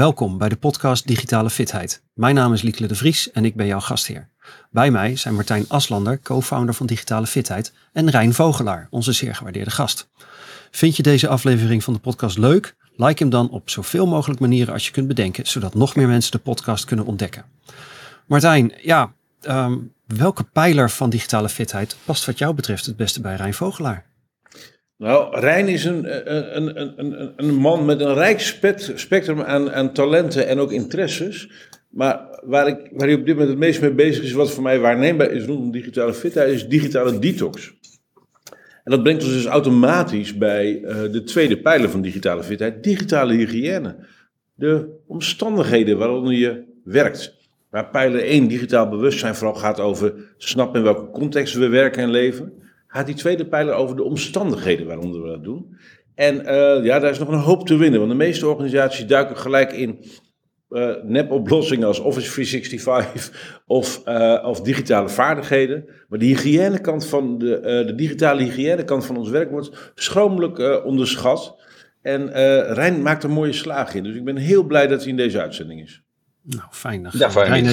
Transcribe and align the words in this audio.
Welkom 0.00 0.38
bij 0.38 0.48
de 0.48 0.56
podcast 0.56 1.06
Digitale 1.06 1.50
Fitheid. 1.50 2.02
Mijn 2.14 2.34
naam 2.34 2.52
is 2.52 2.62
Liekle 2.62 2.86
de 2.86 2.94
Vries 2.94 3.30
en 3.30 3.44
ik 3.44 3.54
ben 3.54 3.66
jouw 3.66 3.80
gastheer. 3.80 4.28
Bij 4.70 4.90
mij 4.90 5.16
zijn 5.16 5.34
Martijn 5.34 5.64
Aslander, 5.68 6.20
co-founder 6.22 6.74
van 6.74 6.86
Digitale 6.86 7.26
Fitheid, 7.26 7.72
en 7.92 8.10
Rijn 8.10 8.34
Vogelaar, 8.34 8.86
onze 8.90 9.12
zeer 9.12 9.34
gewaardeerde 9.34 9.70
gast. 9.70 10.08
Vind 10.70 10.96
je 10.96 11.02
deze 11.02 11.28
aflevering 11.28 11.84
van 11.84 11.92
de 11.92 11.98
podcast 11.98 12.38
leuk? 12.38 12.76
Like 12.96 13.22
hem 13.22 13.30
dan 13.30 13.50
op 13.50 13.70
zoveel 13.70 14.06
mogelijk 14.06 14.40
manieren 14.40 14.72
als 14.72 14.86
je 14.86 14.92
kunt 14.92 15.08
bedenken, 15.08 15.46
zodat 15.46 15.74
nog 15.74 15.96
meer 15.96 16.08
mensen 16.08 16.32
de 16.32 16.38
podcast 16.38 16.84
kunnen 16.84 17.06
ontdekken. 17.06 17.44
Martijn, 18.26 18.72
ja, 18.82 19.12
ehm, 19.40 19.76
welke 20.06 20.44
pijler 20.44 20.90
van 20.90 21.10
digitale 21.10 21.48
fitheid 21.48 21.96
past 22.04 22.24
wat 22.24 22.38
jou 22.38 22.54
betreft 22.54 22.86
het 22.86 22.96
beste 22.96 23.20
bij 23.20 23.36
Rijn 23.36 23.54
Vogelaar? 23.54 24.09
Nou, 25.00 25.40
Rijn 25.40 25.68
is 25.68 25.84
een, 25.84 26.34
een, 26.56 26.80
een, 26.80 26.92
een, 26.96 27.32
een 27.36 27.54
man 27.54 27.84
met 27.84 28.00
een 28.00 28.14
rijk 28.14 28.40
spectrum 28.94 29.40
aan, 29.40 29.72
aan 29.72 29.92
talenten 29.92 30.48
en 30.48 30.58
ook 30.58 30.72
interesses. 30.72 31.50
Maar 31.88 32.40
waar, 32.44 32.66
ik, 32.66 32.90
waar 32.92 33.06
hij 33.06 33.16
op 33.16 33.26
dit 33.26 33.34
moment 33.34 33.48
het 33.48 33.58
meest 33.58 33.80
mee 33.80 33.92
bezig 33.92 34.24
is, 34.24 34.32
wat 34.32 34.50
voor 34.50 34.62
mij 34.62 34.78
waarneembaar 34.78 35.30
is 35.30 35.44
rondom 35.44 35.70
digitale 35.70 36.14
fitheid, 36.14 36.52
is 36.52 36.68
digitale 36.68 37.18
detox. 37.18 37.74
En 38.84 38.90
dat 38.90 39.02
brengt 39.02 39.22
ons 39.22 39.32
dus 39.32 39.46
automatisch 39.46 40.36
bij 40.36 40.80
uh, 40.82 41.12
de 41.12 41.22
tweede 41.22 41.60
pijler 41.60 41.90
van 41.90 42.02
digitale 42.02 42.42
fitheid, 42.42 42.82
digitale 42.82 43.32
hygiëne. 43.32 43.96
De 44.54 44.88
omstandigheden 45.06 45.98
waaronder 45.98 46.32
je 46.32 46.64
werkt. 46.84 47.34
Waar 47.70 47.90
pijler 47.90 48.22
1, 48.22 48.48
digitaal 48.48 48.88
bewustzijn, 48.88 49.34
vooral 49.34 49.56
gaat 49.56 49.80
over 49.80 50.34
snappen 50.36 50.78
in 50.78 50.84
welke 50.84 51.10
context 51.10 51.54
we 51.54 51.68
werken 51.68 52.02
en 52.02 52.10
leven 52.10 52.59
gaat 52.90 53.06
die 53.06 53.14
tweede 53.14 53.46
pijler 53.46 53.74
over 53.74 53.96
de 53.96 54.02
omstandigheden 54.02 54.86
waaronder 54.86 55.22
we 55.22 55.28
dat 55.28 55.44
doen. 55.44 55.76
En 56.14 56.34
uh, 56.34 56.84
ja, 56.84 56.98
daar 56.98 57.10
is 57.10 57.18
nog 57.18 57.28
een 57.28 57.38
hoop 57.38 57.66
te 57.66 57.76
winnen, 57.76 57.98
want 57.98 58.10
de 58.10 58.16
meeste 58.16 58.48
organisaties 58.48 59.06
duiken 59.06 59.36
gelijk 59.36 59.72
in 59.72 60.04
uh, 60.70 60.94
nepoplossingen 61.02 61.86
als 61.86 61.98
Office 61.98 62.30
365 62.30 63.62
of, 63.66 64.02
uh, 64.06 64.44
of 64.44 64.60
digitale 64.60 65.08
vaardigheden. 65.08 65.84
Maar 66.08 66.18
de 66.18 66.24
hygiënekant 66.24 67.06
van 67.06 67.38
de, 67.38 67.84
de 67.86 67.94
digitale 67.94 68.42
hygiënekant 68.42 69.06
van 69.06 69.16
ons 69.16 69.28
werk 69.28 69.50
wordt 69.50 69.92
schromelijk 69.94 70.84
onderschat. 70.84 71.58
En 72.02 72.32
Rijn 72.72 73.02
maakt 73.02 73.22
er 73.22 73.30
mooie 73.30 73.52
slagen 73.52 73.96
in. 73.96 74.04
Dus 74.04 74.14
ik 74.14 74.24
ben 74.24 74.36
heel 74.36 74.62
blij 74.62 74.86
dat 74.86 75.00
hij 75.00 75.08
in 75.08 75.16
deze 75.16 75.40
uitzending 75.40 75.80
is. 75.80 76.02
Nou, 76.42 76.68
fijn. 76.70 77.02
Dan 77.02 77.12
ja, 77.14 77.30
fijn 77.30 77.64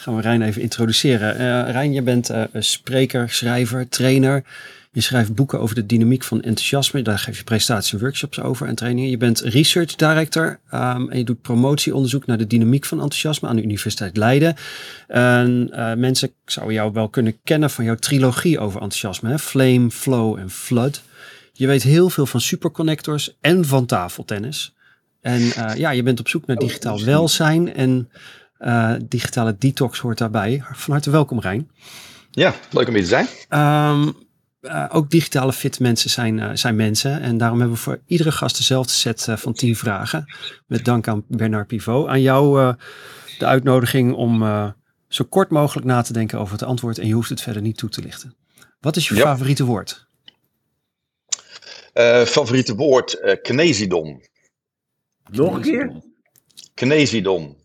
gaan 0.00 0.16
we 0.16 0.20
Rijn 0.20 0.42
even 0.42 0.62
introduceren. 0.62 1.34
Uh, 1.34 1.70
Rijn, 1.70 1.92
je 1.92 2.02
bent 2.02 2.30
uh, 2.30 2.42
spreker, 2.54 3.30
schrijver, 3.30 3.88
trainer. 3.88 4.44
Je 4.92 5.00
schrijft 5.00 5.34
boeken 5.34 5.60
over 5.60 5.74
de 5.74 5.86
dynamiek 5.86 6.24
van 6.24 6.42
enthousiasme. 6.42 7.02
Daar 7.02 7.18
geef 7.18 7.38
je 7.38 7.44
presentaties 7.44 7.92
en 7.92 7.98
workshops 7.98 8.40
over 8.40 8.66
en 8.66 8.74
trainingen. 8.74 9.10
Je 9.10 9.16
bent 9.16 9.40
research 9.40 9.94
director 9.94 10.60
um, 10.74 11.10
en 11.10 11.18
je 11.18 11.24
doet 11.24 11.40
promotieonderzoek 11.40 12.26
naar 12.26 12.38
de 12.38 12.46
dynamiek 12.46 12.84
van 12.84 12.98
enthousiasme 13.00 13.48
aan 13.48 13.56
de 13.56 13.62
Universiteit 13.62 14.16
Leiden. 14.16 14.54
En 15.06 15.70
uh, 15.72 15.94
mensen 15.94 16.30
zouden 16.44 16.74
jou 16.74 16.92
wel 16.92 17.08
kunnen 17.08 17.36
kennen 17.44 17.70
van 17.70 17.84
jouw 17.84 17.94
trilogie 17.94 18.58
over 18.58 18.80
enthousiasme. 18.80 19.30
Hè? 19.30 19.38
Flame, 19.38 19.90
Flow 19.90 20.38
en 20.38 20.50
Flood. 20.50 21.02
Je 21.52 21.66
weet 21.66 21.82
heel 21.82 22.10
veel 22.10 22.26
van 22.26 22.40
superconnectors 22.40 23.36
en 23.40 23.64
van 23.64 23.86
tafeltennis. 23.86 24.74
En 25.20 25.40
ja, 25.76 25.90
je 25.90 26.02
bent 26.02 26.20
op 26.20 26.28
zoek 26.28 26.46
naar 26.46 26.56
oh, 26.56 26.66
digitaal 26.66 27.04
welzijn 27.04 27.74
en 27.74 28.08
uh, 28.60 28.94
digitale 29.02 29.56
detox 29.58 29.98
hoort 29.98 30.18
daarbij. 30.18 30.62
Van 30.72 30.92
harte 30.92 31.10
welkom, 31.10 31.40
Rijn. 31.40 31.70
Ja, 32.30 32.54
leuk 32.70 32.88
om 32.88 32.94
hier 32.94 33.02
te 33.02 33.08
zijn. 33.08 33.26
Um, 33.90 34.14
uh, 34.60 34.86
ook 34.88 35.10
digitale 35.10 35.52
fit 35.52 35.80
mensen 35.80 36.10
zijn, 36.10 36.38
uh, 36.38 36.50
zijn 36.54 36.76
mensen. 36.76 37.20
En 37.20 37.38
daarom 37.38 37.58
hebben 37.58 37.76
we 37.76 37.82
voor 37.82 38.00
iedere 38.06 38.32
gast 38.32 38.56
dezelfde 38.56 38.92
set 38.92 39.26
van 39.30 39.52
tien 39.52 39.76
vragen. 39.76 40.34
Met 40.66 40.84
dank 40.84 41.08
aan 41.08 41.24
Bernard 41.28 41.66
Pivot. 41.66 42.08
Aan 42.08 42.20
jou 42.20 42.74
de 43.38 43.46
uitnodiging 43.46 44.14
om 44.14 44.44
zo 45.08 45.24
kort 45.24 45.50
mogelijk 45.50 45.86
na 45.86 46.02
te 46.02 46.12
denken 46.12 46.38
over 46.38 46.52
het 46.52 46.62
antwoord. 46.62 46.98
En 46.98 47.06
je 47.06 47.14
hoeft 47.14 47.28
het 47.28 47.40
verder 47.40 47.62
niet 47.62 47.76
toe 47.76 47.88
te 47.88 48.02
lichten. 48.02 48.34
Wat 48.80 48.96
is 48.96 49.08
je 49.08 49.14
favoriete 49.14 49.64
woord? 49.64 50.08
favoriete 52.26 52.74
woord, 52.74 53.38
Knesidom. 53.42 54.20
Nog 55.30 55.54
een 55.54 55.62
keer? 55.62 56.02
Knesidom. 56.74 57.59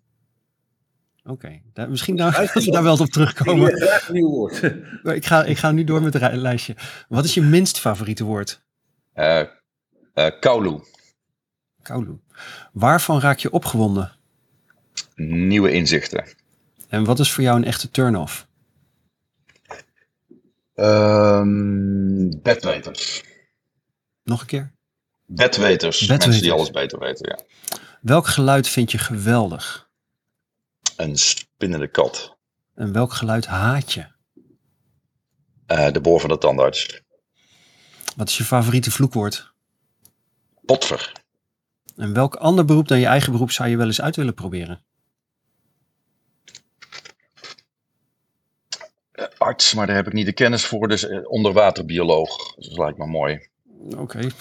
Oké, 1.28 1.62
okay. 1.74 1.88
misschien 1.88 2.16
daar, 2.16 2.52
we 2.54 2.72
daar 2.72 2.84
wel 2.84 2.98
op 2.98 3.10
terugkomen. 3.10 3.82
Een 4.08 4.14
nieuw 4.14 4.30
woord. 4.30 4.62
ik, 5.04 5.26
ga, 5.26 5.44
ik 5.44 5.58
ga 5.58 5.72
nu 5.72 5.84
door 5.84 6.02
met 6.02 6.14
het 6.14 6.34
lijstje. 6.34 6.76
Wat 7.08 7.26
is 7.26 7.34
je 7.34 7.42
minst 7.42 7.80
favoriete 7.80 8.24
woord? 8.24 8.62
Uh, 9.16 9.42
uh, 10.16 10.28
kaulu. 10.40 10.80
Kaulu. 11.82 12.20
Waarvan 12.72 13.20
raak 13.20 13.40
je 13.40 13.52
opgewonden? 13.52 14.12
Nieuwe 15.16 15.72
inzichten. 15.72 16.26
En 16.88 17.04
wat 17.04 17.20
is 17.20 17.32
voor 17.32 17.44
jou 17.44 17.58
een 17.58 17.66
echte 17.66 17.92
turn-off? 17.92 18.48
Um, 20.76 22.42
bedweters. 22.42 23.24
Nog 24.24 24.42
een 24.42 24.48
keer? 24.48 24.72
Bedweters. 25.26 26.00
bedweters. 26.00 26.26
Mensen 26.26 26.42
die 26.42 26.52
alles 26.52 26.72
beter 26.72 27.00
weten, 27.00 27.30
ja. 27.30 27.44
Welk 28.02 28.28
geluid 28.28 28.68
vind 28.68 28.92
je 28.92 28.98
geweldig? 28.98 29.85
Een 30.96 31.18
spinnende 31.18 31.88
kat. 31.88 32.38
En 32.74 32.94
welk 32.94 33.14
geluid 33.14 33.46
haat 33.46 33.94
je? 33.94 34.06
Uh, 35.68 35.92
de 35.92 36.02
boor 36.02 36.20
van 36.20 36.30
de 36.30 36.38
tandarts. 36.38 37.02
Wat 38.16 38.30
is 38.30 38.38
je 38.38 38.44
favoriete 38.44 38.92
vloekwoord? 38.92 39.54
Potver. 40.62 41.12
En 41.96 42.14
welk 42.14 42.36
ander 42.36 42.66
beroep 42.66 42.88
dan 42.88 43.00
je 43.00 43.06
eigen 43.06 43.32
beroep 43.32 43.52
zou 43.52 43.70
je 43.70 43.78
wel 43.78 43.86
eens 43.86 44.02
uit 44.02 44.16
willen 44.16 44.34
proberen? 44.34 44.84
Uh, 49.14 49.26
arts, 49.38 49.74
maar 49.74 49.88
daar 49.88 49.96
heb 49.96 50.08
ik 50.08 50.14
niet 50.14 50.26
de 50.26 50.34
kennis 50.34 50.66
voor, 50.66 50.88
dus 50.88 51.04
uh, 51.04 51.30
onderwaterbioloog. 51.30 52.56
Dus 52.56 52.68
dat 52.68 52.78
lijkt 52.78 52.98
me 52.98 53.06
mooi. 53.06 53.50
Oké. 53.86 54.02
Okay. 54.02 54.32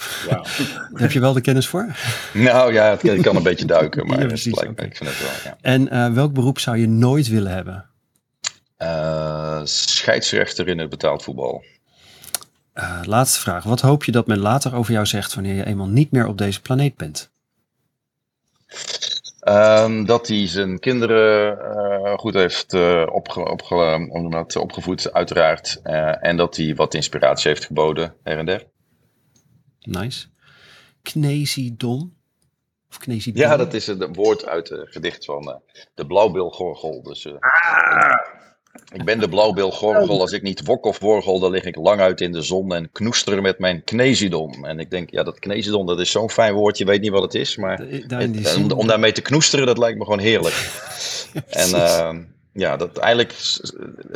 Heb 1.01 1.11
je 1.11 1.19
wel 1.19 1.33
de 1.33 1.41
kennis 1.41 1.67
voor? 1.67 1.95
Nou 2.33 2.73
ja, 2.73 3.01
ik 3.01 3.21
kan 3.21 3.35
een 3.35 3.43
beetje 3.43 3.65
duiken, 3.65 4.05
maar 4.07 4.19
ja, 4.19 4.25
precies, 4.25 4.55
lijkt, 4.55 4.81
ik 4.81 4.97
vind 4.97 5.09
het 5.09 5.19
wel. 5.19 5.31
Ja. 5.43 5.57
En 5.61 5.93
uh, 5.93 6.13
welk 6.13 6.33
beroep 6.33 6.59
zou 6.59 6.77
je 6.77 6.87
nooit 6.87 7.27
willen 7.27 7.51
hebben? 7.51 7.85
Uh, 8.77 9.61
scheidsrechter 9.63 10.67
in 10.67 10.79
het 10.79 10.89
betaald 10.89 11.23
voetbal. 11.23 11.63
Uh, 12.75 12.99
laatste 13.03 13.39
vraag. 13.39 13.63
Wat 13.63 13.81
hoop 13.81 14.03
je 14.03 14.11
dat 14.11 14.27
men 14.27 14.39
later 14.39 14.75
over 14.75 14.93
jou 14.93 15.05
zegt 15.05 15.33
wanneer 15.33 15.55
je 15.55 15.65
eenmaal 15.65 15.87
niet 15.87 16.11
meer 16.11 16.27
op 16.27 16.37
deze 16.37 16.61
planeet 16.61 16.95
bent? 16.95 17.31
Um, 19.47 20.05
dat 20.05 20.27
hij 20.27 20.47
zijn 20.47 20.79
kinderen 20.79 21.57
uh, 21.57 22.13
goed 22.17 22.33
heeft 22.33 22.73
uh, 22.73 23.05
opge, 23.11 23.49
opge, 23.49 24.29
dat, 24.29 24.55
opgevoed, 24.55 25.13
uiteraard. 25.13 25.79
Uh, 25.83 26.25
en 26.25 26.37
dat 26.37 26.55
hij 26.55 26.75
wat 26.75 26.93
inspiratie 26.93 27.49
heeft 27.49 27.65
geboden 27.65 28.13
her 28.23 28.37
en 28.37 28.45
der. 28.45 28.65
Nice. 29.85 30.27
Knesidon? 31.01 32.13
Of 32.89 32.97
Knesidon? 32.97 33.41
Ja, 33.41 33.57
dat 33.57 33.73
is 33.73 33.87
een 33.87 34.13
woord 34.13 34.45
uit 34.45 34.69
het 34.69 34.91
gedicht 34.91 35.25
van 35.25 35.49
uh, 35.49 35.55
de 35.93 36.05
blauwbilgorgel. 36.05 37.03
Dus, 37.03 37.25
uh, 37.25 37.33
ah. 37.39 38.43
Ik 38.93 39.05
ben 39.05 39.19
de 39.19 39.29
blauwbilgorgel. 39.29 40.21
Als 40.21 40.31
ik 40.31 40.41
niet 40.41 40.65
wok 40.65 40.85
of 40.85 40.99
worgel, 40.99 41.39
dan 41.39 41.51
lig 41.51 41.63
ik 41.63 41.75
lang 41.75 42.01
uit 42.01 42.21
in 42.21 42.31
de 42.31 42.41
zon 42.41 42.73
en 42.73 42.91
knoester 42.91 43.41
met 43.41 43.59
mijn 43.59 43.83
knesidon. 43.83 44.65
En 44.65 44.79
ik 44.79 44.89
denk, 44.89 45.11
ja, 45.11 45.23
dat 45.23 45.39
knesidon, 45.39 45.85
dat 45.85 45.99
is 45.99 46.11
zo'n 46.11 46.29
fijn 46.29 46.53
woord. 46.53 46.77
Je 46.77 46.85
weet 46.85 47.01
niet 47.01 47.11
wat 47.11 47.21
het 47.21 47.35
is, 47.35 47.55
maar 47.55 47.79
het, 47.79 48.55
om, 48.55 48.71
om, 48.71 48.87
daarmee 48.87 49.11
te 49.11 49.21
knoesteren, 49.21 49.65
dat 49.65 49.77
lijkt 49.77 49.97
me 49.97 50.03
gewoon 50.03 50.19
heerlijk. 50.19 50.55
en 51.49 51.69
uh, 51.69 52.15
ja, 52.53 52.77
dat 52.77 52.97
eigenlijk 52.97 53.33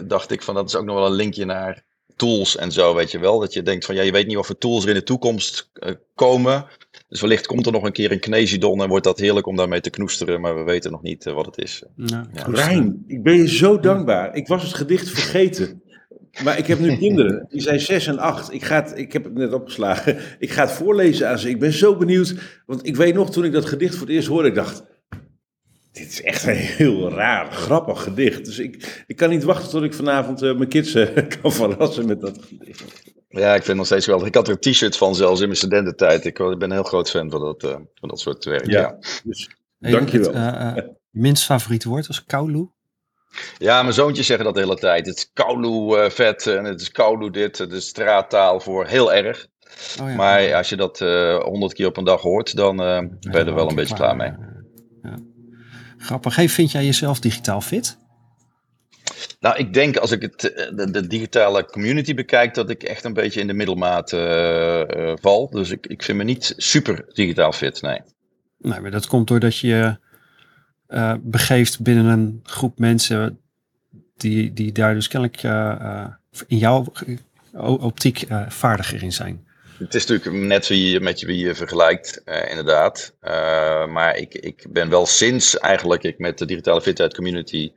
dacht 0.03 0.31
ik 0.31 0.41
van, 0.41 0.56
dat 0.56 0.68
is 0.68 0.75
ook 0.75 0.85
nog 0.85 0.96
wel 0.96 1.06
een 1.06 1.12
linkje 1.12 1.46
naar 1.46 1.84
tools 2.16 2.58
en 2.58 2.72
zo, 2.72 2.96
weet 2.96 3.11
je 3.11 3.20
wel. 3.20 3.40
Dat 3.40 3.53
je 3.53 3.64
denkt 3.64 3.85
van, 3.85 3.96
ja, 3.96 4.02
je 4.02 4.11
weet 4.11 4.28
niet 4.28 4.38
of 4.38 4.50
er 4.50 4.58
tools 4.58 4.84
er 4.84 4.90
in 4.90 4.96
de 4.96 5.03
toekomst 5.03 5.70
uh, 5.73 5.91
komen. 6.16 6.66
Dus 7.08 7.22
wellicht 7.22 7.47
komt 7.47 7.66
er 7.66 7.72
nog 7.72 7.84
een 7.84 7.91
keer 7.91 8.11
een 8.11 8.20
Knesidon 8.20 8.82
en 8.82 8.90
wordt 8.90 9.03
dat 9.03 9.20
heerlijk 9.20 9.47
om 9.47 9.56
daarmee 9.56 9.82
te 9.82 9.90
knoesteren, 9.90 10.41
maar 10.41 10.56
we 10.56 10.64
weten 10.64 10.91
nog 10.91 11.02
niet 11.02 11.26
uh, 11.26 11.34
wat 11.34 11.46
het 11.46 11.58
is. 11.58 11.84
Ja. 11.96 12.28
Rijn, 12.34 13.03
ik 13.08 13.23
ben 13.23 13.38
je 13.38 13.47
zo 13.50 13.79
dankbaar. 13.79 14.35
Ik 14.35 14.47
was 14.47 14.64
het 14.64 14.73
gedicht 14.73 15.09
vergeten. 15.09 15.82
Maar 16.44 16.58
ik 16.58 16.67
heb 16.67 16.79
nu 16.79 16.97
kinderen, 16.97 17.46
die 17.50 17.61
zijn 17.61 17.79
zes 17.79 18.08
en 18.08 18.20
acht. 18.20 18.53
Ik, 18.53 18.64
ga 18.64 18.76
het, 18.76 18.97
ik 18.97 19.14
heb 19.14 19.23
het 19.23 19.34
net 19.34 19.53
opgeslagen. 19.53 20.17
Ik 20.40 20.52
ga 20.52 20.61
het 20.61 20.72
voorlezen 20.72 21.29
aan 21.29 21.40
ze. 21.40 21.50
Ik 21.50 21.59
ben 21.59 21.73
zo 21.73 21.96
benieuwd, 21.96 22.35
want 22.66 22.88
ik 22.88 22.96
weet 22.96 23.14
nog 23.14 23.32
toen 23.32 23.46
ik 23.46 23.52
dat 23.52 23.66
gedicht 23.66 23.96
voor 23.96 24.08
het 24.08 24.16
eerst 24.16 24.28
hoorde, 24.28 24.47
ik 24.47 24.56
dacht, 24.56 24.84
dit 25.99 26.11
is 26.11 26.22
echt 26.22 26.47
een 26.47 26.55
heel 26.55 27.11
raar, 27.11 27.51
grappig 27.51 28.03
gedicht. 28.03 28.46
Dus 28.46 28.59
ik, 28.59 29.03
ik 29.07 29.16
kan 29.16 29.29
niet 29.29 29.43
wachten 29.43 29.69
tot 29.69 29.84
ik 29.84 29.93
vanavond 29.93 30.43
uh, 30.43 30.55
mijn 30.55 30.69
kids 30.69 30.96
uh, 30.96 31.16
kan 31.41 31.51
verrassen 31.51 32.05
met 32.05 32.22
dat 32.22 32.40
gedicht. 32.47 32.84
Ja, 33.29 33.47
ik 33.49 33.53
vind 33.53 33.67
het 33.67 33.75
nog 33.75 33.85
steeds 33.85 34.05
wel. 34.05 34.25
Ik 34.25 34.35
had 34.35 34.47
er 34.47 34.53
een 34.53 34.72
t-shirt 34.72 34.97
van 34.97 35.16
zelfs 35.16 35.40
in 35.40 35.46
mijn 35.46 35.57
studententijd. 35.57 36.25
Ik, 36.25 36.40
ik 36.40 36.57
ben 36.57 36.69
een 36.69 36.72
heel 36.72 36.84
groot 36.84 37.09
fan 37.09 37.29
van 37.29 37.40
dat, 37.40 37.63
uh, 37.63 37.75
van 37.93 38.09
dat 38.09 38.19
soort 38.19 38.46
werk. 38.46 38.66
Ja, 38.66 38.79
ja. 38.79 38.97
Dus, 39.23 39.49
hey, 39.79 39.91
dankjewel. 39.91 40.34
Het 40.34 40.90
minst 41.09 41.43
favoriete 41.43 41.90
woord 41.90 42.07
was 42.07 42.25
kaulu? 42.25 42.69
Ja, 43.57 43.81
mijn 43.81 43.93
zoontjes 43.93 44.25
zeggen 44.25 44.46
dat 44.46 44.53
de 44.53 44.61
hele 44.61 44.75
tijd. 44.75 45.05
Het 45.05 45.17
is 45.17 45.31
kaulu 45.34 46.11
vet 46.11 46.47
en 46.47 46.63
het 46.63 46.81
is 46.81 46.91
kaulu 46.91 47.29
dit. 47.29 47.57
Het 47.57 47.72
is 47.72 47.87
straattaal 47.87 48.59
voor 48.59 48.85
heel 48.85 49.13
erg. 49.13 49.47
Oh, 50.01 50.09
ja. 50.09 50.16
Maar 50.16 50.53
als 50.53 50.69
je 50.69 50.75
dat 50.75 50.99
honderd 51.43 51.73
keer 51.73 51.87
op 51.87 51.97
een 51.97 52.03
dag 52.03 52.22
hoort, 52.22 52.55
dan 52.55 52.78
ben 52.78 53.19
je 53.19 53.37
er 53.37 53.55
wel 53.55 53.69
een 53.69 53.75
beetje 53.75 53.96
klaar 53.96 54.16
mee. 54.16 54.31
Grappig. 55.99 56.35
Hey, 56.35 56.49
vind 56.49 56.72
jij 56.72 56.85
jezelf 56.85 57.19
digitaal 57.19 57.61
fit? 57.61 57.97
Nou, 59.40 59.57
ik 59.57 59.73
denk 59.73 59.97
als 59.97 60.11
ik 60.11 60.22
het, 60.22 60.41
de, 60.75 60.91
de, 60.91 61.07
digitale 61.07 61.66
community 61.66 62.13
bekijk, 62.13 62.53
dat 62.53 62.69
ik 62.69 62.84
echt 62.84 63.03
een 63.03 63.13
beetje 63.13 63.40
in 63.40 63.47
de 63.47 63.53
middelmaat 63.53 64.11
uh, 64.11 65.13
val. 65.22 65.49
Dus 65.49 65.69
ik, 65.69 65.87
ik 65.87 66.03
vind 66.03 66.17
me 66.17 66.23
niet 66.23 66.53
super 66.57 67.05
digitaal 67.13 67.51
fit, 67.51 67.81
nee. 67.81 68.01
Nee, 68.57 68.79
maar 68.79 68.91
dat 68.91 69.07
komt 69.07 69.28
doordat 69.28 69.57
je 69.57 69.97
uh, 70.90 71.13
begeeft 71.22 71.81
binnen 71.81 72.05
een 72.05 72.40
groep 72.43 72.79
mensen 72.79 73.40
die, 74.17 74.53
die 74.53 74.72
daar 74.72 74.93
dus 74.93 75.07
kennelijk 75.07 75.43
in 76.47 76.57
jouw 76.57 76.93
optiek 77.61 78.25
vaardiger 78.47 79.03
in 79.03 79.13
zijn. 79.13 79.47
Het 79.79 79.96
is 79.96 80.05
natuurlijk 80.05 80.46
net 80.46 80.67
wie, 80.67 80.99
met 80.99 81.20
je 81.20 81.26
wie 81.26 81.46
je 81.46 81.55
vergelijkt, 81.55 82.22
uh, 82.26 82.49
inderdaad. 82.49 83.14
Uh, 83.23 83.85
maar 83.87 84.17
ik, 84.17 84.34
ik 84.34 84.66
ben 84.70 84.90
wel 84.90 85.05
sinds 85.05 85.58
eigenlijk 85.58 86.03
ik 86.03 86.20
met 86.20 86.37
de 86.37 86.46
digitale 86.46 86.81
fitheid 86.81 87.16
community 87.16 87.72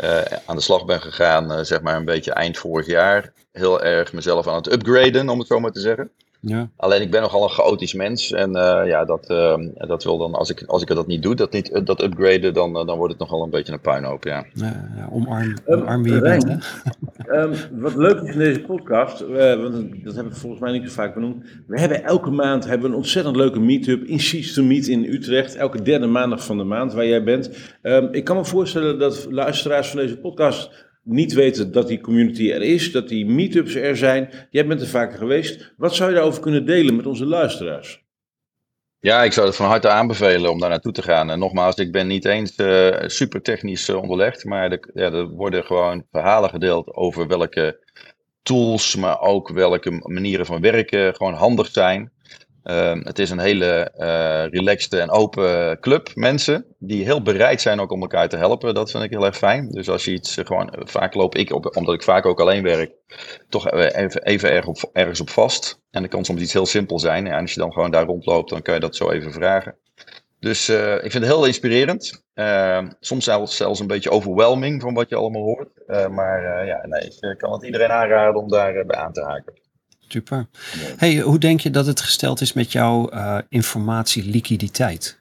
uh, 0.00 0.20
aan 0.46 0.56
de 0.56 0.62
slag 0.62 0.84
ben 0.84 1.00
gegaan, 1.00 1.64
zeg 1.64 1.80
maar 1.80 1.96
een 1.96 2.04
beetje 2.04 2.32
eind 2.32 2.58
vorig 2.58 2.86
jaar, 2.86 3.32
heel 3.52 3.82
erg 3.82 4.12
mezelf 4.12 4.48
aan 4.48 4.54
het 4.54 4.72
upgraden, 4.72 5.28
om 5.28 5.38
het 5.38 5.48
zo 5.48 5.60
maar 5.60 5.72
te 5.72 5.80
zeggen. 5.80 6.10
Ja. 6.40 6.70
Alleen 6.76 7.02
ik 7.02 7.10
ben 7.10 7.20
nogal 7.20 7.42
een 7.42 7.48
chaotisch 7.50 7.94
mens. 7.94 8.32
En 8.32 8.50
uh, 8.56 8.82
ja, 8.84 9.04
dat, 9.04 9.30
uh, 9.30 9.56
dat 9.74 10.04
wil 10.04 10.18
dan, 10.18 10.34
als 10.34 10.50
ik, 10.50 10.62
als 10.66 10.82
ik 10.82 10.88
dat 10.88 11.06
niet 11.06 11.22
doe, 11.22 11.34
dat, 11.34 11.52
niet, 11.52 11.86
dat 11.86 12.02
upgraden, 12.02 12.54
dan, 12.54 12.78
uh, 12.78 12.86
dan 12.86 12.96
wordt 12.96 13.12
het 13.12 13.22
nogal 13.22 13.42
een 13.42 13.50
beetje 13.50 13.72
een 13.72 13.80
puinhoop. 13.80 14.24
Ja. 14.24 14.44
Ja, 14.54 14.90
ja, 14.96 15.08
omarm, 15.12 15.54
omarm 15.66 16.02
wie 16.02 16.12
je 16.12 16.20
bent. 16.20 16.44
Hè? 16.44 17.42
um, 17.42 17.52
wat 17.70 17.96
leuk 17.96 18.20
is 18.20 18.32
in 18.32 18.38
deze 18.38 18.60
podcast, 18.60 19.20
want 19.20 20.04
dat 20.04 20.16
heb 20.16 20.26
ik 20.26 20.34
volgens 20.34 20.60
mij 20.60 20.72
niet 20.72 20.82
zo 20.82 20.90
vaak 20.90 21.14
benoemd. 21.14 21.44
We 21.66 21.80
hebben 21.80 22.04
elke 22.04 22.30
maand 22.30 22.64
hebben 22.64 22.86
we 22.86 22.92
een 22.92 23.00
ontzettend 23.00 23.36
leuke 23.36 23.60
meetup 23.60 24.02
in 24.02 24.20
Seats 24.20 24.54
to 24.54 24.62
Meet 24.62 24.86
in 24.86 25.04
Utrecht. 25.04 25.54
Elke 25.54 25.82
derde 25.82 26.06
maandag 26.06 26.44
van 26.44 26.58
de 26.58 26.64
maand 26.64 26.92
waar 26.92 27.06
jij 27.06 27.24
bent. 27.24 27.50
Um, 27.82 28.08
ik 28.12 28.24
kan 28.24 28.36
me 28.36 28.44
voorstellen 28.44 28.98
dat 28.98 29.26
luisteraars 29.30 29.88
van 29.88 30.00
deze 30.00 30.18
podcast 30.18 30.88
niet 31.02 31.32
weten 31.32 31.72
dat 31.72 31.88
die 31.88 32.00
community 32.00 32.50
er 32.50 32.62
is, 32.62 32.92
dat 32.92 33.08
die 33.08 33.26
meetups 33.26 33.74
er 33.74 33.96
zijn. 33.96 34.30
Jij 34.50 34.66
bent 34.66 34.80
er 34.80 34.86
vaker 34.86 35.18
geweest. 35.18 35.72
Wat 35.76 35.94
zou 35.94 36.08
je 36.08 36.14
daarover 36.14 36.40
kunnen 36.40 36.66
delen 36.66 36.96
met 36.96 37.06
onze 37.06 37.26
luisteraars? 37.26 38.04
Ja, 39.00 39.22
ik 39.22 39.32
zou 39.32 39.46
het 39.46 39.56
van 39.56 39.66
harte 39.66 39.88
aanbevelen 39.88 40.50
om 40.50 40.60
daar 40.60 40.68
naartoe 40.68 40.92
te 40.92 41.02
gaan. 41.02 41.30
En 41.30 41.38
nogmaals, 41.38 41.76
ik 41.76 41.92
ben 41.92 42.06
niet 42.06 42.24
eens 42.24 42.58
uh, 42.58 42.96
super 43.06 43.42
technisch 43.42 43.88
uh, 43.88 43.96
onderlegd, 43.96 44.44
maar 44.44 44.78
ja, 44.94 45.12
er 45.12 45.28
worden 45.28 45.64
gewoon 45.64 46.06
verhalen 46.10 46.50
gedeeld 46.50 46.94
over 46.94 47.26
welke 47.26 47.84
tools, 48.42 48.96
maar 48.96 49.20
ook 49.20 49.48
welke 49.48 49.90
manieren 49.90 50.46
van 50.46 50.60
werken 50.60 51.14
gewoon 51.14 51.34
handig 51.34 51.66
zijn. 51.66 52.12
Ehm, 52.62 53.00
het 53.04 53.18
is 53.18 53.30
een 53.30 53.38
hele 53.38 53.92
uh, 53.98 54.44
relaxed 54.50 54.92
en 54.92 55.10
open 55.10 55.80
club 55.80 56.10
mensen 56.14 56.64
die 56.78 57.04
heel 57.04 57.22
bereid 57.22 57.60
zijn 57.60 57.80
ook 57.80 57.90
om 57.90 58.00
elkaar 58.00 58.28
te 58.28 58.36
helpen. 58.36 58.74
Dat 58.74 58.90
vind 58.90 59.04
ik 59.04 59.10
heel 59.10 59.24
erg 59.24 59.36
fijn. 59.36 59.68
Dus 59.70 59.88
als 59.88 60.04
je 60.04 60.10
iets 60.10 60.36
uh, 60.36 60.44
gewoon, 60.44 60.74
uh, 60.78 60.86
vaak 60.86 61.14
loop 61.14 61.34
ik, 61.34 61.52
op, 61.52 61.76
omdat 61.76 61.94
ik 61.94 62.02
vaak 62.02 62.26
ook 62.26 62.40
alleen 62.40 62.62
werk, 62.62 62.92
toch 63.48 63.70
even, 63.70 64.50
erg 64.50 64.66
op, 64.66 64.90
ergens 64.92 65.20
op 65.20 65.30
vast. 65.30 65.80
En 65.90 66.02
dat 66.02 66.10
kan 66.10 66.24
soms 66.24 66.40
iets 66.40 66.52
heel 66.52 66.66
simpel 66.66 66.98
zijn. 66.98 67.26
En 67.26 67.40
als 67.40 67.54
je 67.54 67.60
dan 67.60 67.72
gewoon 67.72 67.90
daar 67.90 68.06
rondloopt, 68.06 68.50
dan 68.50 68.62
kan 68.62 68.74
je 68.74 68.80
dat 68.80 68.96
zo 68.96 69.10
even 69.10 69.32
vragen. 69.32 69.76
Dus 70.40 70.68
ik 70.68 71.10
vind 71.10 71.12
het 71.12 71.24
heel 71.24 71.44
inspirerend. 71.46 72.24
Ehm, 72.34 72.90
soms 73.00 73.24
zelfs, 73.24 73.56
zelfs 73.56 73.80
een 73.80 73.86
beetje 73.86 74.10
overwhelming 74.10 74.80
van 74.80 74.94
wat 74.94 75.08
je 75.08 75.16
allemaal 75.16 75.42
hoort. 75.42 75.68
maar 76.10 76.66
ja, 76.66 76.86
nee, 76.86 77.30
ik 77.30 77.38
kan 77.38 77.52
het 77.52 77.62
iedereen 77.62 77.90
aanraden 77.90 78.40
om 78.40 78.48
daarbij 78.48 78.86
bij 78.86 78.96
aan 78.96 79.12
te 79.12 79.22
haken. 79.22 79.59
Super. 80.12 80.48
Hey, 80.96 81.18
hoe 81.18 81.38
denk 81.38 81.60
je 81.60 81.70
dat 81.70 81.86
het 81.86 82.00
gesteld 82.00 82.40
is 82.40 82.52
met 82.52 82.72
jouw 82.72 83.12
uh, 83.12 83.38
informatieliquiditeit? 83.48 85.20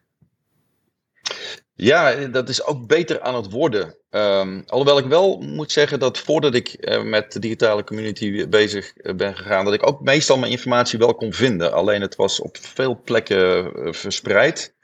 Ja, 1.74 2.14
dat 2.16 2.50
is 2.50 2.66
ook 2.66 2.88
beter 2.88 3.22
aan 3.22 3.36
het 3.36 3.52
worden. 3.52 3.96
Um, 4.10 4.64
alhoewel 4.68 4.98
ik 4.98 5.06
wel 5.06 5.38
moet 5.38 5.72
zeggen 5.72 6.00
dat 6.00 6.18
voordat 6.18 6.56
ik 6.56 6.76
uh, 6.80 7.04
met 7.04 7.32
de 7.32 7.40
digitale 7.40 7.84
community 7.84 8.48
bezig 8.48 8.94
uh, 8.96 9.16
ben 9.16 9.36
gegaan, 9.36 9.66
dat 9.66 9.74
ik 9.74 9.88
ook 9.88 10.02
meestal 10.02 10.38
mijn 10.38 10.52
informatie 10.52 11.00
wel 11.00 11.16
kon 11.16 11.34
vinden. 11.34 11.74
Alleen 11.74 12.02
het 12.02 12.16
was 12.16 12.42
op 12.42 12.58
veel 12.58 13.02
plekken 13.04 13.72
verspreid. 13.96 14.76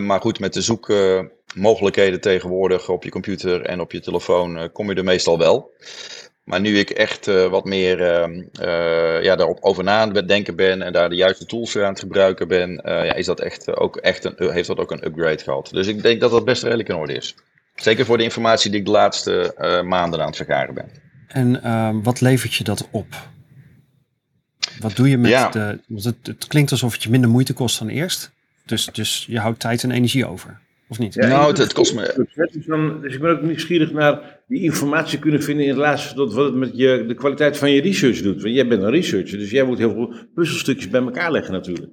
maar 0.00 0.20
goed, 0.20 0.40
met 0.40 0.52
de 0.52 0.62
zoekmogelijkheden 0.62 2.20
tegenwoordig 2.20 2.88
op 2.88 3.04
je 3.04 3.10
computer 3.10 3.62
en 3.62 3.80
op 3.80 3.92
je 3.92 4.00
telefoon 4.00 4.72
kom 4.72 4.88
je 4.88 4.94
er 4.94 5.04
meestal 5.04 5.38
wel. 5.38 5.70
Maar 6.44 6.60
nu 6.60 6.78
ik 6.78 6.90
echt 6.90 7.26
uh, 7.26 7.46
wat 7.46 7.64
meer 7.64 8.00
uh, 8.00 9.22
ja, 9.22 9.36
daarop 9.36 9.58
over 9.60 9.84
na 9.84 10.00
aan 10.00 10.14
het 10.14 10.28
denken 10.28 10.56
ben 10.56 10.82
en 10.82 10.92
daar 10.92 11.08
de 11.08 11.16
juiste 11.16 11.46
tools 11.46 11.72
voor 11.72 11.84
aan 11.84 11.90
het 11.90 12.00
gebruiken 12.00 12.48
ben, 12.48 12.80
ja, 12.84 13.14
is 13.14 13.26
dat 13.26 13.40
echt 13.40 13.76
ook 13.76 13.96
echt 13.96 14.24
een, 14.24 14.52
heeft 14.52 14.66
dat 14.66 14.78
ook 14.78 14.90
een 14.90 15.06
upgrade 15.06 15.42
gehad. 15.42 15.68
Dus 15.72 15.86
ik 15.86 16.02
denk 16.02 16.20
dat 16.20 16.30
dat 16.30 16.44
best 16.44 16.62
redelijk 16.62 16.88
in 16.88 16.94
orde 16.94 17.14
is. 17.14 17.34
Zeker 17.74 18.04
voor 18.04 18.18
de 18.18 18.24
informatie 18.24 18.70
die 18.70 18.80
ik 18.80 18.86
de 18.86 18.92
laatste 18.92 19.54
maanden 19.84 20.20
aan 20.20 20.26
het 20.26 20.36
vergaren 20.36 20.74
ben. 20.74 20.90
En 21.28 21.62
ehm, 21.62 22.02
wat 22.02 22.20
levert 22.20 22.54
je 22.54 22.64
dat 22.64 22.88
op? 22.90 23.06
Wat 24.78 24.96
doe 24.96 25.08
je 25.08 25.18
met 25.18 25.30
ja. 25.30 25.48
de. 25.48 25.80
Want 25.86 26.04
het, 26.04 26.16
het 26.22 26.46
klinkt 26.46 26.70
alsof 26.70 26.92
het 26.92 27.02
je 27.02 27.10
minder 27.10 27.30
moeite 27.30 27.52
kost 27.52 27.78
dan 27.78 27.88
eerst. 27.88 28.30
Dus, 28.66 28.86
dus 28.92 29.24
je 29.28 29.38
houdt 29.38 29.60
tijd 29.60 29.82
en 29.82 29.90
energie 29.90 30.26
over. 30.26 30.60
Of 30.92 30.98
niet? 30.98 31.14
Ja, 31.14 31.26
nou, 31.26 31.48
het, 31.48 31.58
het 31.58 31.72
kost 31.72 31.94
me. 31.94 32.12
Dus, 32.16 32.58
dus 33.00 33.14
ik 33.14 33.20
ben 33.20 33.30
ook 33.30 33.42
nieuwsgierig 33.42 33.92
naar 33.92 34.40
die 34.46 34.62
informatie 34.62 35.18
kunnen 35.18 35.42
vinden 35.42 35.66
in 35.66 35.72
relatie 35.72 36.14
tot 36.14 36.34
wat 36.34 36.44
het 36.44 36.54
met 36.54 36.70
je, 36.74 37.04
de 37.06 37.14
kwaliteit 37.14 37.58
van 37.58 37.70
je 37.70 37.80
research 37.80 38.22
doet. 38.22 38.42
Want 38.42 38.54
jij 38.54 38.66
bent 38.66 38.82
een 38.82 38.90
researcher, 38.90 39.38
dus 39.38 39.50
jij 39.50 39.64
moet 39.64 39.78
heel 39.78 39.92
veel 39.92 40.14
puzzelstukjes 40.34 40.88
bij 40.88 41.00
elkaar 41.00 41.32
leggen 41.32 41.52
natuurlijk. 41.52 41.92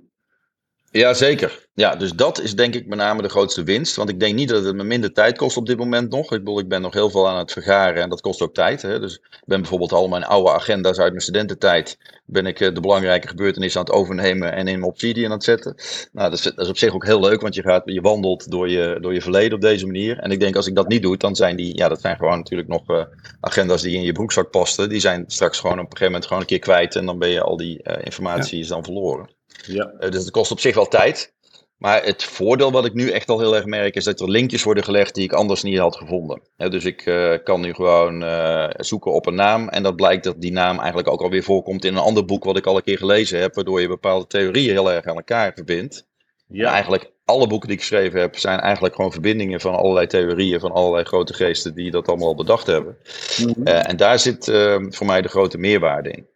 Ja, 0.91 1.13
zeker. 1.13 1.67
Ja, 1.73 1.95
dus 1.95 2.11
dat 2.11 2.39
is 2.39 2.55
denk 2.55 2.75
ik 2.75 2.87
met 2.87 2.97
name 2.97 3.21
de 3.21 3.29
grootste 3.29 3.63
winst. 3.63 3.95
Want 3.95 4.09
ik 4.09 4.19
denk 4.19 4.35
niet 4.35 4.49
dat 4.49 4.63
het 4.63 4.75
me 4.75 4.83
minder 4.83 5.13
tijd 5.13 5.37
kost 5.37 5.57
op 5.57 5.65
dit 5.65 5.77
moment 5.77 6.11
nog. 6.11 6.23
Ik 6.23 6.29
bedoel, 6.39 6.59
ik 6.59 6.67
ben 6.67 6.81
nog 6.81 6.93
heel 6.93 7.09
veel 7.09 7.29
aan 7.29 7.37
het 7.37 7.51
vergaren 7.51 8.03
en 8.03 8.09
dat 8.09 8.21
kost 8.21 8.41
ook 8.41 8.53
tijd. 8.53 8.81
Hè? 8.81 8.99
Dus 8.99 9.13
ik 9.15 9.43
ben 9.45 9.59
bijvoorbeeld 9.59 9.91
al 9.91 10.07
mijn 10.07 10.23
oude 10.23 10.51
agenda's 10.51 10.99
uit 10.99 11.09
mijn 11.09 11.21
studententijd. 11.21 11.97
Ben 12.25 12.45
ik 12.45 12.59
eh, 12.59 12.73
de 12.73 12.79
belangrijke 12.79 13.27
gebeurtenissen 13.27 13.79
aan 13.79 13.85
het 13.85 13.95
overnemen 13.95 14.51
en 14.51 14.67
in 14.67 14.79
mijn 14.79 14.91
Obsidian 14.91 15.25
aan 15.25 15.31
het 15.31 15.43
zetten. 15.43 15.75
Nou, 16.11 16.29
dat 16.29 16.39
is, 16.39 16.43
dat 16.43 16.59
is 16.59 16.69
op 16.69 16.77
zich 16.77 16.93
ook 16.93 17.05
heel 17.05 17.19
leuk, 17.19 17.41
want 17.41 17.55
je, 17.55 17.61
gaat, 17.61 17.81
je 17.85 18.01
wandelt 18.01 18.51
door 18.51 18.69
je, 18.69 18.97
door 19.01 19.13
je 19.13 19.21
verleden 19.21 19.53
op 19.53 19.61
deze 19.61 19.85
manier. 19.85 20.17
En 20.19 20.31
ik 20.31 20.39
denk 20.39 20.55
als 20.55 20.67
ik 20.67 20.75
dat 20.75 20.87
niet 20.87 21.01
doe, 21.01 21.17
dan 21.17 21.35
zijn 21.35 21.55
die, 21.55 21.77
ja, 21.77 21.87
dat 21.87 22.01
zijn 22.01 22.15
gewoon 22.15 22.37
natuurlijk 22.37 22.69
nog 22.69 22.89
uh, 22.89 23.03
agenda's 23.39 23.81
die 23.81 23.95
in 23.95 24.03
je 24.03 24.11
broekzak 24.11 24.49
pasten. 24.49 24.89
Die 24.89 24.99
zijn 24.99 25.23
straks 25.27 25.59
gewoon 25.59 25.79
op 25.79 25.79
een 25.79 25.85
gegeven 25.85 26.05
moment 26.05 26.25
gewoon 26.25 26.41
een 26.41 26.47
keer 26.47 26.59
kwijt 26.59 26.95
en 26.95 27.05
dan 27.05 27.19
ben 27.19 27.29
je 27.29 27.41
al 27.41 27.57
die 27.57 27.79
uh, 27.83 27.95
informatie 28.03 28.57
ja. 28.57 28.63
is 28.63 28.69
dan 28.69 28.83
verloren. 28.83 29.37
Ja. 29.65 29.93
Uh, 29.99 30.11
dus 30.11 30.21
het 30.21 30.31
kost 30.31 30.51
op 30.51 30.59
zich 30.59 30.75
wel 30.75 30.87
tijd. 30.87 31.33
Maar 31.79 32.03
het 32.03 32.23
voordeel 32.23 32.71
wat 32.71 32.85
ik 32.85 32.93
nu 32.93 33.09
echt 33.09 33.29
al 33.29 33.39
heel 33.39 33.55
erg 33.55 33.65
merk 33.65 33.95
is 33.95 34.03
dat 34.03 34.19
er 34.19 34.29
linkjes 34.29 34.63
worden 34.63 34.83
gelegd 34.83 35.15
die 35.15 35.23
ik 35.23 35.33
anders 35.33 35.63
niet 35.63 35.77
had 35.77 35.95
gevonden. 35.95 36.41
dus 36.55 36.85
ik 36.85 37.05
uh, 37.05 37.33
kan 37.43 37.61
nu 37.61 37.73
gewoon 37.73 38.23
uh, 38.23 38.67
zoeken 38.77 39.13
op 39.13 39.25
een 39.25 39.35
naam 39.35 39.69
en 39.69 39.83
dat 39.83 39.95
blijkt 39.95 40.23
dat 40.23 40.41
die 40.41 40.51
naam 40.51 40.77
eigenlijk 40.77 41.07
ook 41.07 41.21
alweer 41.21 41.43
voorkomt 41.43 41.85
in 41.85 41.95
een 41.95 42.01
ander 42.01 42.25
boek 42.25 42.43
wat 42.43 42.57
ik 42.57 42.65
al 42.65 42.75
een 42.75 42.83
keer 42.83 42.97
gelezen 42.97 43.39
heb, 43.39 43.55
waardoor 43.55 43.81
je 43.81 43.87
bepaalde 43.87 44.27
theorieën 44.27 44.71
heel 44.71 44.91
erg 44.91 45.05
aan 45.05 45.15
elkaar 45.15 45.51
verbindt. 45.53 46.05
Ja. 46.47 46.67
En 46.67 46.73
eigenlijk 46.73 47.11
alle 47.25 47.47
boeken 47.47 47.67
die 47.67 47.77
ik 47.77 47.83
geschreven 47.83 48.19
heb 48.19 48.37
zijn 48.37 48.59
eigenlijk 48.59 48.95
gewoon 48.95 49.11
verbindingen 49.11 49.61
van 49.61 49.75
allerlei 49.75 50.07
theorieën 50.07 50.59
van 50.59 50.71
allerlei 50.71 51.03
grote 51.03 51.33
geesten 51.33 51.75
die 51.75 51.91
dat 51.91 52.07
allemaal 52.07 52.35
bedacht 52.35 52.67
hebben. 52.67 52.97
Mm 53.37 53.53
-hmm. 53.53 53.67
uh, 53.67 53.89
en 53.89 53.97
daar 53.97 54.19
zit 54.19 54.45
voor 54.89 55.05
mij 55.05 55.21
de 55.21 55.29
grote 55.29 55.57
meerwaarde 55.57 56.11
in. 56.11 56.27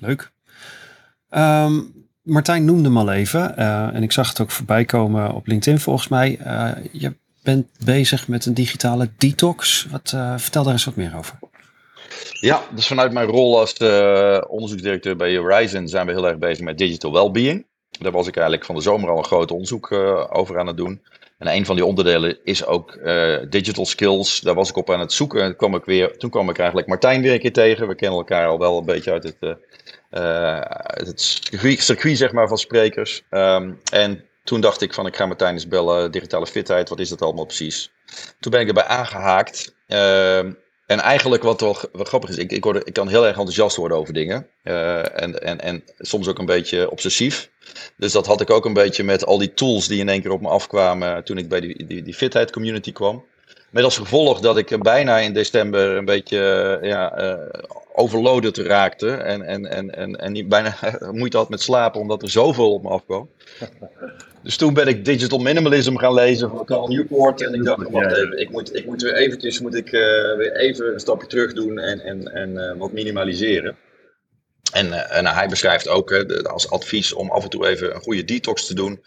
Leuk. 0.00 0.32
Um, 1.30 2.03
Martijn 2.24 2.64
noemde 2.64 2.88
hem 2.88 2.98
al 2.98 3.12
even, 3.12 3.54
uh, 3.58 3.94
en 3.94 4.02
ik 4.02 4.12
zag 4.12 4.28
het 4.28 4.40
ook 4.40 4.50
voorbij 4.50 4.84
komen 4.84 5.32
op 5.32 5.46
LinkedIn 5.46 5.80
volgens 5.80 6.08
mij. 6.08 6.38
Uh, 6.46 6.70
je 6.92 7.14
bent 7.42 7.66
bezig 7.84 8.28
met 8.28 8.46
een 8.46 8.54
digitale 8.54 9.10
detox. 9.18 9.86
Wat, 9.90 10.12
uh, 10.14 10.34
vertel 10.36 10.62
daar 10.62 10.72
eens 10.72 10.84
wat 10.84 10.96
meer 10.96 11.16
over. 11.16 11.38
Ja, 12.40 12.62
dus 12.74 12.86
vanuit 12.86 13.12
mijn 13.12 13.26
rol 13.26 13.58
als 13.58 13.72
onderzoeksdirecteur 14.48 15.16
bij 15.16 15.36
Horizon 15.36 15.88
zijn 15.88 16.06
we 16.06 16.12
heel 16.12 16.28
erg 16.28 16.38
bezig 16.38 16.64
met 16.64 16.78
digital 16.78 17.12
well-being. 17.12 17.66
Daar 18.00 18.12
was 18.12 18.26
ik 18.26 18.34
eigenlijk 18.34 18.66
van 18.66 18.74
de 18.74 18.80
zomer 18.80 19.10
al 19.10 19.18
een 19.18 19.24
groot 19.24 19.50
onderzoek 19.50 19.92
over 20.30 20.58
aan 20.58 20.66
het 20.66 20.76
doen. 20.76 21.02
En 21.38 21.48
een 21.48 21.66
van 21.66 21.76
die 21.76 21.84
onderdelen 21.84 22.38
is 22.44 22.66
ook 22.66 22.98
digital 23.50 23.86
skills. 23.86 24.40
Daar 24.40 24.54
was 24.54 24.68
ik 24.68 24.76
op 24.76 24.90
aan 24.90 25.00
het 25.00 25.12
zoeken. 25.12 25.42
En 25.42 25.56
kwam 25.56 25.74
ik 25.74 25.84
weer, 25.84 26.18
toen 26.18 26.30
kwam 26.30 26.50
ik 26.50 26.58
eigenlijk 26.58 26.88
Martijn 26.88 27.22
weer 27.22 27.32
een 27.32 27.40
keer 27.40 27.52
tegen. 27.52 27.88
We 27.88 27.94
kennen 27.94 28.18
elkaar 28.18 28.46
al 28.46 28.58
wel 28.58 28.78
een 28.78 28.84
beetje 28.84 29.12
uit 29.12 29.22
het 29.24 29.56
uh, 30.16 30.60
het 30.84 31.20
circuit, 31.20 32.18
zeg 32.18 32.32
maar, 32.32 32.48
van 32.48 32.58
sprekers. 32.58 33.22
Um, 33.30 33.80
en 33.92 34.24
toen 34.44 34.60
dacht 34.60 34.80
ik 34.80 34.94
van, 34.94 35.06
ik 35.06 35.16
ga 35.16 35.26
Martijn 35.26 35.52
eens 35.52 35.68
bellen, 35.68 36.10
digitale 36.10 36.46
fitheid, 36.46 36.88
wat 36.88 37.00
is 37.00 37.08
dat 37.08 37.22
allemaal 37.22 37.44
precies? 37.44 37.90
Toen 38.40 38.52
ben 38.52 38.60
ik 38.60 38.68
erbij 38.68 38.84
aangehaakt. 38.84 39.74
Uh, 39.88 40.38
en 40.86 41.00
eigenlijk 41.00 41.42
wat 41.42 41.60
wel 41.60 41.76
wat 41.92 42.08
grappig 42.08 42.30
is, 42.30 42.36
ik, 42.36 42.52
ik, 42.52 42.64
word, 42.64 42.86
ik 42.86 42.92
kan 42.92 43.08
heel 43.08 43.26
erg 43.26 43.36
enthousiast 43.36 43.76
worden 43.76 43.96
over 43.96 44.14
dingen. 44.14 44.46
Uh, 44.64 45.20
en, 45.22 45.42
en, 45.42 45.60
en 45.60 45.84
soms 45.98 46.28
ook 46.28 46.38
een 46.38 46.46
beetje 46.46 46.90
obsessief. 46.90 47.50
Dus 47.96 48.12
dat 48.12 48.26
had 48.26 48.40
ik 48.40 48.50
ook 48.50 48.64
een 48.64 48.72
beetje 48.72 49.04
met 49.04 49.24
al 49.24 49.38
die 49.38 49.54
tools 49.54 49.88
die 49.88 50.00
in 50.00 50.08
één 50.08 50.22
keer 50.22 50.30
op 50.30 50.40
me 50.40 50.48
afkwamen 50.48 51.24
toen 51.24 51.38
ik 51.38 51.48
bij 51.48 51.60
die, 51.60 51.86
die, 51.86 52.02
die 52.02 52.14
fitheid 52.14 52.50
community 52.52 52.92
kwam. 52.92 53.24
Met 53.70 53.84
als 53.84 53.98
gevolg 53.98 54.40
dat 54.40 54.56
ik 54.56 54.82
bijna 54.82 55.18
in 55.18 55.32
december 55.32 55.96
een 55.96 56.04
beetje 56.04 56.78
ja, 56.82 57.22
uh, 57.22 57.62
overloaded 57.96 58.56
raakte 58.56 59.10
en, 59.10 59.42
en, 59.42 59.66
en, 59.66 59.94
en, 59.94 60.16
en 60.16 60.48
bijna 60.48 60.76
moeite 61.10 61.36
had 61.36 61.48
met 61.48 61.60
slapen 61.60 62.00
omdat 62.00 62.22
er 62.22 62.30
zoveel 62.30 62.72
op 62.72 62.82
me 62.82 62.88
afkwam. 62.88 63.28
Dus 64.42 64.56
toen 64.56 64.74
ben 64.74 64.86
ik 64.86 65.04
Digital 65.04 65.38
Minimalism 65.38 65.96
gaan 65.96 66.14
lezen 66.14 66.50
van 66.50 66.64
Carl 66.64 66.88
Newport. 66.88 67.42
En 67.42 67.54
ik 67.54 67.64
dacht, 67.64 67.90
wacht 67.90 68.16
even, 68.16 68.40
ik 68.40 68.50
moet, 68.50 68.76
ik 68.76 68.86
moet 68.86 69.02
weer 69.02 69.14
eventjes 69.14 69.60
moet 69.60 69.74
ik, 69.74 69.86
uh, 69.86 70.00
weer 70.36 70.56
even 70.56 70.92
een 70.92 71.00
stapje 71.00 71.26
terug 71.26 71.52
doen 71.52 71.78
en, 71.78 72.00
en, 72.00 72.32
en 72.32 72.50
uh, 72.50 72.72
wat 72.78 72.92
minimaliseren. 72.92 73.76
En, 74.72 74.86
uh, 74.86 75.16
en 75.16 75.26
hij 75.26 75.48
beschrijft 75.48 75.88
ook 75.88 76.12
als 76.42 76.70
advies 76.70 77.12
om 77.12 77.30
af 77.30 77.44
en 77.44 77.50
toe 77.50 77.66
even 77.66 77.94
een 77.94 78.00
goede 78.00 78.24
detox 78.24 78.66
te 78.66 78.74
doen. 78.74 79.04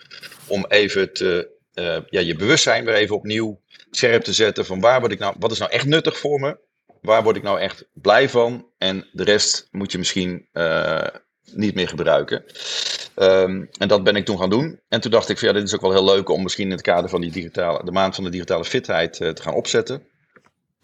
Om 0.48 0.65
even 0.67 1.13
te, 1.13 1.50
ja, 2.10 2.20
je 2.20 2.36
bewustzijn 2.36 2.86
weer 2.86 2.96
even 2.96 3.15
opnieuw 3.15 3.60
scherp 3.91 4.24
te 4.24 4.34
zetten 4.34 4.65
van 4.65 4.79
waar 4.79 5.00
word 5.00 5.12
ik 5.12 5.20
nou, 5.20 5.36
wat 5.39 5.51
is 5.51 5.60
nou 5.60 5.72
echt 5.72 5.86
nuttig 5.86 6.17
voor 6.17 6.39
me? 6.39 6.58
Waar 7.01 7.24
word 7.24 7.36
ik 7.36 7.44
nou 7.44 7.60
echt 7.60 7.89
blij 7.94 8.30
van? 8.30 8.68
En 8.77 9.08
de 9.12 9.24
rest 9.24 9.68
moet 9.72 9.92
je 9.92 9.98
misschien 9.98 10.48
niet 11.54 11.75
meer 11.75 11.88
gebruiken. 11.88 12.46
Ehm, 13.16 13.66
en 13.77 13.88
dat 13.88 14.04
ben 14.04 14.16
ik 14.16 14.25
toen 14.25 14.38
gaan 14.38 14.50
doen. 14.50 14.80
En 14.88 15.01
toen 15.01 15.12
dacht 15.12 15.30
ik, 15.30 15.38
van, 15.38 15.48
ja, 15.48 15.54
dit 15.54 15.63
is 15.63 15.75
ook 15.75 15.82
wel 15.82 15.92
heel 15.92 16.06
leuk 16.06 16.30
om 16.30 16.44
misschien 16.44 16.66
in 16.66 16.72
het 16.72 16.82
kader 16.82 17.10
van 17.10 17.22
die 17.22 17.32
digitale, 17.32 17.84
de 17.84 17.92
maand 17.92 18.16
van 18.16 18.24
de 18.24 18.30
digitale 18.30 18.66
fitheid 18.66 19.20
uh, 19.20 19.30
te 19.30 19.42
gaan 19.42 19.54
opzetten. 19.54 20.08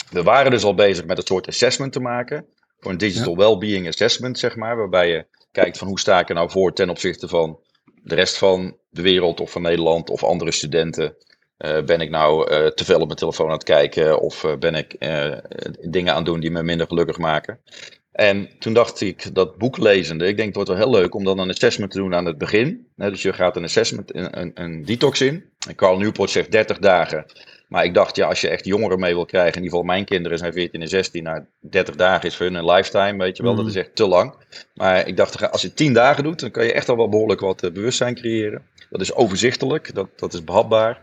We 0.10 0.24
waren 0.24 0.52
dus 0.52 0.64
al 0.64 0.74
bezig 0.74 1.06
met 1.06 1.18
een 1.18 1.26
soort 1.26 1.48
assessment 1.48 1.94
te 1.94 2.00
maken. 2.00 2.46
Voor 2.80 2.92
een 2.92 2.98
digital 2.98 3.38
well-being 3.38 3.88
assessment, 3.88 4.40
zeg 4.40 4.56
maar. 4.56 4.78
Waarbij 4.78 5.10
je 5.10 5.26
kijkt 5.52 5.78
van 5.78 5.88
hoe 5.88 6.00
sta 6.00 6.20
ik 6.20 6.30
er 6.30 6.36
nou 6.36 6.50
voor 6.50 6.74
ten 6.74 6.90
opzichte 6.90 7.28
van 7.28 7.60
de 8.04 8.16
rest 8.16 8.38
van 8.38 8.78
de 8.90 9.02
wereld 9.02 9.40
of 9.40 9.52
van 9.52 9.62
Nederland 9.62 10.10
of 10.10 10.24
andere 10.24 10.52
studenten. 10.52 11.16
Uh, 11.66 11.82
ben 11.82 12.02
ik 12.02 12.10
nou 12.10 12.52
uh, 12.52 12.68
te 12.68 12.86
veel 12.86 13.00
op 13.00 13.06
mijn 13.06 13.18
telefoon 13.18 13.48
aan 13.48 13.54
het 13.54 13.64
kijken 13.64 14.20
of 14.20 14.44
uh, 14.44 14.56
ben 14.56 14.76
ik 14.76 14.96
dingen 15.82 16.12
aan 16.12 16.18
het 16.18 16.26
doen 16.26 16.40
die 16.40 16.52
me 16.52 16.64
minder 16.64 16.88
gelukkig 16.88 17.18
maken? 17.18 17.60
En 18.12 18.50
toen 18.60 18.74
dacht 18.74 19.02
ik, 19.02 19.36
dat 19.36 19.58
boek 19.58 19.78
lezende, 19.78 20.28
ik 20.28 20.36
denk 20.36 20.48
het 20.48 20.56
wordt 20.56 20.70
wel 20.70 20.80
heel 20.80 21.02
leuk 21.02 21.16
om 21.16 21.24
dan 21.24 21.40
een 21.40 21.50
assessment 21.50 21.92
te 21.92 21.98
doen 21.98 22.16
aan 22.16 22.26
het 22.26 22.38
begin. 22.38 22.88
dus 22.96 23.22
je 23.22 23.34
gaat 23.34 23.56
een 23.56 23.64
assessment, 23.64 24.16
een, 24.16 24.40
een, 24.40 24.52
een 24.54 24.86
detox 24.86 25.22
in. 25.22 25.44
En 25.68 25.76
Carl 25.76 25.98
Newport 25.98 26.30
zegt 26.30 26.52
30 26.52 26.78
dagen. 26.78 27.26
Maar 27.68 27.86
ik 27.86 27.94
dacht, 27.94 28.16
ja, 28.16 28.28
als 28.28 28.42
je 28.42 28.50
echt 28.50 28.66
jongeren 28.66 29.00
mee 29.00 29.14
wil 29.14 29.26
krijgen, 29.26 29.56
in 29.56 29.64
ieder 29.64 29.78
geval 29.78 29.94
mijn 29.94 30.06
kinderen 30.06 30.38
zijn 30.38 30.54
14 30.54 30.82
en 30.82 30.88
16, 30.88 31.24
nou 31.24 31.44
30 31.60 31.96
dagen 31.96 32.28
is 32.28 32.36
voor 32.36 32.46
hun 32.46 32.56
een 32.56 32.66
lifetime, 32.66 33.18
weet 33.18 33.38
je 33.38 33.44
wel, 33.44 33.56
dat 33.56 33.68
is 33.68 33.76
echt 33.76 33.96
te 33.96 34.08
lang. 34.08 34.34
Maar 34.74 35.08
ik 35.08 35.18
dacht, 35.18 35.52
als 35.52 35.62
je 35.62 35.74
10 35.74 35.94
dagen 35.94 36.24
doet, 36.24 36.40
dan 36.40 36.52
kan 36.52 36.66
je 36.66 36.74
echt 36.74 36.90
al 36.90 36.98
wel 36.98 37.10
behoorlijk 37.10 37.40
wat 37.40 37.74
bewustzijn 37.74 38.16
creëren. 38.16 38.62
Dat 38.90 39.02
is 39.02 39.14
overzichtelijk, 39.14 39.96
dat, 39.96 40.08
dat 40.16 40.34
is 40.34 40.44
behapbaar. 40.44 41.02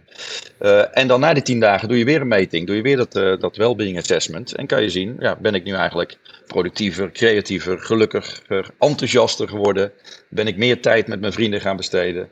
Uh, 0.60 0.98
en 0.98 1.08
dan 1.08 1.20
na 1.20 1.32
die 1.32 1.42
10 1.42 1.60
dagen 1.60 1.88
doe 1.88 1.98
je 1.98 2.04
weer 2.04 2.20
een 2.20 2.28
meting, 2.28 2.66
doe 2.66 2.76
je 2.76 2.82
weer 2.82 2.96
dat, 2.96 3.16
uh, 3.16 3.40
dat 3.40 3.56
well-being 3.56 3.98
assessment. 3.98 4.54
En 4.54 4.66
kan 4.66 4.82
je 4.82 4.90
zien, 4.90 5.16
ja, 5.18 5.36
ben 5.36 5.54
ik 5.54 5.64
nu 5.64 5.72
eigenlijk 5.72 6.16
productiever, 6.46 7.12
creatiever, 7.12 7.78
gelukkiger, 7.78 8.70
enthousiaster 8.78 9.48
geworden? 9.48 9.92
Ben 10.28 10.46
ik 10.46 10.56
meer 10.56 10.80
tijd 10.80 11.06
met 11.06 11.20
mijn 11.20 11.32
vrienden 11.32 11.60
gaan 11.60 11.76
besteden? 11.76 12.28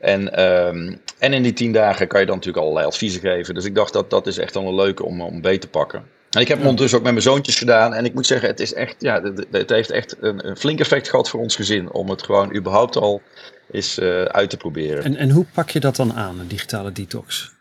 En, 0.00 0.40
um, 0.66 1.00
en 1.18 1.32
in 1.32 1.42
die 1.42 1.52
10 1.52 1.72
dagen 1.72 2.06
kan 2.08 2.20
je 2.20 2.26
dan 2.26 2.34
natuurlijk 2.34 2.64
allerlei 2.64 2.86
adviezen 2.86 3.20
geven. 3.20 3.54
Dus 3.54 3.64
ik 3.64 3.74
dacht 3.74 3.92
dat 3.92 4.10
dat 4.10 4.26
is 4.26 4.38
echt 4.38 4.54
wel 4.54 4.66
een 4.66 4.74
leuke 4.74 5.04
om, 5.04 5.20
om 5.20 5.40
beter 5.40 5.60
te 5.60 5.68
pakken. 5.68 6.16
En 6.30 6.40
ik 6.40 6.48
heb 6.48 6.58
hem 6.58 6.66
ondertussen 6.66 6.98
ook 6.98 7.04
met 7.04 7.12
mijn 7.12 7.24
zoontjes 7.24 7.56
gedaan. 7.56 7.94
En 7.94 8.04
ik 8.04 8.14
moet 8.14 8.26
zeggen, 8.26 8.48
het, 8.48 8.60
is 8.60 8.74
echt, 8.74 8.96
ja, 8.98 9.22
het 9.50 9.70
heeft 9.70 9.90
echt 9.90 10.16
een, 10.20 10.48
een 10.48 10.56
flink 10.56 10.80
effect 10.80 11.08
gehad 11.08 11.28
voor 11.28 11.40
ons 11.40 11.56
gezin. 11.56 11.92
Om 11.92 12.10
het 12.10 12.22
gewoon 12.22 12.54
überhaupt 12.56 12.96
al 12.96 13.22
eens 13.70 13.98
uh, 13.98 14.22
uit 14.22 14.50
te 14.50 14.56
proberen. 14.56 15.04
En, 15.04 15.16
en 15.16 15.30
hoe 15.30 15.46
pak 15.54 15.70
je 15.70 15.80
dat 15.80 15.96
dan 15.96 16.12
aan, 16.12 16.38
een 16.38 16.48
digitale 16.48 16.92
detox? 16.92 17.52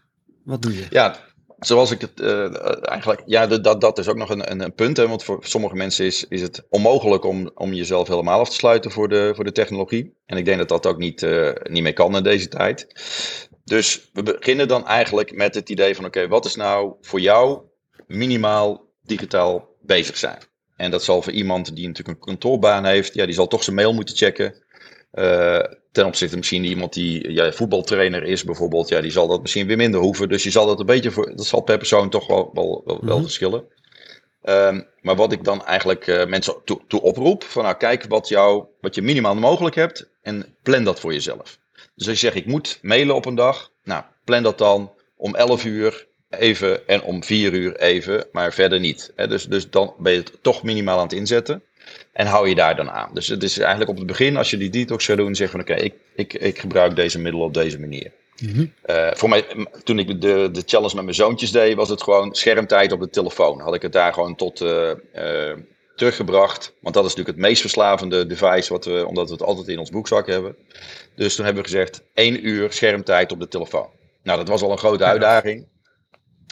Wat 0.43 0.61
doe 0.61 0.75
je? 0.75 0.85
Ja, 0.89 1.15
zoals 1.59 1.91
ik 1.91 2.01
het 2.01 2.19
uh, 2.19 2.89
eigenlijk. 2.89 3.21
Ja, 3.25 3.47
dat, 3.47 3.81
dat 3.81 3.97
is 3.97 4.07
ook 4.07 4.15
nog 4.15 4.29
een, 4.29 4.61
een, 4.63 4.73
punt. 4.73 4.97
Hè, 4.97 5.07
want 5.07 5.23
voor 5.23 5.39
sommige 5.41 5.75
mensen 5.75 6.05
is, 6.05 6.25
is 6.27 6.41
het 6.41 6.65
onmogelijk 6.69 7.23
om, 7.23 7.51
om 7.53 7.73
jezelf 7.73 8.07
helemaal 8.07 8.39
af 8.39 8.49
te 8.49 8.55
sluiten 8.55 8.91
voor 8.91 9.09
de, 9.09 9.31
voor 9.35 9.43
de 9.43 9.51
technologie. 9.51 10.13
En 10.25 10.37
ik 10.37 10.45
denk 10.45 10.57
dat 10.57 10.69
dat 10.69 10.85
ook 10.85 10.97
niet, 10.97 11.21
uh, 11.21 11.51
niet 11.63 11.83
meer 11.83 11.93
kan 11.93 12.15
in 12.15 12.23
deze 12.23 12.47
tijd. 12.47 12.87
Dus 13.63 14.09
we 14.13 14.23
beginnen 14.23 14.67
dan 14.67 14.87
eigenlijk 14.87 15.35
met 15.35 15.55
het 15.55 15.69
idee 15.69 15.95
van: 15.95 16.05
oké, 16.05 16.17
okay, 16.17 16.29
wat 16.29 16.45
is 16.45 16.55
nou 16.55 16.93
voor 17.01 17.19
jou 17.19 17.61
minimaal 18.07 18.85
digitaal 19.01 19.75
bezig 19.81 20.17
zijn? 20.17 20.37
En 20.75 20.91
dat 20.91 21.03
zal 21.03 21.21
voor 21.21 21.33
iemand 21.33 21.75
die 21.75 21.87
natuurlijk 21.87 22.17
een 22.17 22.25
kantoorbaan 22.25 22.85
heeft, 22.85 23.13
ja, 23.13 23.25
die 23.25 23.33
zal 23.33 23.47
toch 23.47 23.63
zijn 23.63 23.75
mail 23.75 23.93
moeten 23.93 24.15
checken. 24.15 24.65
Uh, 25.13 25.59
ten 25.91 26.05
opzichte 26.05 26.37
misschien 26.37 26.63
iemand 26.63 26.93
die 26.93 27.31
ja, 27.31 27.51
voetbaltrainer 27.51 28.23
is 28.23 28.43
bijvoorbeeld, 28.43 28.89
ja, 28.89 29.01
die 29.01 29.11
zal 29.11 29.27
dat 29.27 29.41
misschien 29.41 29.67
weer 29.67 29.77
minder 29.77 29.99
hoeven. 29.99 30.29
Dus 30.29 30.43
je 30.43 30.51
zal 30.51 30.65
dat 30.65 30.79
een 30.79 30.85
beetje 30.85 31.11
voor, 31.11 31.35
dat 31.35 31.45
zal 31.45 31.61
per 31.61 31.77
persoon 31.77 32.09
toch 32.09 32.27
wel, 32.27 32.49
wel, 32.53 32.81
wel, 32.85 32.99
mm 33.01 33.09
-hmm. 33.09 33.21
verschillen. 33.21 33.63
Um, 34.43 34.87
maar 35.01 35.15
wat 35.15 35.31
ik 35.31 35.43
dan 35.43 35.65
eigenlijk 35.65 36.07
uh, 36.07 36.25
mensen 36.25 36.55
toe, 36.65 36.81
toe, 36.87 37.01
oproep, 37.01 37.43
van 37.43 37.63
nou 37.63 37.75
kijk 37.75 38.05
wat, 38.07 38.27
jou, 38.27 38.65
wat 38.81 38.95
je 38.95 39.01
minimaal 39.01 39.35
mogelijk 39.35 39.75
hebt 39.75 40.09
en 40.21 40.55
plan 40.63 40.83
dat 40.83 40.99
voor 40.99 41.13
jezelf. 41.13 41.59
Dus 41.95 42.07
als 42.07 42.19
je 42.19 42.25
zegt 42.25 42.35
ik 42.35 42.45
moet 42.45 42.79
mailen 42.81 43.15
op 43.15 43.25
een 43.25 43.35
dag, 43.35 43.71
nou 43.83 44.03
plan 44.23 44.43
dat 44.43 44.57
dan 44.57 44.93
om 45.15 45.35
11 45.35 45.65
uur 45.65 46.07
even 46.29 46.87
en 46.87 47.03
om 47.03 47.23
4 47.23 47.53
uur 47.53 47.75
even, 47.75 48.27
maar 48.31 48.53
verder 48.53 48.79
niet. 48.79 49.11
Hè? 49.15 49.27
Dus, 49.27 49.45
dus 49.45 49.69
dan 49.69 49.93
ben 49.97 50.11
je 50.11 50.19
het 50.19 50.37
toch 50.41 50.63
minimaal 50.63 50.97
aan 50.97 51.03
het 51.03 51.13
inzetten. 51.13 51.63
En 52.12 52.27
hou 52.27 52.50
je 52.50 52.56
daar 52.56 52.75
dan 52.75 52.89
aan. 52.89 53.10
Dus 53.13 53.27
het 53.27 53.44
is 53.44 53.58
eigenlijk 53.58 53.89
op 53.89 53.98
het 53.98 54.08
begin, 54.08 54.38
als 54.38 54.50
je 54.50 54.58
die 54.58 54.70
detox 54.70 55.06
gaat 55.06 55.17
doen, 55.17 55.36
zeg 55.36 55.50
van 55.50 55.60
oké, 55.60 55.72
okay, 55.72 55.84
ik, 55.84 55.94
ik, 56.15 56.34
ik 56.34 56.60
gebruik 56.60 56.96
deze 56.96 57.20
middelen 57.20 57.48
op 57.48 57.53
deze 57.53 57.79
manier. 57.79 58.12
Mm 58.41 58.50
-hmm. 58.53 58.74
uh, 58.86 59.08
voor 59.13 59.29
mij, 59.29 59.46
toen 59.84 60.00
ik 60.00 60.22
de, 60.22 60.50
de 60.51 60.63
challenge 60.65 60.96
met 60.96 61.03
mijn 61.03 61.15
zoontjes 61.15 61.51
deed, 61.51 61.75
was 61.75 61.89
het 61.89 62.03
gewoon 62.03 62.36
schermtijd 62.36 62.91
op 62.91 63.00
de 63.00 63.10
telefoon. 63.10 63.60
Had 63.60 63.75
ik 63.75 63.82
het 63.82 63.91
daar 63.91 64.13
gewoon 64.13 64.36
tot 64.36 64.62
uh, 64.62 64.91
uh, 65.15 65.53
teruggebracht. 65.96 66.74
Want 66.79 66.96
dat 66.96 67.06
is 67.06 67.10
natuurlijk 67.10 67.38
het 67.38 67.48
meest 67.48 67.62
verslavende 67.62 68.25
device, 68.25 68.74
wat 68.74 68.86
we, 68.86 69.06
omdat 69.08 69.27
we 69.27 69.34
het 69.34 69.44
altijd 69.44 69.67
in 69.67 69.79
ons 69.79 69.89
broekzak 69.89 70.27
hebben. 70.27 70.56
Dus 71.15 71.36
toen 71.36 71.46
hebben 71.46 71.63
we 71.63 71.70
gezegd, 71.70 72.03
één 72.13 72.48
uur 72.48 72.74
schermtijd 72.74 73.32
op 73.32 73.39
de 73.39 73.48
telefoon. 73.48 73.89
Nou, 74.24 74.38
dat 74.38 74.48
was 74.48 74.62
al 74.62 74.72
een 74.72 74.77
grote 74.77 75.03
uitdaging. 75.03 75.65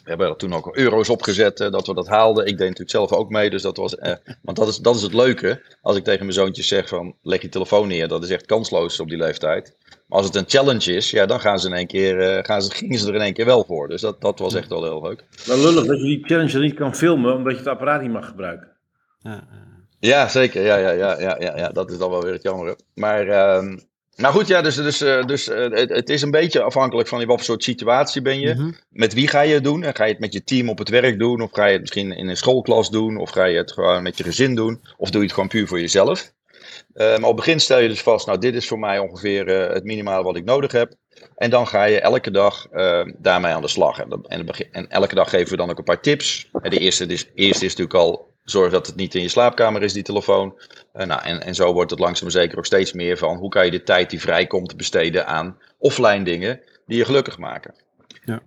We 0.05 0.11
hebben 0.11 0.29
er 0.29 0.35
toen 0.35 0.53
ook 0.53 0.75
euro's 0.75 1.09
opgezet 1.09 1.59
uh, 1.59 1.71
dat 1.71 1.87
we 1.87 1.93
dat 1.93 2.07
haalden. 2.07 2.45
Ik 2.45 2.57
deed 2.57 2.67
natuurlijk 2.67 2.89
zelf 2.89 3.13
ook 3.13 3.29
mee, 3.29 3.49
dus 3.49 3.61
dat 3.61 3.77
was. 3.77 3.95
Uh, 3.95 4.13
want 4.41 4.57
dat 4.57 4.67
is, 4.67 4.77
dat 4.77 4.95
is 4.95 5.01
het 5.01 5.13
leuke. 5.13 5.61
Als 5.81 5.97
ik 5.97 6.03
tegen 6.03 6.19
mijn 6.19 6.33
zoontjes 6.33 6.67
zeg 6.67 6.87
van 6.87 7.15
leg 7.21 7.41
je 7.41 7.49
telefoon 7.49 7.87
neer, 7.87 8.07
dat 8.07 8.23
is 8.23 8.29
echt 8.29 8.45
kansloos 8.45 8.99
op 8.99 9.09
die 9.09 9.17
leeftijd. 9.17 9.75
Maar 10.07 10.17
als 10.17 10.25
het 10.25 10.35
een 10.35 10.43
challenge 10.47 10.93
is, 10.93 11.11
ja, 11.11 11.25
dan 11.25 11.39
gaan 11.39 11.59
ze 11.59 11.67
in 11.67 11.73
één 11.73 11.87
keer, 11.87 12.37
uh, 12.37 12.43
gaan 12.43 12.61
ze, 12.61 12.71
gingen 12.71 12.99
ze 12.99 13.07
er 13.07 13.15
in 13.15 13.21
één 13.21 13.33
keer 13.33 13.45
wel 13.45 13.63
voor. 13.63 13.87
Dus 13.87 14.01
dat, 14.01 14.21
dat 14.21 14.39
was 14.39 14.53
echt 14.55 14.69
wel 14.69 14.83
heel 14.83 15.01
leuk. 15.01 15.23
Wel 15.45 15.57
lullig 15.57 15.85
dat 15.85 15.97
je 15.97 16.05
die 16.05 16.25
challenge 16.25 16.59
niet 16.59 16.75
kan 16.75 16.95
filmen, 16.95 17.35
omdat 17.35 17.51
je 17.51 17.59
het 17.59 17.67
apparaat 17.67 18.01
niet 18.01 18.11
mag 18.11 18.27
gebruiken. 18.27 18.71
Ja, 19.19 19.47
ja 19.99 20.27
zeker. 20.27 20.63
Ja, 20.63 20.77
ja, 20.77 20.91
ja, 20.91 21.19
ja, 21.19 21.35
ja, 21.39 21.57
ja, 21.57 21.69
dat 21.69 21.91
is 21.91 21.97
dan 21.97 22.09
wel 22.09 22.23
weer 22.23 22.33
het 22.33 22.43
jammer. 22.43 22.75
Maar. 22.93 23.27
Uh, 23.27 23.77
nou 24.15 24.33
goed, 24.33 24.47
ja, 24.47 24.61
dus, 24.61 24.75
dus, 24.75 24.97
dus 25.25 25.45
het, 25.45 25.89
het, 25.89 26.09
is 26.09 26.21
een 26.21 26.31
beetje 26.31 26.61
afhankelijk 26.61 27.07
van 27.07 27.21
in 27.21 27.27
wat 27.27 27.35
voor 27.35 27.45
soort 27.45 27.63
situatie 27.63 28.21
ben 28.21 28.39
je. 28.39 28.53
Mm 28.53 28.59
-hmm. 28.59 28.75
Met 28.89 29.13
wie 29.13 29.27
ga 29.27 29.41
je 29.41 29.53
het 29.53 29.63
doen? 29.63 29.83
Ga 29.83 30.03
je 30.03 30.11
het 30.11 30.19
met 30.19 30.33
je 30.33 30.43
team 30.43 30.69
op 30.69 30.77
het 30.77 30.89
werk 30.89 31.19
doen? 31.19 31.41
Of 31.41 31.51
ga 31.51 31.65
je 31.65 31.71
het 31.71 31.81
misschien 31.81 32.11
in 32.11 32.27
een 32.27 32.37
schoolklas 32.37 32.89
doen? 32.89 33.17
Of 33.17 33.29
ga 33.29 33.43
je 33.43 33.57
het 33.57 33.71
gewoon 33.71 34.03
met 34.03 34.17
je 34.17 34.23
gezin 34.23 34.55
doen? 34.55 34.81
Of 34.97 35.09
doe 35.09 35.19
je 35.19 35.25
het 35.25 35.33
gewoon 35.33 35.49
puur 35.49 35.67
voor 35.67 35.79
jezelf? 35.79 36.33
Uh, 36.95 37.05
maar 37.05 37.15
op 37.15 37.23
het 37.23 37.35
begin 37.35 37.59
stel 37.59 37.79
je 37.79 37.87
dus 37.87 38.01
vast, 38.01 38.25
nou 38.25 38.39
dit 38.39 38.55
is 38.55 38.67
voor 38.67 38.79
mij 38.79 38.99
ongeveer 38.99 39.47
uh, 39.47 39.73
het 39.73 39.83
minimale 39.83 40.23
wat 40.23 40.35
ik 40.35 40.45
nodig 40.45 40.71
heb. 40.71 40.93
En 41.35 41.49
dan 41.49 41.67
ga 41.67 41.83
je 41.83 41.99
elke 41.99 42.31
dag 42.31 42.67
uh, 42.73 43.01
daarmee 43.17 43.53
aan 43.53 43.61
de 43.61 43.67
slag. 43.67 43.99
En, 43.99 44.25
en, 44.27 44.47
en, 44.71 44.89
elke 44.89 45.15
dag 45.15 45.29
geven 45.29 45.49
we 45.49 45.57
dan 45.57 45.69
ook 45.69 45.77
een 45.77 45.83
paar 45.83 46.01
tips. 46.01 46.49
En 46.61 46.69
de 46.69 46.77
eerste, 46.77 47.05
dus, 47.05 47.27
eerste 47.33 47.65
is 47.65 47.75
natuurlijk 47.75 47.93
al 47.93 48.34
Zorg 48.45 48.71
dat 48.71 48.87
het 48.87 48.95
niet 48.95 49.15
in 49.15 49.21
je 49.21 49.27
slaapkamer 49.27 49.83
is, 49.83 49.93
die 49.93 50.03
telefoon. 50.03 50.59
Uh, 50.93 51.05
nou, 51.05 51.21
en, 51.21 51.41
en 51.41 51.55
zo 51.55 51.73
wordt 51.73 51.91
het 51.91 51.99
langzaam 51.99 52.29
zeker 52.29 52.57
ook 52.57 52.65
steeds 52.65 52.93
meer 52.93 53.17
van 53.17 53.37
hoe 53.37 53.49
kan 53.49 53.65
je 53.65 53.71
de 53.71 53.83
tijd 53.83 54.09
die 54.09 54.19
vrijkomt 54.19 54.77
besteden 54.77 55.27
aan 55.27 55.57
offline 55.77 56.23
dingen 56.23 56.61
die 56.85 56.97
je 56.97 57.05
gelukkig 57.05 57.37
maken. 57.37 57.75
Ja. 58.25 58.41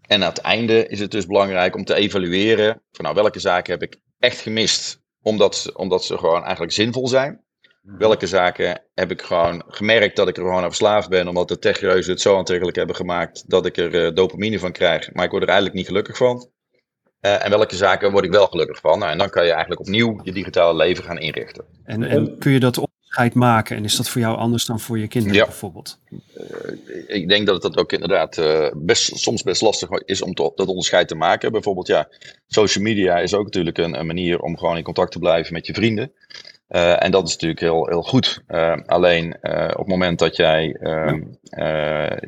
En 0.00 0.22
aan 0.22 0.28
het 0.28 0.38
einde 0.38 0.86
is 0.86 1.00
het 1.00 1.10
dus 1.10 1.26
belangrijk 1.26 1.76
om 1.76 1.84
te 1.84 1.94
evalueren 1.94 2.82
van 2.92 3.04
nou 3.04 3.16
welke 3.16 3.40
zaken 3.40 3.72
heb 3.72 3.82
ik 3.82 4.00
echt 4.18 4.40
gemist 4.40 5.00
omdat, 5.22 5.70
omdat 5.74 6.04
ze 6.04 6.18
gewoon 6.18 6.42
eigenlijk 6.42 6.72
zinvol 6.72 7.08
zijn. 7.08 7.44
Welke 7.82 8.26
zaken 8.26 8.82
heb 8.94 9.10
ik 9.10 9.22
gewoon 9.22 9.62
gemerkt 9.66 10.16
dat 10.16 10.28
ik 10.28 10.36
er 10.36 10.42
gewoon 10.42 10.62
aan 10.62 10.68
verslaafd 10.68 11.08
ben, 11.08 11.28
omdat 11.28 11.48
de 11.48 11.58
techreuzen 11.58 12.12
het 12.12 12.20
zo 12.20 12.36
aantrekkelijk 12.36 12.76
hebben 12.76 12.96
gemaakt 12.96 13.50
dat 13.50 13.66
ik 13.66 13.76
er 13.76 13.94
uh, 13.94 14.14
dopamine 14.14 14.58
van 14.58 14.72
krijg, 14.72 15.12
maar 15.12 15.24
ik 15.24 15.30
word 15.30 15.42
er 15.42 15.48
eigenlijk 15.48 15.78
niet 15.78 15.86
gelukkig 15.86 16.16
van. 16.16 16.50
Uh, 17.20 17.44
en 17.44 17.50
welke 17.50 17.76
zaken 17.76 18.10
word 18.10 18.24
ik 18.24 18.30
wel 18.30 18.46
gelukkig 18.46 18.80
van? 18.80 18.98
Nou, 18.98 19.10
en 19.10 19.18
dan 19.18 19.30
kan 19.30 19.44
je 19.44 19.50
eigenlijk 19.50 19.80
opnieuw 19.80 20.20
je 20.22 20.32
digitale 20.32 20.76
leven 20.76 21.04
gaan 21.04 21.18
inrichten. 21.18 21.64
En, 21.84 22.02
en 22.02 22.38
kun 22.38 22.52
je 22.52 22.60
dat 22.60 22.78
onderscheid 22.78 23.34
maken? 23.34 23.76
En 23.76 23.84
is 23.84 23.96
dat 23.96 24.08
voor 24.08 24.20
jou 24.20 24.36
anders 24.36 24.64
dan 24.64 24.80
voor 24.80 24.98
je 24.98 25.08
kinderen 25.08 25.36
ja. 25.36 25.44
bijvoorbeeld? 25.44 25.98
Uh, 26.10 26.18
ik 27.06 27.28
denk 27.28 27.46
dat 27.46 27.62
het 27.62 27.76
ook 27.76 27.92
inderdaad 27.92 28.38
uh, 28.38 28.70
best, 28.76 29.18
soms 29.18 29.42
best 29.42 29.62
lastig 29.62 29.90
is 29.90 30.22
om 30.22 30.34
dat 30.34 30.66
onderscheid 30.66 31.08
te 31.08 31.14
maken. 31.14 31.52
Bijvoorbeeld, 31.52 31.86
ja, 31.86 32.08
social 32.46 32.84
media 32.84 33.18
is 33.18 33.34
ook 33.34 33.44
natuurlijk 33.44 33.78
een, 33.78 33.98
een, 33.98 34.06
manier 34.06 34.40
om 34.40 34.58
gewoon 34.58 34.76
in 34.76 34.82
contact 34.82 35.12
te 35.12 35.18
blijven 35.18 35.52
met 35.52 35.66
je 35.66 35.74
vrienden. 35.74 36.12
Uh, 36.70 37.04
en 37.04 37.10
dat 37.10 37.26
is 37.26 37.32
natuurlijk 37.32 37.60
heel, 37.60 37.86
heel 37.86 38.02
goed. 38.02 38.42
Uh, 38.48 38.76
alleen 38.86 39.36
uh, 39.42 39.64
op 39.70 39.78
het 39.78 39.86
moment 39.86 40.18
dat 40.18 40.36
jij 40.36 40.76
ehm, 40.80 41.20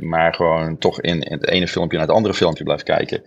maar 0.08 0.34
gewoon 0.34 0.78
toch 0.78 1.00
in, 1.00 1.20
in, 1.20 1.32
het 1.32 1.48
ene 1.48 1.68
filmpje 1.68 1.96
naar 1.98 2.06
het 2.06 2.16
andere 2.16 2.34
filmpje 2.34 2.64
blijft 2.64 2.82
kijken, 2.82 3.22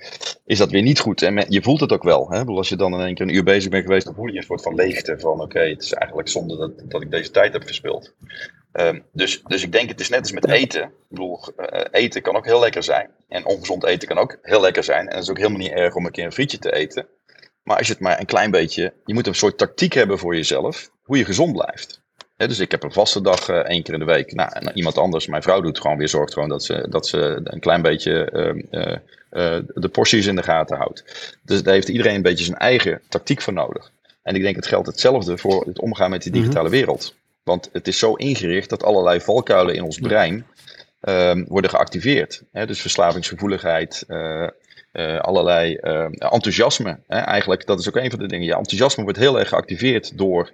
is 0.45 0.57
dat 0.57 0.71
weer 0.71 0.81
niet 0.81 0.99
goed. 0.99 1.21
En 1.21 1.45
je 1.49 1.61
voelt 1.61 1.79
het 1.79 1.91
ook 1.91 2.03
wel. 2.03 2.29
Hè? 2.29 2.43
Als 2.43 2.69
je 2.69 2.75
dan 2.75 2.93
in 2.93 3.05
één 3.05 3.15
keer 3.15 3.25
een 3.25 3.35
uur 3.35 3.43
bezig 3.43 3.69
bent 3.69 3.85
geweest, 3.85 4.05
dan 4.05 4.15
voel 4.15 4.27
je 4.27 4.37
een 4.37 4.43
soort 4.43 4.61
van 4.61 4.75
leegte. 4.75 5.19
Van 5.19 5.41
oké, 5.41 5.59
het 5.59 5.83
is 5.83 5.93
eigenlijk 5.93 6.29
zonde 6.29 6.57
dat, 6.57 6.71
dat 6.91 7.01
ik 7.01 7.11
deze 7.11 7.31
tijd 7.31 7.53
heb 7.53 7.65
verspild. 7.65 8.13
Um, 8.73 9.03
dus, 9.11 9.43
dus 9.43 9.63
ik 9.63 9.71
denk 9.71 9.89
het 9.89 9.99
is 9.99 10.09
net 10.09 10.19
als 10.19 10.31
met 10.31 10.49
eten. 10.49 10.83
Ik 10.83 10.89
bedoel, 11.09 11.39
eten 11.91 12.21
kan 12.21 12.35
ook 12.35 12.45
heel 12.45 12.59
lekker 12.59 12.83
zijn. 12.83 13.09
En 13.27 13.45
ongezond 13.45 13.85
eten 13.85 14.07
kan 14.07 14.17
ook 14.17 14.37
heel 14.41 14.61
lekker 14.61 14.83
zijn. 14.83 15.07
En 15.07 15.13
het 15.13 15.23
is 15.23 15.29
ook 15.29 15.37
helemaal 15.37 15.59
niet 15.59 15.71
erg 15.71 15.95
om 15.95 16.05
een 16.05 16.11
keer 16.11 16.25
een 16.25 16.31
frietje 16.31 16.59
te 16.59 16.73
eten. 16.73 17.07
Maar 17.65 17.77
als 17.77 17.87
je 17.87 17.93
het 17.93 18.01
maar 18.01 18.19
een 18.19 18.25
klein 18.25 18.51
beetje. 18.51 18.93
Je 19.05 19.13
moet 19.13 19.27
een 19.27 19.35
soort 19.35 19.57
tactiek 19.57 19.93
hebben 19.93 20.19
voor 20.19 20.35
jezelf. 20.35 20.89
Hoe 21.03 21.17
je 21.17 21.25
gezond 21.25 21.53
blijft. 21.53 22.01
dus 22.37 22.59
ik 22.59 22.71
heb 22.71 22.83
een 22.83 22.91
vaste 22.91 23.21
dag 23.21 23.49
uh, 23.49 23.55
één 23.57 23.83
keer 23.83 23.93
in 23.93 23.99
de 23.99 24.05
week. 24.05 24.33
Nou, 24.33 24.49
en 24.53 24.71
iemand 24.73 24.97
anders, 24.97 25.27
mijn 25.27 25.41
vrouw 25.41 25.61
doet 25.61 25.79
gewoon 25.79 25.97
weer, 25.97 26.09
zorgt 26.09 26.33
gewoon 26.33 26.49
dat 26.49 26.63
ze, 26.63 26.87
dat 26.89 27.07
ze 27.07 27.41
een 27.43 27.59
klein 27.59 27.81
beetje 27.81 28.29
uh, 28.71 28.81
uh, 28.81 29.59
de 29.73 29.89
porties 29.89 30.25
in 30.25 30.35
de 30.35 30.43
gaten 30.43 30.77
houdt. 30.77 31.03
Dus 31.43 31.63
daar 31.63 31.73
heeft 31.73 31.89
iedereen 31.89 32.15
een 32.15 32.21
beetje 32.21 32.45
zijn 32.45 32.57
eigen 32.57 33.01
tactiek 33.09 33.41
voor 33.41 33.53
nodig. 33.53 33.91
En 34.21 34.35
ik 34.35 34.41
denk 34.41 34.55
het 34.55 34.67
geldt 34.67 34.87
hetzelfde 34.87 35.37
voor 35.37 35.65
het 35.65 35.79
omgaan 35.79 36.09
met 36.09 36.23
die 36.23 36.31
mhm. 36.31 36.41
digitale 36.41 36.69
wereld. 36.69 37.15
Want 37.43 37.69
het 37.73 37.87
is 37.87 37.99
zo 37.99 38.13
ingericht 38.13 38.69
dat 38.69 38.83
allerlei 38.83 39.21
valkuilen 39.21 39.75
in 39.75 39.83
ons 39.83 39.99
brein 39.99 40.45
ehm, 41.01 41.45
worden 41.47 41.69
geactiveerd. 41.69 42.41
dus 42.51 42.81
verslavingsgevoeligheid, 42.81 44.05
uh, 44.95 45.19
allerlei 45.19 45.77
uh, 45.81 46.07
enthousiasme. 46.09 46.99
Hè? 47.07 47.17
Eigenlijk, 47.17 47.65
dat 47.65 47.79
is 47.79 47.87
ook 47.87 47.95
een 47.95 48.09
van 48.09 48.19
de 48.19 48.27
dingen. 48.27 48.45
Ja, 48.45 48.57
enthousiasme 48.57 49.03
wordt 49.03 49.19
heel 49.19 49.39
erg 49.39 49.49
geactiveerd 49.49 50.17
door, 50.17 50.51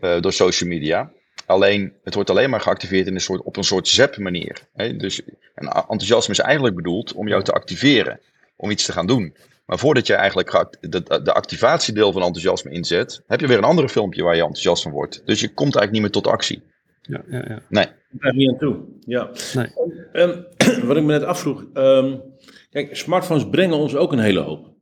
uh, 0.00 0.20
door 0.20 0.32
social 0.32 0.68
media. 0.68 1.10
Alleen, 1.46 1.92
het 2.04 2.14
wordt 2.14 2.30
alleen 2.30 2.50
maar 2.50 2.60
geactiveerd 2.60 3.06
in 3.06 3.14
een 3.14 3.20
soort, 3.20 3.42
op 3.42 3.56
een 3.56 3.64
soort 3.64 3.88
zap-manier. 3.88 4.58
Dus 4.74 5.22
en 5.54 5.68
enthousiasme 5.68 6.32
is 6.32 6.38
eigenlijk 6.38 6.76
bedoeld 6.76 7.12
om 7.12 7.28
jou 7.28 7.42
te 7.42 7.52
activeren, 7.52 8.20
om 8.56 8.70
iets 8.70 8.84
te 8.84 8.92
gaan 8.92 9.06
doen. 9.06 9.34
Maar 9.66 9.78
voordat 9.78 10.06
je 10.06 10.14
eigenlijk 10.14 10.66
de, 10.80 11.20
de 11.22 11.32
activatiedeel 11.32 12.12
van 12.12 12.22
enthousiasme 12.22 12.70
inzet, 12.70 13.22
heb 13.26 13.40
je 13.40 13.46
weer 13.46 13.58
een 13.58 13.64
andere 13.64 13.88
filmpje 13.88 14.22
waar 14.22 14.34
je 14.34 14.40
enthousiast 14.40 14.82
van 14.82 14.92
wordt. 14.92 15.22
Dus 15.24 15.40
je 15.40 15.48
komt 15.48 15.76
eigenlijk 15.76 15.92
niet 15.92 16.02
meer 16.02 16.22
tot 16.22 16.26
actie. 16.26 16.62
Ja, 17.02 17.22
ja, 17.30 17.44
ja. 17.48 17.62
Nee. 17.68 17.86
Daar 18.10 18.34
niet 18.34 18.50
aan 18.50 18.58
toe. 18.58 18.76
Ja. 19.06 19.30
Nee. 19.54 19.66
Um, 20.12 20.46
wat 20.88 20.96
ik 20.96 21.02
me 21.02 21.12
net 21.12 21.24
afvroeg. 21.24 21.64
Um, 21.74 22.22
Kijk, 22.70 22.96
smartphones 22.96 23.48
brengen 23.48 23.76
ons 23.76 23.96
ook 23.96 24.12
een 24.12 24.18
hele 24.18 24.40
hoop. 24.40 24.74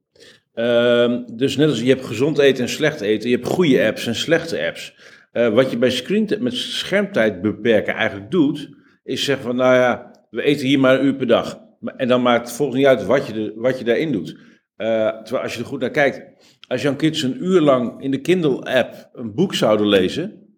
Uh, 0.55 1.19
dus 1.33 1.57
net 1.57 1.69
als 1.69 1.81
je 1.81 1.89
hebt 1.89 2.05
gezond 2.05 2.39
eten 2.39 2.63
en 2.63 2.71
slecht 2.71 3.01
eten, 3.01 3.31
je 3.31 3.37
hebt 3.37 3.49
goede 3.49 3.85
apps 3.85 4.07
en 4.07 4.15
slechte 4.15 4.67
apps. 4.67 4.95
Uh, 5.33 5.49
wat 5.49 5.71
je 5.71 5.79
bij 5.79 5.91
screen 5.91 6.29
met 6.39 6.55
schermtijd 6.55 7.43
beperken 7.43 7.95
eigenlijk 7.95 8.31
doet, 8.31 8.69
is 9.05 9.25
zeggen 9.25 9.45
van, 9.45 9.57
nou 9.57 9.75
ja, 9.75 10.11
we 10.31 10.43
eten 10.43 10.67
hier 10.67 10.79
maar 10.79 10.99
een 10.99 11.07
uur 11.07 11.15
per 11.15 11.27
dag. 11.27 11.61
En 11.97 12.09
dan 12.09 12.23
maakt 12.23 12.47
het 12.47 12.57
volgens 12.57 12.79
niet 12.79 12.87
uit 12.87 13.07
wat 13.07 13.27
je, 13.27 13.33
de, 13.33 13.53
wat 13.57 13.79
je 13.79 13.85
daarin 13.85 14.13
doet. 14.13 14.29
Uh, 14.29 15.09
terwijl 15.23 15.43
als 15.43 15.55
je 15.55 15.61
er 15.61 15.67
goed 15.67 15.81
naar 15.81 15.91
kijkt, 15.91 16.23
als 16.69 16.83
jouw 16.83 16.97
kids 16.97 17.23
een 17.23 17.45
uur 17.45 17.61
lang 17.61 18.03
in 18.03 18.11
de 18.11 18.21
Kindle-app 18.21 19.11
een 19.13 19.35
boek 19.35 19.55
zouden 19.55 19.89
lezen, 19.89 20.49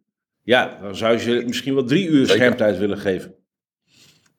ja, 0.43 0.79
dan 0.83 0.97
zou 0.97 1.13
je 1.13 1.19
ze 1.19 1.43
misschien 1.47 1.75
wel 1.75 1.85
drie 1.85 2.09
uur 2.09 2.27
schermtijd 2.27 2.79
willen 2.79 2.99
geven. 2.99 3.35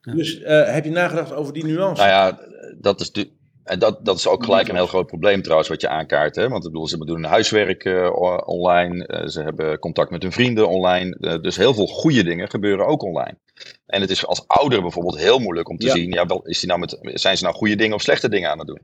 Dus 0.01 0.39
uh, 0.39 0.73
heb 0.73 0.83
je 0.83 0.91
nagedacht 0.91 1.33
over 1.33 1.53
die 1.53 1.65
nuance? 1.65 2.01
Nou 2.01 2.13
ja, 2.13 2.39
dat 2.79 2.99
is 2.99 3.11
de, 3.11 3.31
en 3.63 3.79
dat, 3.79 4.05
dat 4.05 4.17
is 4.17 4.27
ook 4.27 4.43
gelijk 4.43 4.67
een 4.67 4.75
heel 4.75 4.87
groot 4.87 5.05
probleem 5.05 5.41
trouwens 5.41 5.69
wat 5.69 5.81
je 5.81 5.87
aankaart. 5.87 6.35
Hè? 6.35 6.49
Want 6.49 6.65
ik 6.65 6.71
bedoel, 6.71 6.87
ze 6.87 7.05
doen 7.05 7.23
huiswerk 7.23 7.85
uh, 7.85 8.09
online, 8.45 9.07
uh, 9.07 9.27
ze 9.27 9.41
hebben 9.41 9.79
contact 9.79 10.11
met 10.11 10.21
hun 10.21 10.31
vrienden 10.31 10.69
online. 10.69 11.17
Uh, 11.19 11.41
dus 11.41 11.57
heel 11.57 11.73
veel 11.73 11.87
goede 11.87 12.23
dingen 12.23 12.49
gebeuren 12.49 12.85
ook 12.85 13.03
online. 13.03 13.37
En 13.85 14.01
het 14.01 14.09
is 14.09 14.25
als 14.25 14.47
ouder 14.47 14.81
bijvoorbeeld 14.81 15.17
heel 15.17 15.39
moeilijk 15.39 15.69
om 15.69 15.77
te 15.77 15.89
zien, 15.89 16.11
ja, 16.11 16.25
wel, 16.25 16.45
is 16.45 16.59
die 16.59 16.67
nou 16.67 16.79
met, 16.79 16.99
zijn 17.01 17.37
ze 17.37 17.43
nou 17.43 17.55
goede 17.55 17.75
dingen 17.75 17.95
of 17.95 18.01
slechte 18.01 18.29
dingen 18.29 18.49
aan 18.49 18.59
het 18.59 18.67
doen? 18.67 18.81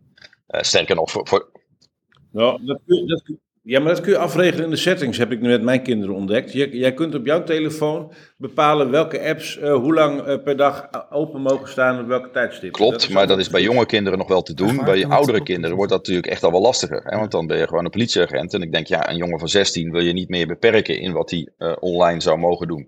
sterker 0.48 0.96
nog, 0.96 1.12
voor, 1.12 1.28
voor... 1.28 1.52
Nou, 2.32 2.66
dat, 2.66 2.80
dat, 2.86 3.24
ja, 3.68 3.80
maar 3.80 3.94
dat 3.94 4.02
kun 4.02 4.12
je 4.12 4.18
afregelen 4.18 4.64
in 4.64 4.70
de 4.70 4.76
settings, 4.76 5.18
heb 5.18 5.32
ik 5.32 5.42
nu 5.42 5.50
met 5.50 5.62
mijn 5.62 5.82
kinderen 5.84 6.16
ontdekt. 6.16 6.52
jij 6.52 6.94
kunt 6.94 7.16
op 7.16 7.26
jouw 7.26 7.44
telefoon 7.44 8.12
bepalen 8.38 8.92
welke 8.92 9.22
apps 9.22 9.58
uh, 9.58 9.74
hoe 9.74 9.94
lang 9.94 10.27
uh, 10.27 10.44
per 10.44 10.58
dag 10.58 10.90
open 11.10 11.42
mogen 11.42 11.70
staan 11.70 12.00
op 12.00 12.08
welke 12.08 12.30
tijdstip. 12.30 12.72
Klopt, 12.72 13.10
maar 13.10 13.27
dat 13.27 13.40
is 13.40 13.50
bij 13.50 13.62
jonge 13.62 13.86
kinderen 13.86 14.20
nog 14.20 14.27
wel 14.27 14.42
te 14.42 14.53
doen. 14.53 14.84
Bij 14.86 15.06
oudere 15.06 15.44
kinderen 15.44 15.75
wordt 15.75 15.92
dat 15.92 16.00
natuurlijk 16.00 16.27
echt 16.27 16.44
al 16.44 16.51
wel 16.51 16.62
lastiger. 16.62 17.01
Hè? 17.03 17.18
Want 17.18 17.32
dan 17.32 17.48
ben 17.48 17.58
je 17.58 17.68
gewoon 17.68 17.86
een 17.86 17.92
politieagent. 17.92 18.53
En 18.53 18.62
ik 18.62 18.72
denk, 18.72 18.88
ja, 18.88 19.10
een 19.10 19.18
jongen 19.18 19.40
van 19.40 19.50
16 19.50 19.92
wil 19.92 20.01
je 20.01 20.14
niet 20.14 20.30
meer 20.30 20.48
beperken 20.48 21.00
in 21.00 21.12
wat 21.12 21.30
hij 21.30 21.50
uh, 21.58 21.74
online 21.80 22.22
zou 22.22 22.38
mogen 22.38 22.68
doen. 22.68 22.88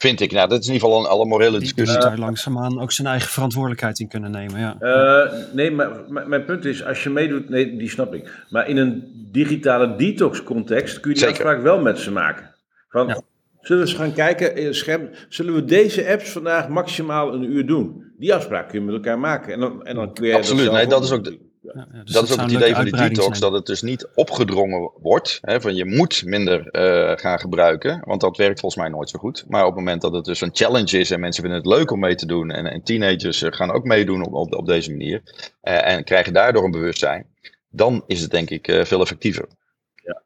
Vind 0.00 0.20
ik. 0.20 0.32
Nou, 0.32 0.48
dat 0.48 0.60
is 0.60 0.66
in 0.66 0.72
ieder 0.72 0.88
geval 0.88 1.04
een 1.04 1.10
alle 1.10 1.26
morele 1.26 1.58
discussie. 1.58 1.98
Die 1.98 2.08
daar 2.08 2.18
langzaamaan 2.18 2.80
ook 2.80 2.92
zijn 2.92 3.06
eigen 3.06 3.28
verantwoordelijkheid 3.28 3.98
in 3.98 4.08
kunnen 4.08 4.30
nemen. 4.30 4.60
Ja. 4.60 4.76
Uh, 4.80 5.32
nee, 5.52 5.70
maar, 5.70 5.90
mijn 6.08 6.44
punt 6.44 6.64
is, 6.64 6.84
als 6.84 7.02
je 7.02 7.10
meedoet, 7.10 7.48
nee, 7.48 7.76
die 7.76 7.88
snap 7.88 8.14
ik. 8.14 8.44
Maar 8.48 8.68
in 8.68 8.76
een 8.76 9.04
digitale 9.32 9.96
detox 9.96 10.42
context 10.42 11.00
kun 11.00 11.10
je 11.10 11.16
die 11.16 11.26
Zeker. 11.26 11.44
afspraak 11.44 11.62
wel 11.62 11.80
met 11.80 11.98
ze 11.98 12.12
maken. 12.12 12.54
Van, 12.88 13.06
ja. 13.06 13.20
Zullen 13.60 13.82
we 13.82 13.88
eens 13.88 13.98
gaan 13.98 14.12
kijken 14.12 14.56
in 14.56 14.66
het 14.66 14.76
scherm, 14.76 15.08
zullen 15.28 15.54
we 15.54 15.64
deze 15.64 16.08
apps 16.08 16.30
vandaag 16.30 16.68
maximaal 16.68 17.34
een 17.34 17.42
uur 17.42 17.66
doen? 17.66 18.12
Die 18.18 18.34
afspraak 18.34 18.68
kun 18.68 18.78
je 18.78 18.84
met 18.84 18.94
elkaar 18.94 19.18
maken. 19.18 19.52
En 19.52 19.60
dan, 19.60 19.84
en 19.84 19.94
dan 19.94 20.14
kun 20.14 20.26
je 20.26 20.34
Absoluut, 20.34 20.64
dat 20.64 20.74
nee, 20.74 20.86
dat 20.86 21.04
is 21.04 21.12
ook... 21.12 21.24
De, 21.24 21.38
ja, 21.60 21.86
dus 22.04 22.12
dat 22.12 22.24
is 22.24 22.32
ook 22.32 22.40
het 22.40 22.50
idee 22.50 22.74
van 22.74 22.84
die 22.84 22.96
detox, 22.96 23.38
dat 23.38 23.52
het 23.52 23.66
dus 23.66 23.82
niet 23.82 24.08
opgedrongen 24.14 24.90
wordt. 25.00 25.38
Hè, 25.40 25.60
van 25.60 25.74
je 25.74 25.84
moet 25.84 26.24
minder 26.24 26.58
uh, 26.72 27.16
gaan 27.16 27.40
gebruiken, 27.40 28.02
want 28.04 28.20
dat 28.20 28.36
werkt 28.36 28.60
volgens 28.60 28.82
mij 28.82 28.90
nooit 28.90 29.10
zo 29.10 29.18
goed. 29.18 29.44
Maar 29.48 29.60
op 29.60 29.66
het 29.66 29.76
moment 29.76 30.02
dat 30.02 30.12
het 30.12 30.24
dus 30.24 30.40
een 30.40 30.50
challenge 30.52 30.98
is 30.98 31.10
en 31.10 31.20
mensen 31.20 31.42
vinden 31.42 31.60
het 31.60 31.70
leuk 31.70 31.90
om 31.90 32.00
mee 32.00 32.14
te 32.14 32.26
doen, 32.26 32.50
en, 32.50 32.66
en 32.66 32.82
teenagers 32.82 33.42
uh, 33.42 33.52
gaan 33.52 33.70
ook 33.70 33.84
meedoen 33.84 34.26
op, 34.26 34.32
op, 34.32 34.54
op 34.54 34.66
deze 34.66 34.90
manier, 34.90 35.22
uh, 35.62 35.86
en 35.88 36.04
krijgen 36.04 36.32
daardoor 36.32 36.64
een 36.64 36.70
bewustzijn, 36.70 37.26
dan 37.70 38.04
is 38.06 38.20
het 38.20 38.30
denk 38.30 38.50
ik 38.50 38.64
veel 38.86 39.00
effectiever. 39.00 39.48
Ja. 39.94 40.22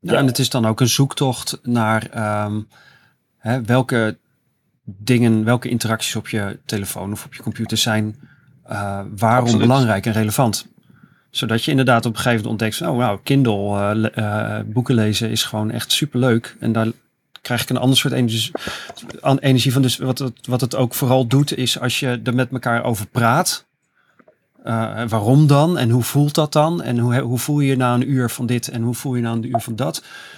ja. 0.00 0.14
en 0.14 0.26
het 0.26 0.38
is 0.38 0.50
dan 0.50 0.66
ook 0.66 0.80
een 0.80 0.88
zoektocht 0.88 1.58
naar 1.62 2.44
um, 2.44 2.68
hè, 3.38 3.62
welke 3.62 4.18
dingen, 4.84 5.44
welke 5.44 5.68
interacties 5.68 6.16
op 6.16 6.28
je 6.28 6.58
telefoon 6.64 7.12
of 7.12 7.24
op 7.24 7.34
je 7.34 7.42
computer 7.42 7.76
zijn 7.76 8.34
uh, 8.70 9.00
waarom 9.16 9.58
belangrijk 9.58 10.06
en 10.06 10.12
relevant. 10.12 10.66
Zodat 11.30 11.64
je 11.64 11.70
inderdaad 11.70 12.06
op 12.06 12.12
een 12.12 12.20
gegeven 12.20 12.44
moment 12.44 12.62
ontdekt, 12.62 12.90
oh 12.90 12.98
nou, 12.98 13.18
Kindle, 13.22 13.94
uh, 13.94 14.24
uh, 14.24 14.58
boeken 14.66 14.94
lezen 14.94 15.30
is 15.30 15.44
gewoon 15.44 15.70
echt 15.70 15.92
superleuk. 15.92 16.56
En 16.60 16.72
daar 16.72 16.86
krijg 17.42 17.62
ik 17.62 17.70
een 17.70 17.76
ander 17.76 17.96
soort 17.96 18.14
energie, 18.14 18.52
energie 19.40 19.72
van. 19.72 19.82
Dus 19.82 19.96
wat 19.96 20.18
het, 20.18 20.46
wat 20.46 20.60
het 20.60 20.74
ook 20.74 20.94
vooral 20.94 21.26
doet, 21.26 21.56
is 21.56 21.80
als 21.80 22.00
je 22.00 22.20
er 22.24 22.34
met 22.34 22.52
elkaar 22.52 22.84
over 22.84 23.06
praat, 23.06 23.65
uh, 24.66 25.08
waarom 25.08 25.46
dan? 25.46 25.78
En 25.78 25.90
hoe 25.90 26.02
voelt 26.02 26.34
dat 26.34 26.52
dan? 26.52 26.82
En 26.82 26.98
hoe, 26.98 27.18
hoe 27.18 27.38
voel 27.38 27.60
je 27.60 27.68
je 27.68 27.76
na 27.76 27.94
een 27.94 28.10
uur 28.10 28.30
van 28.30 28.46
dit 28.46 28.68
en 28.68 28.82
hoe 28.82 28.94
voel 28.94 29.14
je 29.14 29.22
na 29.22 29.32
een 29.32 29.48
uur 29.48 29.60
van 29.60 29.76
dat? 29.76 29.94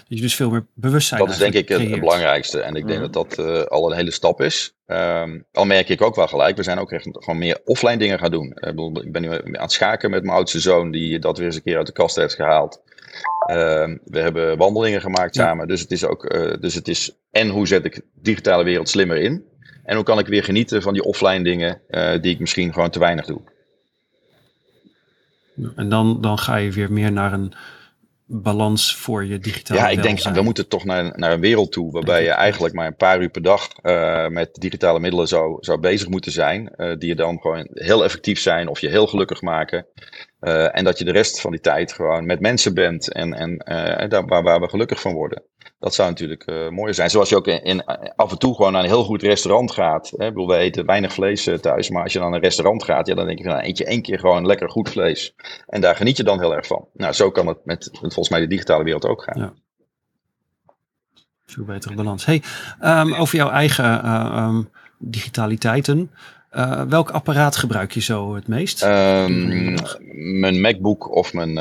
Dat 0.09 0.19
je 0.19 0.21
dus 0.21 0.35
veel 0.35 0.51
meer 0.51 0.67
bewustzijn 0.75 1.21
Dat 1.21 1.31
is 1.31 1.39
denk 1.39 1.55
ik 1.55 1.69
het, 1.69 2.01
belangrijkste. 2.01 2.61
En 2.61 2.75
ik 2.75 2.87
denk 2.87 3.01
dat 3.01 3.13
dat 3.13 3.39
uh, 3.39 3.63
al 3.63 3.91
een 3.91 3.97
hele 3.97 4.11
stap 4.11 4.41
is. 4.41 4.77
Um, 4.87 5.47
al 5.53 5.65
merk 5.65 5.89
ik 5.89 6.03
ook 6.03 6.15
wel 6.15 6.27
gelijk, 6.27 6.57
we 6.57 6.63
zijn 6.63 6.79
ook 6.79 6.93
echt 6.93 7.09
gewoon 7.13 7.39
meer 7.39 7.61
offline 7.65 7.97
dingen 7.97 8.19
gaan 8.19 8.31
doen. 8.31 8.57
Uh, 8.61 9.05
ik 9.05 9.13
ben 9.13 9.23
nu 9.23 9.33
aan 9.33 9.63
het 9.63 9.73
schaken 9.73 10.11
met 10.11 10.23
mijn 10.23 10.37
oudste 10.37 10.61
zoon, 10.61 10.91
die 10.91 11.19
dat 11.19 11.39
weer 11.39 11.47
eens 11.47 11.57
een 11.57 11.63
keer 11.63 11.77
uit 11.77 11.87
de 11.87 11.93
kast 11.93 12.17
heeft 12.17 12.35
gehaald. 12.35 12.81
Uh, 13.51 13.57
we 14.05 14.19
hebben 14.19 14.59
wandelingen 14.59 15.01
gemaakt 15.01 15.35
ja. 15.35 15.45
samen. 15.45 15.69
Dus 15.69 15.81
het 15.81 15.91
is 15.91 16.05
ook, 16.05 16.31
dus 16.61 16.75
het 16.75 16.89
is 16.89 17.17
en 17.31 17.49
hoe 17.49 17.67
zet 17.67 17.85
ik 17.85 17.95
de 17.95 18.03
digitale 18.15 18.65
wereld 18.65 18.89
slimmer 18.89 19.17
in? 19.17 19.45
En 19.85 19.95
hoe 19.95 20.05
kan 20.05 20.19
ik 20.19 20.27
weer 20.27 20.45
genieten 20.45 20.83
van 20.83 20.93
die 20.93 21.05
offline 21.05 21.45
dingen 21.45 21.81
die 22.21 22.33
ik 22.33 22.39
misschien 22.39 22.73
gewoon 22.73 22.91
te 22.91 22.99
weinig 22.99 23.27
doe? 23.27 23.41
En 25.77 25.89
dan, 25.89 26.21
dan 26.21 26.39
ga 26.39 26.57
je 26.57 26.73
weer 26.73 26.93
meer 26.93 27.13
naar 27.13 27.33
een 27.33 27.53
balans 28.31 28.97
voor 28.97 29.25
je 29.25 29.39
digitale 29.39 29.81
Ja, 29.81 29.89
ik 29.89 30.03
denk, 30.03 30.23
we 30.23 30.43
moeten 30.43 30.69
toch 30.69 30.85
naar, 30.85 31.13
naar 31.19 31.33
een 31.33 31.41
wereld 31.41 31.73
toe 31.73 31.93
waarbij 31.93 32.23
je 32.23 32.31
eigenlijk 32.31 32.75
maar 32.75 32.87
een 32.87 32.97
paar 32.97 33.21
uur 33.21 33.29
per 33.29 33.43
dag 33.43 33.69
uh, 33.83 34.29
met 34.29 34.55
digitale 34.55 35.01
middelen 35.01 35.29
zou, 35.29 35.57
zou 35.61 35.81
bezig 35.81 36.09
moeten 36.09 36.33
zijn. 36.33 36.73
Uh, 36.77 36.97
die 36.99 37.09
je 37.09 37.15
dan 37.15 37.41
gewoon 37.41 37.69
heel 37.73 38.05
effectief 38.05 38.41
zijn 38.41 38.69
of 38.69 38.81
je 38.81 38.89
heel 38.89 39.07
gelukkig 39.07 39.43
maken. 39.43 39.87
Uh, 40.41 40.77
en 40.77 40.85
dat 40.85 40.99
je 40.99 41.05
de 41.05 41.13
rest 41.13 41.41
van 41.41 41.51
die 41.51 41.61
tijd 41.61 41.93
gewoon 41.93 42.27
met 42.27 42.41
mensen 42.41 42.75
bent 42.75 43.13
en, 43.13 43.35
en 43.35 43.59
daar, 44.09 44.27
waar, 44.27 44.43
waar 44.43 44.61
we 44.61 44.69
gelukkig 44.69 45.01
van 45.01 45.13
worden. 45.13 45.43
Dat 45.79 45.95
zou 45.95 46.09
natuurlijk 46.09 46.51
uh, 46.51 46.69
mooier 46.69 46.95
zijn. 46.95 47.11
Zoals 47.11 47.29
je 47.29 47.37
ook 47.37 47.47
in, 47.47 47.85
af 48.17 48.31
en 48.31 48.39
toe 48.39 48.55
gewoon 48.55 48.73
naar 48.73 48.83
een 48.83 48.89
heel 48.89 49.05
goed 49.05 49.23
restaurant 49.23 49.73
gaat. 49.73 50.13
Hè? 50.17 50.27
Ik 50.27 50.35
bedoel, 50.35 50.55
eten 50.55 50.87
weinig 50.87 51.13
vlees 51.13 51.47
uh, 51.47 51.59
thuis. 51.59 51.91
Maar 51.91 52.03
als 52.03 52.13
je 52.13 52.19
dan 52.19 52.29
naar 52.29 52.39
een 52.39 52.45
restaurant 52.45 52.85
gaat, 52.85 53.07
ja, 53.07 53.15
dan 53.15 53.27
denk 53.27 53.39
je 53.39 53.45
van, 53.45 53.53
nou, 53.53 53.67
eet 53.67 53.79
je 53.79 53.85
één 53.85 54.03
keer 54.03 54.19
gewoon 54.19 54.47
lekker 54.47 54.71
goed 54.71 54.91
vlees. 54.91 55.35
En 55.67 55.81
daar 55.81 55.97
geniet 55.97 56.17
je 56.17 56.23
dan 56.23 56.41
heel 56.41 56.55
erg 56.55 56.67
van. 56.67 56.87
Nou, 56.93 57.13
zo 57.13 57.31
kan 57.31 57.47
het 57.47 57.65
met, 57.65 57.89
met 57.93 57.99
volgens 58.01 58.29
mij 58.29 58.41
de 58.41 58.47
digitale 58.47 58.85
wereld 58.85 59.07
ook 59.07 59.23
gaan. 59.23 59.41
Ja. 59.41 59.53
Veel 61.47 61.65
betere 61.65 61.95
balans. 61.95 62.25
Hey, 62.25 62.43
um, 62.83 63.15
over 63.15 63.37
jouw 63.37 63.51
eigen 63.51 64.05
uh, 64.05 64.47
um, 64.49 64.71
digitaliteiten. 64.99 66.11
welk 66.89 67.11
apparaat 67.11 67.57
gebruik 67.57 67.93
je 67.93 68.01
zo 68.01 68.35
het 68.35 68.49
meest? 68.49 68.83
Um, 68.83 69.77
mijn 70.41 70.61
MacBook 70.61 71.15
of 71.15 71.33
mijn, 71.33 71.53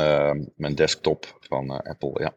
mijn 0.56 0.76
desktop 0.76 1.38
van 1.40 1.70
Apple, 1.70 2.12
ja. 2.14 2.34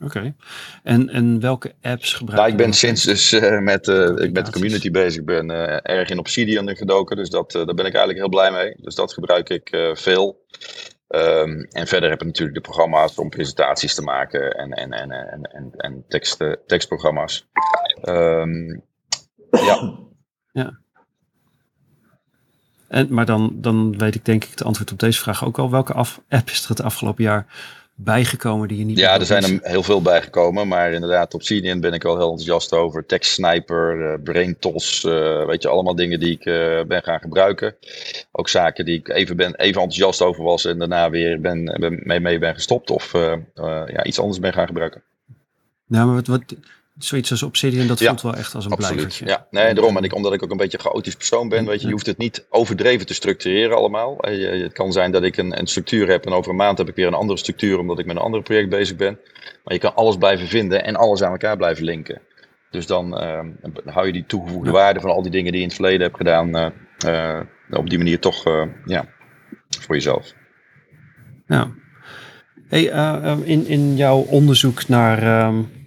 Oké. 0.00 0.34
En, 0.82 1.08
en 1.08 1.40
welke 1.40 1.74
apps 1.82 2.14
gebruik 2.14 2.38
nou, 2.38 2.50
je? 2.50 2.56
ik 2.56 2.62
ben 2.64 2.72
sinds 2.72 3.04
dus 3.04 3.32
uh, 3.32 3.58
met, 3.58 3.88
uh, 3.88 4.16
ik 4.16 4.32
met 4.32 4.46
de 4.46 4.52
community 4.52 4.90
bezig 4.90 5.24
ben, 5.24 5.50
uh, 5.50 5.78
erg 5.82 6.08
in 6.08 6.18
Obsidian 6.18 6.76
gedoken. 6.76 7.16
Dus 7.16 7.30
dat, 7.30 7.52
daar 7.52 7.64
ben 7.64 7.86
ik 7.86 7.94
eigenlijk 7.94 8.18
heel 8.18 8.28
blij 8.28 8.50
mee. 8.50 8.74
Dus 8.80 8.94
dat 8.94 9.12
gebruik 9.12 9.48
ik 9.48 9.92
veel. 9.94 10.46
Um, 11.08 11.64
en 11.64 11.86
verder 11.86 12.10
heb 12.10 12.20
ik 12.20 12.26
natuurlijk 12.26 12.56
de 12.56 12.62
programma's 12.62 13.18
om 13.18 13.28
presentaties 13.28 13.94
te 13.94 14.02
maken 14.02 14.50
en, 14.50 14.70
en, 14.70 14.92
en, 14.92 15.10
en, 15.10 15.42
en, 15.42 15.72
en 15.76 16.04
tekst, 16.08 16.44
tekstprogramma's. 16.66 17.48
Um, 18.08 18.82
ja. 19.50 19.98
ja. 20.52 20.78
En, 22.88 23.14
maar 23.14 23.26
dan, 23.26 23.52
dan 23.54 23.98
weet 23.98 24.14
ik 24.14 24.24
denk 24.24 24.44
ik 24.44 24.50
het 24.50 24.64
antwoord 24.64 24.92
op 24.92 24.98
deze 24.98 25.20
vraag 25.20 25.44
ook 25.44 25.58
al. 25.58 25.70
Welke 25.70 25.92
af, 25.92 26.20
app 26.28 26.48
is 26.48 26.62
er 26.62 26.68
het 26.68 26.82
afgelopen 26.82 27.24
jaar 27.24 27.46
bijgekomen 28.04 28.68
die 28.68 28.78
je 28.78 28.84
niet 28.84 28.98
Ja, 28.98 29.14
er 29.14 29.26
zijn 29.26 29.44
er 29.44 29.58
heel 29.62 29.82
veel 29.82 30.02
bijgekomen. 30.02 30.68
Maar 30.68 30.92
inderdaad, 30.92 31.34
Obsidian 31.34 31.80
ben 31.80 31.92
ik 31.92 32.02
wel 32.02 32.16
heel 32.16 32.30
enthousiast 32.30 32.72
over. 32.72 33.06
Text 33.06 33.32
Sniper, 33.32 34.00
uh, 34.00 34.22
BrainTos, 34.24 35.04
uh, 35.04 35.46
weet 35.46 35.62
je, 35.62 35.68
allemaal 35.68 35.94
dingen 35.94 36.20
die 36.20 36.30
ik 36.30 36.44
uh, 36.44 36.82
ben 36.82 37.02
gaan 37.02 37.20
gebruiken. 37.20 37.74
Ook 38.32 38.48
zaken 38.48 38.84
die 38.84 38.98
ik 38.98 39.08
even, 39.08 39.36
ben, 39.36 39.54
even 39.54 39.82
enthousiast 39.82 40.22
over 40.22 40.44
was 40.44 40.64
en 40.64 40.78
daarna 40.78 41.10
weer 41.10 41.40
ben, 41.40 41.64
ben, 41.64 42.00
mee, 42.04 42.20
mee 42.20 42.38
ben 42.38 42.54
gestopt. 42.54 42.90
Of 42.90 43.12
ja, 43.86 44.04
iets 44.04 44.20
anders 44.20 44.40
ben 44.40 44.52
gaan 44.52 44.66
gebruiken. 44.66 45.02
Nou, 45.86 46.06
maar 46.06 46.14
wat, 46.14 46.26
wat, 46.26 46.42
zoiets 47.04 47.30
als 47.30 47.42
Obsidian, 47.42 47.86
dat 47.86 48.02
voelt 48.02 48.22
wel 48.22 48.34
echt 48.34 48.54
als 48.54 48.64
een 48.64 48.70
absoluut. 48.70 48.96
blijvertje. 48.96 49.26
Ja, 49.26 49.46
nee, 49.50 49.74
daarom. 49.74 49.96
En 49.96 50.04
ik, 50.04 50.14
omdat 50.14 50.32
ik 50.32 50.42
ook 50.42 50.50
een 50.50 50.56
beetje 50.56 50.78
een 50.78 50.84
chaotisch 50.84 51.16
persoon 51.16 51.48
ben, 51.48 51.66
weet 51.66 51.80
je, 51.80 51.86
je 51.86 51.92
hoeft 51.92 52.06
het 52.06 52.18
niet 52.18 52.46
overdreven 52.50 53.06
te 53.06 53.14
structureren 53.14 53.76
allemaal. 53.76 54.16
Het 54.20 54.72
kan 54.72 54.92
zijn 54.92 55.12
dat 55.12 55.22
ik 55.22 55.36
een, 55.36 55.58
een 55.58 55.66
structuur 55.66 56.08
heb 56.08 56.26
en 56.26 56.32
over 56.32 56.50
een 56.50 56.56
maand 56.56 56.78
heb 56.78 56.88
ik 56.88 56.94
weer 56.94 57.06
een 57.06 57.14
andere 57.14 57.38
structuur 57.38 57.78
omdat 57.78 57.98
ik 57.98 58.06
met 58.06 58.16
een 58.16 58.22
ander 58.22 58.42
project 58.42 58.68
bezig 58.68 58.96
ben. 58.96 59.18
Maar 59.64 59.74
je 59.74 59.80
kan 59.80 59.94
alles 59.94 60.16
blijven 60.16 60.46
vinden 60.46 60.84
en 60.84 60.96
alles 60.96 61.22
aan 61.22 61.30
elkaar 61.30 61.56
blijven 61.56 61.84
linken. 61.84 62.20
Dus 62.70 62.86
dan 62.86 63.22
uh, 63.22 63.40
hou 63.84 64.06
je 64.06 64.12
die 64.12 64.26
toegevoegde 64.26 64.70
waarde 64.70 65.00
van 65.00 65.10
al 65.10 65.22
die 65.22 65.30
dingen 65.30 65.52
die 65.52 65.60
je 65.60 65.66
in 65.66 65.72
het 65.72 65.76
verleden 65.76 66.00
hebt 66.00 66.16
gedaan, 66.16 66.56
uh, 66.56 66.66
uh, 67.06 67.40
op 67.70 67.90
die 67.90 67.98
manier 67.98 68.18
toch 68.18 68.44
ja, 68.84 69.08
voor 69.80 69.94
jezelf. 69.94 70.32
Ja. 71.46 71.70
Hey, 72.68 72.82
in, 73.44 73.66
in 73.66 73.96
jouw 73.96 74.18
onderzoek 74.18 74.88
naar 74.88 75.46
um, 75.46 75.79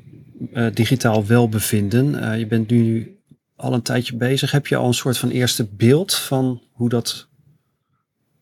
uh, 0.54 0.68
digitaal 0.74 1.26
welbevinden. 1.26 2.14
Uh, 2.14 2.38
je 2.38 2.48
bent 2.48 2.70
nu 2.70 3.18
al 3.56 3.74
een 3.74 3.82
tijdje 3.82 4.16
bezig. 4.16 4.52
Heb 4.52 4.68
je 4.68 4.76
al 4.76 4.88
een 4.88 4.94
soort 4.94 5.18
van 5.18 5.30
eerste 5.30 5.68
beeld 5.68 6.14
van 6.14 6.62
hoe 6.72 6.90
dat 6.90 7.28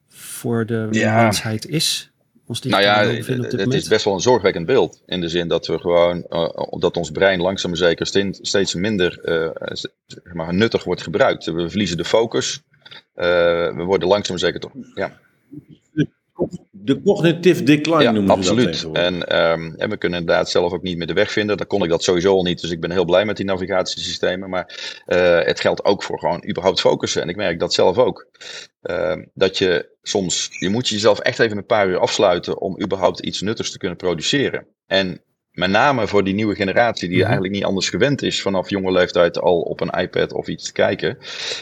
voor 0.07 0.65
de 0.65 0.87
ja. 0.91 1.23
mensheid 1.23 1.67
is? 1.67 2.05
nou 2.61 2.83
ja, 2.83 3.05
het 3.05 3.73
is 3.73 3.87
best 3.87 4.05
wel 4.05 4.13
een 4.13 4.19
zorgwekkend 4.19 4.65
beeld. 4.65 5.01
In 5.05 5.21
de 5.21 5.29
zin 5.29 5.47
dat 5.47 5.67
we 5.67 5.79
gewoon, 5.79 6.25
uh, 6.29 6.79
dat 6.79 6.97
ons 6.97 7.11
brein 7.11 7.41
langzaam 7.41 7.69
maar 7.69 7.79
zeker 7.79 8.05
steeds 8.41 8.73
minder 8.73 9.19
zeg 10.05 10.33
maar, 10.33 10.53
nuttig 10.53 10.83
wordt 10.83 11.01
gebruikt. 11.01 11.45
We 11.45 11.69
verliezen 11.69 11.97
de 11.97 12.05
focus. 12.05 12.61
we 13.13 13.83
worden 13.85 14.07
langzaam 14.07 14.35
maar 14.35 14.45
zeker 14.45 14.59
toch, 14.59 14.71
ja, 14.95 15.19
de 16.71 17.01
cognitive 17.01 17.63
decline 17.63 18.03
ja, 18.03 18.11
noemen 18.11 18.31
absoluut. 18.31 18.81
dat 18.81 18.95
en, 18.95 19.41
um, 19.41 19.75
en 19.77 19.89
we 19.89 19.97
kunnen 19.97 20.19
inderdaad 20.19 20.49
zelf 20.49 20.73
ook 20.73 20.81
niet 20.81 20.97
meer 20.97 21.07
de 21.07 21.13
weg 21.13 21.31
vinden. 21.31 21.57
Dan 21.57 21.67
kon 21.67 21.83
ik 21.83 21.89
dat 21.89 22.03
sowieso 22.03 22.35
al 22.35 22.43
niet, 22.43 22.61
dus 22.61 22.71
ik 22.71 22.79
ben 22.79 22.91
heel 22.91 23.05
blij 23.05 23.25
met 23.25 23.37
die 23.37 23.45
navigatiesystemen. 23.45 24.49
Maar 24.49 25.03
uh, 25.07 25.39
het 25.41 25.59
geldt 25.59 25.85
ook 25.85 26.03
voor 26.03 26.19
gewoon 26.19 26.45
überhaupt 26.49 26.79
focussen. 26.79 27.21
En 27.21 27.29
ik 27.29 27.35
merk 27.35 27.59
dat 27.59 27.73
zelf 27.73 27.97
ook. 27.97 28.27
Uh, 28.83 29.15
dat 29.33 29.57
je 29.57 29.89
soms, 30.01 30.47
je 30.59 30.69
moet 30.69 30.87
jezelf 30.87 31.19
echt 31.19 31.39
even 31.39 31.57
een 31.57 31.65
paar 31.65 31.87
uur 31.87 31.99
afsluiten 31.99 32.61
om 32.61 32.81
überhaupt 32.81 33.19
iets 33.19 33.41
nuttigs 33.41 33.71
te 33.71 33.77
kunnen 33.77 33.97
produceren. 33.97 34.67
En 34.87 35.21
met 35.51 35.69
name 35.69 36.07
voor 36.07 36.23
die 36.23 36.33
nieuwe 36.33 36.55
generatie 36.55 37.07
die 37.07 37.17
mm 37.17 37.23
eigenlijk 37.23 37.53
niet 37.53 37.63
anders 37.63 37.89
gewend 37.89 38.21
is 38.21 38.41
vanaf 38.41 38.69
jonge 38.69 38.91
leeftijd 38.91 39.39
al 39.39 39.61
op 39.61 39.81
een 39.81 39.99
iPad 40.01 40.33
of 40.33 40.47
iets 40.47 40.65
te 40.65 40.71
kijken, 40.71 41.17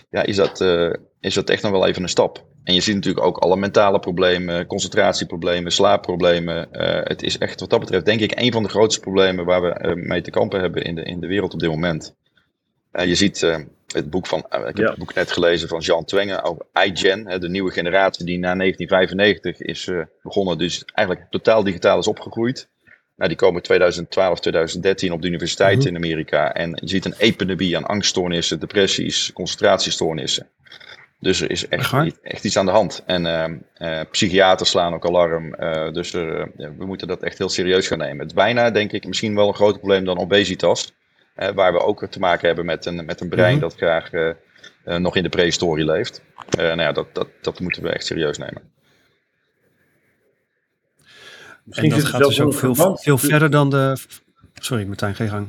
ja, 0.10 0.24
is 0.24 0.36
dat, 0.36 0.62
uh, 0.62 0.94
is 1.20 1.34
dat 1.34 1.50
echt 1.50 1.64
nog 1.64 1.72
wel 1.72 1.88
even 1.88 2.04
een 2.04 2.10
stap. 2.10 2.46
En 2.64 2.74
je 2.74 2.82
ziet 2.82 2.96
natuurlijk 2.96 3.26
ook 3.26 3.38
alle 3.38 3.56
mentale 3.58 4.00
problemen, 4.00 4.66
concentratieproblemen, 4.66 5.72
slaapproblemen. 5.72 6.68
Uh, 6.72 7.00
het 7.04 7.24
is 7.24 7.38
echt 7.38 7.60
wat 7.60 7.70
dat 7.70 7.80
betreft 7.80 8.06
denk 8.06 8.20
ik 8.20 8.40
een 8.40 8.52
van 8.52 8.64
de 8.64 8.70
grootste 8.70 9.02
problemen 9.02 9.46
waar 9.46 9.62
we 9.62 9.80
uh, 9.82 10.08
mee 10.08 10.22
te 10.22 10.32
kampen 10.32 10.60
hebben 10.60 10.84
in 10.84 10.96
de, 10.96 11.04
in 11.04 11.20
de 11.20 11.28
wereld 11.28 11.54
op 11.54 11.60
dit 11.60 11.70
moment. 11.70 12.16
je 12.92 13.16
ziet 13.16 13.40
het 13.88 14.10
boek 14.10 14.28
van, 14.28 14.40
ik 14.40 14.46
heb 14.52 14.78
ja. 14.78 14.90
het 14.90 14.98
boek 14.98 15.14
net 15.14 15.32
gelezen 15.32 15.68
van 15.68 15.80
Jean 15.80 16.06
Twenge 16.06 16.44
over 16.44 16.66
iGen, 16.74 17.40
de 17.40 17.50
nieuwe 17.50 17.72
generatie 17.72 18.26
die 18.26 18.40
na 18.40 18.56
1995 18.56 19.62
is 19.62 19.92
begonnen, 20.24 20.58
dus 20.58 20.86
eigenlijk 20.94 21.28
totaal 21.30 21.64
digitaal 21.64 22.00
is 22.00 22.08
opgegroeid. 22.08 22.70
Nou, 23.20 23.32
die 23.32 23.40
komen 23.40 23.62
2012, 23.62 24.40
2013 24.40 25.12
op 25.12 25.22
de 25.22 25.28
universiteit 25.28 25.78
mhm. 25.78 25.88
in 25.88 25.96
Amerika. 25.96 26.54
En 26.54 26.78
je 26.82 26.90
ziet 26.90 27.06
een 27.06 27.16
epidemie 27.18 27.78
aan 27.78 27.86
angststoornissen, 27.86 28.60
depressies, 28.60 29.34
concentratiestoornissen. 29.34 30.48
Dus 31.20 31.42
er 31.42 31.52
is 31.52 31.68
echt, 31.68 32.20
echt 32.22 32.44
iets 32.44 32.58
aan 32.58 32.66
de 32.66 32.72
hand. 32.72 33.04
En 33.06 33.26
uh, 33.78 34.02
psychiaters 34.12 34.70
slaan 34.70 34.94
ook 34.94 35.06
alarm. 35.06 35.56
Uh, 35.60 35.92
dus 35.92 36.14
er, 36.14 36.52
we 36.56 36.86
moeten 36.86 37.08
dat 37.08 37.24
echt 37.24 37.38
heel 37.38 37.50
serieus 37.50 37.88
gaan 37.88 37.98
nemen. 37.98 38.20
Het 38.20 38.28
is 38.28 38.34
bijna, 38.34 38.72
denk 38.72 38.92
ik, 38.92 39.08
misschien 39.08 39.36
wel 39.36 39.48
een 39.48 39.54
groter 39.54 39.78
probleem 39.78 40.06
dan 40.06 40.18
obesitas. 40.18 40.94
waar 41.36 41.74
we 41.74 41.80
ook 41.80 42.08
te 42.08 42.20
maken 42.20 42.48
hebben 42.48 42.66
met 42.66 42.86
een, 42.86 43.06
met 43.06 43.22
een 43.22 43.30
brein 43.30 43.52
mhm. 43.52 43.62
dat 43.62 43.76
graag 43.76 44.10
nog 44.84 45.16
in 45.16 45.24
de 45.24 45.30
prehistorie 45.30 45.86
leeft. 45.86 46.22
nou 46.58 46.82
ja, 46.82 46.92
dat, 46.92 47.16
dat, 47.16 47.28
dat 47.42 47.60
moeten 47.60 47.84
we 47.84 47.90
echt 47.90 48.06
serieus 48.06 48.38
nemen. 48.38 48.62
Misschien 51.64 51.92
en 51.92 51.98
dat 51.98 52.08
gaat 52.08 52.24
dus 52.24 52.42
ook 52.42 52.54
veel, 52.54 52.98
veel 52.98 53.18
verder 53.18 53.50
dan 53.50 53.70
de... 53.70 53.98
Sorry, 54.54 54.86
Martijn, 54.86 55.16
geen 55.16 55.30
gang. 55.30 55.48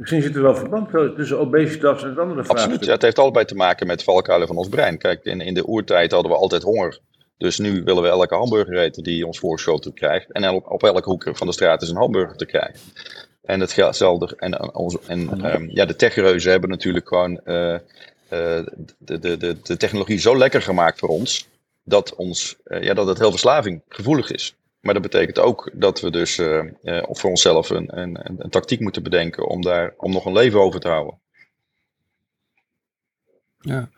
Misschien 0.00 0.22
zit 0.22 0.36
er 0.36 0.42
wel 0.42 0.56
verband 0.56 0.90
tussen 1.16 1.38
obesitas 1.38 2.02
en 2.02 2.08
het 2.08 2.18
andere 2.18 2.44
vraag. 2.44 2.56
Absoluut, 2.56 2.84
ja, 2.84 2.92
het 2.92 3.02
heeft 3.02 3.18
allebei 3.18 3.44
te 3.44 3.54
maken 3.54 3.86
met 3.86 4.02
valkuilen 4.02 4.46
van 4.46 4.56
ons 4.56 4.68
brein. 4.68 4.98
Kijk, 4.98 5.24
in, 5.24 5.40
in 5.40 5.54
de 5.54 5.68
oertijd 5.68 6.12
hadden 6.12 6.30
we 6.30 6.36
altijd 6.36 6.62
honger. 6.62 6.98
Dus 7.36 7.58
nu 7.58 7.82
willen 7.84 8.02
we 8.02 8.08
elke 8.08 8.34
hamburger 8.34 8.78
eten 8.78 9.02
die 9.02 9.26
ons 9.26 9.38
voorgeschoten 9.38 9.92
krijgt. 9.92 10.32
En 10.32 10.48
op, 10.48 10.70
op 10.70 10.82
elke 10.82 11.08
hoek 11.08 11.30
van 11.32 11.46
de 11.46 11.52
straat 11.52 11.82
is 11.82 11.88
een 11.88 11.96
hamburger 11.96 12.36
te 12.36 12.46
krijgen. 12.46 12.80
En 13.42 13.60
het 13.60 13.76
hetzelfde. 13.76 14.36
En, 14.36 14.52
en, 14.52 14.98
en 15.06 15.54
um, 15.54 15.70
ja, 15.72 15.84
de 15.84 15.96
techreuzen 15.96 16.50
hebben 16.50 16.70
natuurlijk 16.70 17.08
gewoon 17.08 17.40
uh, 17.44 17.72
uh, 17.72 17.78
de, 18.98 19.18
de, 19.18 19.36
de, 19.36 19.56
de 19.62 19.76
technologie 19.76 20.18
zo 20.18 20.36
lekker 20.36 20.62
gemaakt 20.62 20.98
voor 20.98 21.08
ons. 21.08 21.48
Dat, 21.84 22.14
ons, 22.14 22.56
uh, 22.66 22.82
ja, 22.82 22.94
dat 22.94 23.06
het 23.06 23.18
heel 23.18 23.30
verslaving 23.30 23.82
gevoelig 23.88 24.30
is. 24.30 24.54
Maar 24.80 24.94
dat 24.94 25.02
betekent 25.02 25.38
ook 25.38 25.70
dat 25.74 26.00
we 26.00 26.10
dus 26.10 26.38
uh, 26.38 26.64
uh, 26.82 27.02
voor 27.08 27.30
onszelf 27.30 27.70
een, 27.70 27.98
een, 27.98 28.18
een, 28.38 28.50
tactiek 28.50 28.80
moeten 28.80 29.02
bedenken 29.02 29.48
om, 29.48 29.62
daar, 29.62 29.94
om 29.96 30.12
nog 30.12 30.24
een 30.24 30.32
leven 30.32 30.60
over 30.60 30.80
te 30.80 30.88
houden. 30.88 31.18
Ja. 33.60 33.88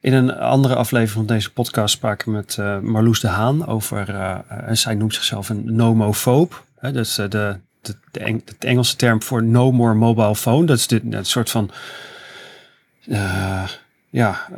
In 0.00 0.12
een 0.12 0.36
andere 0.36 0.74
aflevering 0.74 1.26
van 1.26 1.36
deze 1.36 1.52
podcast 1.52 1.94
spraken 1.94 2.30
we 2.30 2.36
met 2.36 2.56
uh, 2.60 2.78
Marloes 2.78 3.20
de 3.20 3.28
Haan 3.28 3.66
over, 3.66 4.14
en 4.48 4.76
zij 4.76 4.94
noemt 4.94 5.14
zichzelf 5.14 5.48
een 5.48 5.74
nomofoob. 5.74 6.64
Hè, 6.78 6.92
de, 6.92 7.28
de, 7.28 7.58
de, 8.10 8.42
Engelse 8.58 8.96
term 8.96 9.22
voor 9.22 9.42
no 9.42 9.72
more 9.72 9.94
mobile 9.94 10.36
phone. 10.36 10.66
Dat 10.66 10.76
is 10.76 10.86
dit, 10.86 11.02
een 11.10 11.24
soort 11.24 11.50
van, 11.50 11.70
ja, 14.10 14.48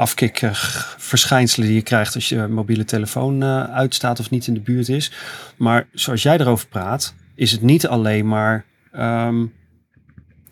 afkikverschijnselen 0.00 1.66
die 1.66 1.76
je 1.76 1.82
krijgt 1.82 2.14
als 2.14 2.28
je 2.28 2.46
mobiele 2.46 2.84
telefoon 2.84 3.42
uh, 3.42 3.64
uitstaat 3.64 4.20
of 4.20 4.30
niet 4.30 4.46
in 4.46 4.54
de 4.54 4.60
buurt 4.60 4.88
is. 4.88 5.12
Maar 5.56 5.88
zoals 5.92 6.22
jij 6.22 6.38
erover 6.38 6.68
praat, 6.68 7.14
is 7.34 7.52
het 7.52 7.62
niet 7.62 7.86
alleen 7.86 8.28
maar 8.28 8.64
um, 8.96 9.52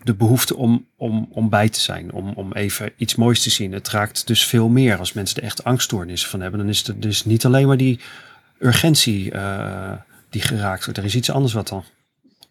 de 0.03 0.15
behoefte 0.15 0.55
om, 0.55 0.87
om, 0.97 1.27
om 1.31 1.49
bij 1.49 1.69
te 1.69 1.79
zijn, 1.79 2.11
om, 2.11 2.33
om 2.33 2.53
even 2.53 2.91
iets 2.97 3.15
moois 3.15 3.43
te 3.43 3.49
zien. 3.49 3.71
Het 3.71 3.89
raakt 3.89 4.27
dus 4.27 4.45
veel 4.45 4.67
meer 4.67 4.97
als 4.97 5.13
mensen 5.13 5.37
er 5.37 5.43
echt 5.43 5.63
angststoornissen 5.63 6.29
van 6.29 6.41
hebben. 6.41 6.59
Dan 6.59 6.69
is 6.69 6.87
het 6.87 7.01
dus 7.01 7.25
niet 7.25 7.45
alleen 7.45 7.67
maar 7.67 7.77
die 7.77 7.99
urgentie 8.59 9.33
uh, 9.33 9.91
die 10.29 10.41
geraakt 10.41 10.85
wordt. 10.85 10.99
Er 10.99 11.05
is 11.05 11.15
iets 11.15 11.31
anders 11.31 11.53
wat 11.53 11.67
dan 11.67 11.83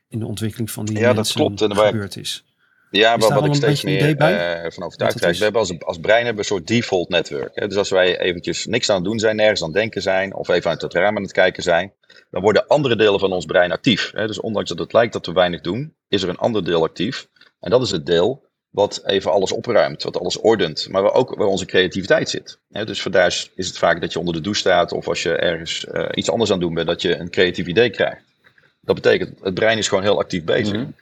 in 0.08 0.18
de 0.18 0.26
ontwikkeling 0.26 0.70
van 0.70 0.84
die 0.84 0.98
ja, 0.98 1.12
mensen 1.12 1.38
dat 1.38 1.56
klopt. 1.58 1.78
En 1.78 1.86
gebeurd 1.86 2.16
is. 2.16 2.44
Ja, 2.90 3.16
maar 3.16 3.34
wat 3.34 3.44
ik 3.44 3.54
steeds 3.54 3.82
meer 3.82 4.08
uh, 4.08 4.70
van 4.70 4.84
overtuigd 4.84 5.20
raak. 5.20 5.34
We 5.34 5.42
hebben 5.42 5.60
als, 5.60 5.78
als 5.78 5.98
brein 5.98 6.24
hebben 6.24 6.38
een 6.38 6.48
soort 6.48 6.66
default 6.66 7.08
netwerk. 7.08 7.50
Hè? 7.54 7.66
Dus 7.68 7.76
als 7.76 7.90
wij 7.90 8.20
eventjes 8.20 8.66
niks 8.66 8.90
aan 8.90 8.96
het 8.96 9.04
doen 9.04 9.18
zijn, 9.18 9.36
nergens 9.36 9.62
aan 9.62 9.68
het 9.68 9.76
denken 9.76 10.02
zijn, 10.02 10.34
of 10.34 10.48
even 10.48 10.70
uit 10.70 10.82
het 10.82 10.94
raam 10.94 11.16
aan 11.16 11.22
het 11.22 11.32
kijken 11.32 11.62
zijn, 11.62 11.92
dan 12.30 12.42
worden 12.42 12.66
andere 12.66 12.96
delen 12.96 13.20
van 13.20 13.32
ons 13.32 13.44
brein 13.44 13.72
actief. 13.72 14.10
Hè? 14.14 14.26
Dus 14.26 14.40
ondanks 14.40 14.68
dat 14.68 14.78
het 14.78 14.92
lijkt 14.92 15.12
dat 15.12 15.26
we 15.26 15.32
weinig 15.32 15.60
doen, 15.60 15.94
is 16.08 16.22
er 16.22 16.28
een 16.28 16.38
ander 16.38 16.64
deel 16.64 16.82
actief. 16.82 17.28
En 17.60 17.70
dat 17.70 17.82
is 17.82 17.90
het 17.90 18.06
deel 18.06 18.46
wat 18.70 19.02
even 19.04 19.32
alles 19.32 19.52
opruimt, 19.52 20.02
wat 20.02 20.18
alles 20.18 20.38
ordent, 20.38 20.88
maar 20.90 21.02
waar 21.02 21.14
ook 21.14 21.34
waar 21.34 21.46
onze 21.46 21.66
creativiteit 21.66 22.30
zit. 22.30 22.58
Hè? 22.70 22.84
Dus 22.84 23.02
vandaar 23.02 23.48
is 23.54 23.66
het 23.66 23.78
vaak 23.78 24.00
dat 24.00 24.12
je 24.12 24.18
onder 24.18 24.34
de 24.34 24.40
douche 24.40 24.60
staat, 24.60 24.92
of 24.92 25.08
als 25.08 25.22
je 25.22 25.32
ergens 25.36 25.86
uh, 25.92 26.04
iets 26.14 26.30
anders 26.30 26.50
aan 26.50 26.56
het 26.56 26.66
doen 26.66 26.74
bent, 26.74 26.86
dat 26.86 27.02
je 27.02 27.16
een 27.16 27.30
creatief 27.30 27.66
idee 27.66 27.90
krijgt. 27.90 28.22
Dat 28.80 28.94
betekent, 28.94 29.38
het 29.42 29.54
brein 29.54 29.78
is 29.78 29.88
gewoon 29.88 30.04
heel 30.04 30.18
actief 30.18 30.44
bezig. 30.44 30.76
Mm 30.76 30.94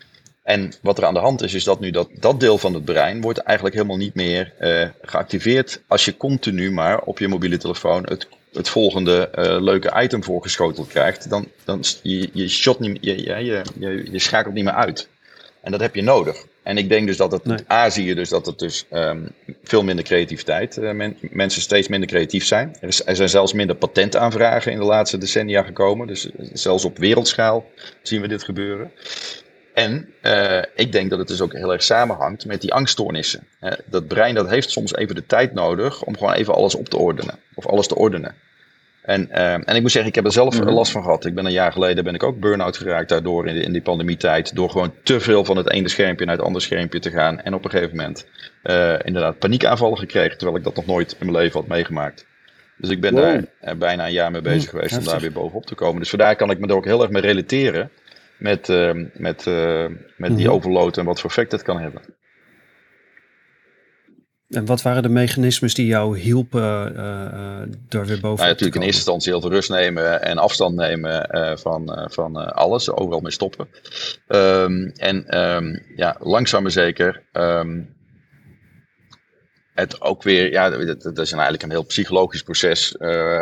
en 0.47 0.73
wat 0.83 0.99
er 0.99 1.05
aan 1.05 1.15
de 1.15 1.21
hand 1.21 1.43
is, 1.43 1.55
is 1.55 1.65
dat 1.65 1.81
nu 1.81 1.91
dat, 1.91 2.09
dat 2.13 2.41
deel 2.41 2.59
van 2.59 2.75
het 2.75 2.85
brein 2.85 3.21
wordt 3.21 3.39
eigenlijk 3.39 3.77
helemaal 3.77 3.97
niet 3.97 4.15
meer 4.15 4.53
uh, 4.61 4.89
geactiveerd 5.03 5.81
als 5.87 6.05
je 6.05 6.17
continu 6.17 6.73
maar 6.73 7.01
op 7.01 7.19
je 7.19 7.29
mobiele 7.29 7.57
telefoon 7.57 8.03
het 8.09 8.29
het 8.53 8.69
volgende 8.69 9.31
leuke 9.61 10.03
item 10.03 10.25
voorgeschoteld 10.25 10.89
krijgt, 10.89 11.31
dan, 11.31 11.47
dan 11.65 11.85
je, 12.03 12.31
je, 12.33 12.49
shot 12.49 12.81
niet, 12.81 12.99
je, 13.01 13.23
je, 13.23 13.63
je, 13.79 14.07
je 14.11 14.19
schakelt 14.19 14.55
niet 14.55 14.65
meer 14.65 14.73
uit. 14.73 15.09
En 15.61 15.73
dat 15.73 15.81
heb 15.81 15.95
je 15.95 16.03
nodig. 16.03 16.45
En 16.63 16.79
ik 16.79 16.89
denk 16.89 17.07
dus 17.07 17.17
dat 17.17 17.33
het, 17.33 17.45
nee. 17.45 17.59
A 17.71 17.91
zie 17.91 18.05
je 18.05 18.15
dus 18.15 18.29
dat 18.29 18.47
het 18.47 18.59
dus 18.59 18.87
um, 18.93 19.29
veel 19.63 19.83
minder 19.83 20.05
creativiteit, 20.05 20.77
uh, 20.77 20.91
men, 20.91 21.17
mensen 21.21 21.63
steeds 21.63 21.89
minder 21.89 22.09
creatief 22.09 22.45
zijn. 22.45 22.77
Er, 22.81 22.89
is, 22.89 23.07
er, 23.07 23.17
zijn 23.17 23.29
zelfs 23.29 23.53
minder 23.53 23.77
patentaanvragen 23.77 24.73
in 24.73 24.79
de 24.79 24.85
laatste 24.85 25.19
decennia 25.19 25.63
gekomen. 25.63 26.07
Dus 26.07 26.31
eh, 26.33 26.47
zelfs 26.53 26.85
op 26.85 26.99
wereldschaal 26.99 27.65
zien 28.03 28.21
we 28.21 28.29
dit 28.29 28.43
gebeuren. 28.43 28.91
En 29.77 30.09
uh, 30.23 30.63
ik 30.75 30.93
denk 30.93 31.11
dat 31.11 31.19
het 31.19 31.29
dus 31.29 31.41
ook 31.41 31.53
heel 31.53 31.73
erg 31.73 31.83
samenhangt 31.83 32.47
met 32.47 32.61
die 32.61 32.73
angststoornissen. 32.73 33.47
Uh, 33.61 33.73
dat 33.87 34.07
brein 34.07 34.35
dat 34.35 34.49
heeft 34.49 34.71
soms 34.71 34.95
even 34.95 35.15
de 35.15 35.27
tijd 35.27 35.55
nodig 35.55 36.03
om 36.03 36.17
gewoon 36.17 36.33
even 36.33 36.55
alles 36.55 36.75
op 36.75 36.89
te 36.89 36.97
ordenen. 36.97 37.39
Of 37.55 37.67
alles 37.67 37.87
te 37.87 37.95
ordenen. 37.95 38.35
En, 39.03 39.29
uh, 39.31 39.53
en 39.53 39.75
ik 39.75 39.81
moet 39.81 39.91
zeggen, 39.91 40.11
ik 40.11 40.15
heb 40.15 40.25
er 40.25 40.33
zelf 40.33 40.61
mm 40.61 40.69
last 40.69 40.93
van 40.93 41.03
gehad. 41.03 41.25
Ik 41.25 41.35
ben 41.35 41.47
een 41.47 41.53
jaar 41.53 41.73
geleden 41.73 42.05
ben 42.05 42.15
ik 42.15 42.23
ook 42.23 42.41
burn-out 42.41 42.77
geraakt 42.77 43.09
daardoor 43.09 43.47
in, 43.47 43.55
de, 43.55 43.61
in 43.61 43.73
die 43.73 43.83
pandemietijd. 43.83 44.55
Door 44.55 44.71
gewoon 44.71 44.93
te 45.03 45.21
veel 45.21 45.45
van 45.45 45.57
het 45.57 45.71
ene 45.71 45.89
schermpje 45.89 46.25
naar 46.25 46.37
het 46.37 46.45
andere 46.45 46.65
schermpje 46.65 46.99
te 46.99 47.11
gaan. 47.11 47.41
En 47.41 47.55
op 47.55 47.65
een 47.65 47.71
gegeven 47.71 47.97
moment 47.97 48.27
uh, 48.65 48.95
inderdaad 49.05 49.39
paniekaanvallen 49.39 49.99
gekregen. 49.99 50.37
Terwijl 50.37 50.59
ik 50.59 50.65
dat 50.65 50.77
nog 50.77 50.87
nooit 50.87 51.17
in 51.19 51.27
mijn 51.27 51.43
leven 51.43 51.61
had 51.61 51.69
meegemaakt. 51.69 52.27
Dus 52.77 52.91
ik 52.91 53.01
ben 53.01 53.15
wow. 53.15 53.45
daar 53.61 53.77
bijna 53.77 54.07
een 54.07 54.13
jaar 54.13 54.31
mee 54.31 54.43
bezig 54.43 54.71
geweest 54.71 54.99
om 54.99 55.05
daar 55.05 55.21
weer 55.21 55.33
bovenop 55.33 55.67
te 55.67 55.75
komen. 55.75 56.01
Dus 56.01 56.11
vandaar 56.11 56.37
kan 56.37 56.51
ik 56.51 56.59
me 56.59 56.67
er 56.67 56.75
ook 56.75 56.85
heel 56.85 57.03
erg 57.03 57.11
mee 57.11 57.23
relateren. 57.23 57.91
Met, 58.39 58.69
met, 59.13 59.47
met 60.17 60.37
die 60.37 60.51
overload 60.51 60.97
en 60.97 61.05
wat 61.05 61.21
voor 61.21 61.31
effect 61.31 61.51
dat 61.51 61.63
kan 61.63 61.81
hebben. 61.81 62.03
En 64.49 64.65
wat 64.65 64.83
waren 64.83 65.03
de 65.03 65.09
mechanismes 65.09 65.75
die 65.75 65.87
jou 65.87 66.19
hielpen 66.19 66.95
daar 67.89 68.07
weer 68.07 68.21
boven 68.21 68.37
nou, 68.37 68.49
Natuurlijk 68.49 68.75
in 68.75 68.83
eerste 68.83 68.97
instantie 68.97 69.33
heel 69.33 69.41
veel 69.41 69.51
rust 69.51 69.71
nemen 69.71 70.23
en 70.23 70.39
afstand 70.39 70.77
nemen 70.77 71.29
van, 71.59 72.09
van 72.11 72.55
alles, 72.55 72.91
overal 72.91 73.21
mee 73.21 73.33
stoppen. 73.33 73.69
Um, 74.29 74.93
en 74.97 75.39
um, 75.39 75.83
ja, 75.97 76.17
langzaam 76.19 76.63
maar 76.63 76.71
zeker 76.71 77.23
um, 77.33 77.96
het 79.77 80.01
ook 80.01 80.23
weer, 80.23 80.51
ja, 80.51 80.71
dat, 80.71 81.03
dat, 81.03 81.19
is 81.19 81.33
eigenlijk 81.33 81.63
een 81.63 81.71
heel 81.71 81.85
psychologisch 81.85 82.43
proces 82.43 82.95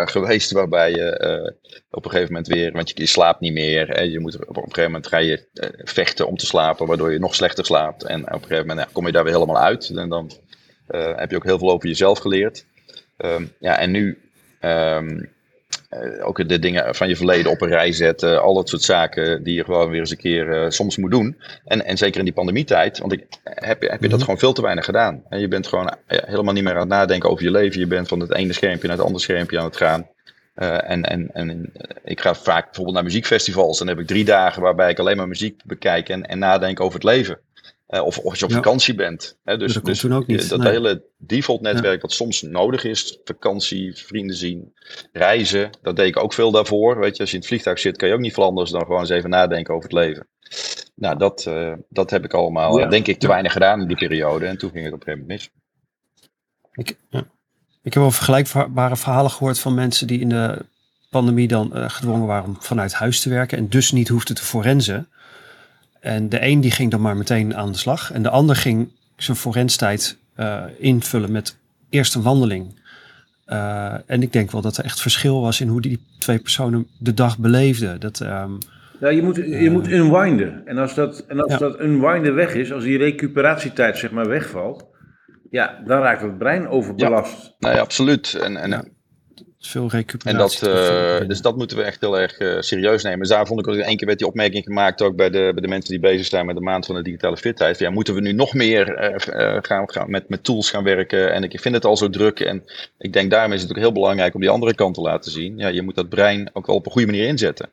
geweest 0.05 0.51
waarbij 0.51 0.91
je 0.91 1.55
op 1.91 2.05
een 2.05 2.11
gegeven 2.11 2.33
moment 2.33 2.53
weer, 2.53 2.73
want 2.73 2.93
je, 2.95 3.07
slaapt 3.07 3.41
niet 3.41 3.53
meer, 3.53 3.91
en 3.91 4.11
je 4.11 4.21
moet 4.21 4.35
op 4.35 4.57
een 4.57 4.63
gegeven 4.63 4.85
moment 4.85 5.07
ga 5.07 5.19
je 5.19 5.47
vechten 5.85 6.27
om 6.27 6.37
te 6.37 6.47
slapen, 6.47 6.87
waardoor 6.87 7.13
je 7.13 7.19
nog 7.19 7.35
slechter 7.35 7.65
slaapt. 7.65 8.05
En 8.05 8.21
op 8.21 8.33
een 8.33 8.49
gegeven 8.49 8.67
moment 8.67 8.93
kom 8.93 9.07
je 9.07 9.13
daar 9.13 9.25
weer 9.25 9.33
helemaal 9.33 9.63
uit 9.63 9.93
en 9.97 10.09
dan 10.09 10.31
heb 11.17 11.31
je 11.31 11.37
ook 11.37 11.45
heel 11.45 11.59
veel 11.59 11.71
over 11.71 11.89
jezelf 11.89 12.19
geleerd. 12.19 12.65
Um, 13.19 13.53
ja, 13.59 13.79
en 13.79 13.91
nu 13.91 14.19
uh, 14.61 15.01
ook 16.23 16.49
de 16.49 16.59
dingen 16.59 16.95
van 16.95 17.09
je 17.09 17.17
verleden 17.17 17.51
op 17.51 17.61
een 17.61 17.69
rij 17.69 17.93
zetten. 17.93 18.43
Al 18.43 18.55
dat 18.55 18.69
soort 18.69 18.83
zaken 18.83 19.43
die 19.43 19.55
je 19.55 19.65
gewoon 19.65 19.91
weer 19.91 20.01
eens 20.01 20.11
een 20.11 20.17
keer 20.17 20.49
uh, 20.49 20.71
soms 20.71 20.97
moet 20.97 21.11
doen. 21.11 21.37
En, 21.65 21.85
en 21.85 21.97
zeker 21.97 22.19
in 22.19 22.25
die 22.25 22.35
pandemietijd, 22.35 22.99
want 22.99 23.13
ik, 23.13 23.27
heb, 23.45 23.83
heb 23.83 24.03
je 24.03 24.09
dat 24.09 24.21
gewoon 24.21 24.39
veel 24.39 24.53
te 24.53 24.63
weinig 24.63 24.85
gedaan. 24.85 25.23
En 25.29 25.41
je 25.41 25.49
bent 25.49 25.67
gewoon 25.67 25.97
helemaal 26.07 26.55
niet 26.55 26.65
meer 26.65 26.73
aan 26.73 26.79
het 26.79 26.89
nadenken 26.89 27.31
over 27.31 27.45
je 27.45 27.51
leven. 27.51 27.81
Je 27.81 27.87
bent 27.87 28.09
van 28.09 28.21
het 28.21 28.35
ene 28.35 28.53
schermpje 28.53 28.87
naar 28.87 28.97
het 28.97 29.07
andere 29.07 29.25
schermpje 29.25 29.59
aan 29.59 29.65
het 29.65 29.77
gaan. 29.77 30.09
Uh, 30.57 30.91
en, 30.91 31.03
en, 31.03 31.31
en 31.33 31.73
ik 32.05 32.21
ga 32.21 32.35
vaak 32.35 32.65
bijvoorbeeld 32.65 32.97
naar 32.97 33.05
muziekfestivals. 33.05 33.81
En 33.81 33.87
dan 33.87 33.95
heb 33.95 34.05
ik 34.05 34.11
drie 34.11 34.25
dagen 34.25 34.63
waarbij 34.63 34.91
ik 34.91 34.99
alleen 34.99 35.17
maar 35.17 35.29
muziek 35.29 35.61
bekijk 35.65 36.09
en, 36.09 36.27
en 36.27 36.39
nadenk 36.39 36.81
over 36.81 36.95
het 36.95 37.05
leven. 37.05 37.39
Uh, 37.89 38.05
of, 38.05 38.19
of 38.19 38.31
als 38.31 38.39
je 38.39 38.45
op 38.45 38.51
ja. 38.51 38.57
vakantie 38.57 38.95
bent. 38.95 39.39
Hè, 39.45 39.57
dus 39.57 39.73
dat, 39.73 39.85
dus, 39.85 40.11
ook 40.11 40.27
niet. 40.27 40.49
dat 40.49 40.59
nee. 40.59 40.73
hele 40.73 41.05
default 41.17 41.61
netwerk 41.61 42.03
wat 42.03 42.13
soms 42.13 42.43
nodig 42.43 42.85
is. 42.85 43.21
Vakantie, 43.25 43.97
vrienden 43.97 44.37
zien, 44.37 44.73
reizen. 45.13 45.71
Dat 45.83 45.97
deed 45.97 46.07
ik 46.07 46.23
ook 46.23 46.33
veel 46.33 46.51
daarvoor. 46.51 46.99
Weet 46.99 47.17
je, 47.17 47.21
als 47.21 47.31
je 47.31 47.35
in 47.37 47.41
het 47.41 47.51
vliegtuig 47.51 47.79
zit 47.79 47.97
kan 47.97 48.09
je 48.09 48.15
ook 48.15 48.21
niet 48.21 48.35
veel 48.35 48.45
anders 48.45 48.71
dan 48.71 48.81
gewoon 48.81 49.01
eens 49.01 49.11
even 49.11 49.31
nadenken 49.31 49.75
over 49.75 49.89
het 49.91 49.99
leven. 49.99 50.27
Nou, 50.95 51.19
dat, 51.19 51.45
uh, 51.49 51.73
dat 51.89 52.11
heb 52.11 52.25
ik 52.25 52.35
allemaal, 52.35 52.79
ja. 52.79 52.87
denk 52.87 53.07
ik, 53.07 53.19
te 53.19 53.29
weinig 53.29 53.53
gedaan 53.53 53.81
in 53.81 53.87
die 53.87 53.97
periode. 53.97 54.47
En 54.47 54.59
toen 54.59 54.71
ging 54.71 54.85
het 54.85 54.95
op 54.95 55.01
een 55.01 55.05
gegeven 55.05 55.27
moment 55.27 55.41
mis. 55.41 55.51
Ik, 56.73 56.99
ja. 57.09 57.27
ik 57.83 57.95
heb 57.95 58.03
wel 58.03 58.11
vergelijkbare 58.11 58.97
verhalen 58.97 59.31
gehoord 59.31 59.59
van 59.59 59.75
mensen 59.75 60.07
die 60.07 60.21
in 60.21 60.29
de 60.29 60.67
pandemie 61.11 61.49
dan 61.49 61.71
uh, 61.75 61.89
gedwongen 61.89 62.27
waren 62.27 62.45
om 62.45 62.57
vanuit 62.61 62.93
huis 62.93 63.21
te 63.21 63.29
werken. 63.29 63.59
En 63.59 63.69
dus 63.69 63.93
niet 63.93 64.09
hoefden 64.09 64.35
te 64.35 64.43
forensen. 64.43 65.09
En 66.05 66.29
de 66.29 66.47
een 66.47 66.61
die 66.61 66.71
ging 66.71 66.91
dan 66.91 67.01
maar 67.01 67.17
meteen 67.17 67.57
aan 67.57 67.73
de 67.73 67.79
slag. 67.79 68.13
En 68.13 68.23
de 68.23 68.31
ander 68.31 68.57
ging 68.57 68.89
zijn 69.17 69.37
forenstijd 69.37 70.19
uh, 70.37 70.65
invullen 70.79 71.33
met 71.33 71.59
eerst 71.91 72.15
een 72.15 72.23
wandeling. 72.23 72.81
Uh, 73.49 73.95
en 74.07 74.23
ik 74.23 74.33
denk 74.33 74.51
wel 74.51 74.61
dat 74.61 74.77
er 74.77 74.85
echt 74.85 75.01
verschil 75.01 75.41
was 75.41 75.61
in 75.61 75.69
hoe 75.69 75.81
die 75.81 76.01
twee 76.19 76.39
personen 76.39 76.87
de 76.99 77.15
dag 77.15 77.39
beleefden. 77.39 78.01
Dat, 78.01 78.21
um, 78.21 78.59
ja, 79.01 79.09
je 79.09 79.23
moet, 79.23 79.37
je 79.37 79.43
uh, 79.43 79.71
moet 79.71 79.89
unwinden. 79.89 80.67
En 80.67 80.79
als 80.79 80.95
dat, 80.95 81.25
en 81.29 81.41
als 81.41 81.53
ja. 81.53 81.59
dat 81.59 81.81
unwinden 81.81 82.35
weg 82.35 82.55
is, 82.55 82.73
als 82.73 82.85
die 82.85 82.99
recuperatietijd 82.99 83.99
zeg 83.99 84.11
maar 84.11 84.29
wegvalt, 84.29 84.87
ja, 85.51 85.83
dan 85.87 86.01
raakt 86.01 86.23
het 86.23 86.39
brein 86.39 86.69
overbelast. 86.69 87.55
Ja, 87.59 87.69
nee, 87.69 87.81
absoluut. 87.81 88.35
En, 88.35 88.57
en 88.57 88.71
ja 88.71 88.85
veel 89.67 89.89
recuperatie. 89.91 90.69
En 90.69 90.75
dat, 90.75 91.23
uh, 91.23 91.29
dus 91.29 91.41
dat 91.41 91.57
moeten 91.57 91.77
we 91.77 91.83
echt 91.83 92.01
heel 92.01 92.19
erg 92.19 92.41
uh, 92.41 92.61
serieus 92.61 93.03
nemen. 93.03 93.19
Dus 93.19 93.29
daar 93.29 93.47
vond 93.47 93.61
ik 93.61 93.69
ook 93.69 93.75
één 93.75 93.97
keer 93.97 94.07
werd 94.07 94.19
die 94.19 94.29
opmerking 94.29 94.65
gemaakt, 94.65 95.03
ook 95.03 95.17
bij 95.17 95.31
de, 95.31 95.51
bij 95.53 95.63
de 95.63 95.69
mensen 95.69 95.91
die 95.91 96.01
bezig 96.01 96.27
zijn 96.27 96.47
met 96.47 96.57
de 96.57 96.63
maand 96.63 96.87
van 96.87 96.95
de 96.95 97.03
digitale 97.03 97.37
fitheid. 97.37 97.79
Ja, 97.79 97.91
moeten 97.91 98.15
we 98.15 98.21
nu 98.21 98.33
nog 98.33 98.55
meer 98.55 99.13
uh, 99.13 99.57
gaan, 99.63 99.91
gaan 99.91 100.11
met, 100.11 100.29
met 100.29 100.45
tools 100.45 100.71
gaan 100.71 100.85
werken? 100.85 101.33
En 101.33 101.43
ik 101.43 101.61
vind 101.61 101.75
het 101.75 101.85
al 101.85 101.97
zo 101.97 102.11
druk. 102.11 102.41
En 102.41 102.65
ik 102.99 103.13
denk 103.13 103.31
daarom 103.31 103.53
is 103.53 103.63
het 103.63 103.71
ook 103.71 103.79
heel 103.79 103.93
belangrijk 103.93 104.35
om 104.35 104.41
die 104.41 104.51
andere 104.51 104.75
kant 104.75 104.95
te 104.95 105.01
laten 105.01 105.31
zien. 105.31 105.59
Ja, 105.59 105.69
je 105.69 105.83
moet 105.83 105.95
dat 105.95 106.09
brein 106.09 106.51
ook 106.53 106.67
wel 106.67 106.77
op 106.77 106.87
een 106.87 106.93
goede 106.93 107.07
manier 107.07 107.27
inzetten. 107.27 107.69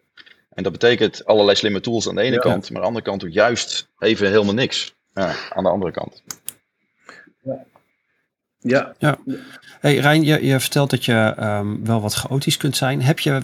En 0.53 0.63
dat 0.63 0.71
betekent 0.71 1.25
allerlei 1.25 1.57
slimme 1.57 1.79
tools 1.79 2.09
aan 2.09 2.15
de 2.15 2.21
ene 2.21 2.35
ja. 2.35 2.41
kant, 2.41 2.69
maar 2.69 2.77
aan 2.77 2.81
de 2.81 2.87
andere 2.87 3.05
kant 3.05 3.23
ook 3.23 3.31
juist 3.31 3.87
even 3.99 4.29
helemaal 4.29 4.53
niks. 4.53 4.95
Ja, 5.13 5.35
aan 5.49 5.63
de 5.63 5.69
andere 5.69 5.91
kant. 5.91 6.23
Ja. 8.61 8.93
Hey 9.79 9.97
Rijn, 9.97 10.23
je, 10.23 10.45
je 10.45 10.59
vertelt 10.59 10.89
dat 10.89 11.05
je 11.05 11.35
um, 11.39 11.85
wel 11.85 12.01
wat 12.01 12.13
chaotisch 12.13 12.57
kunt 12.57 12.77
zijn. 12.77 13.01
Heb 13.01 13.19
je 13.19 13.41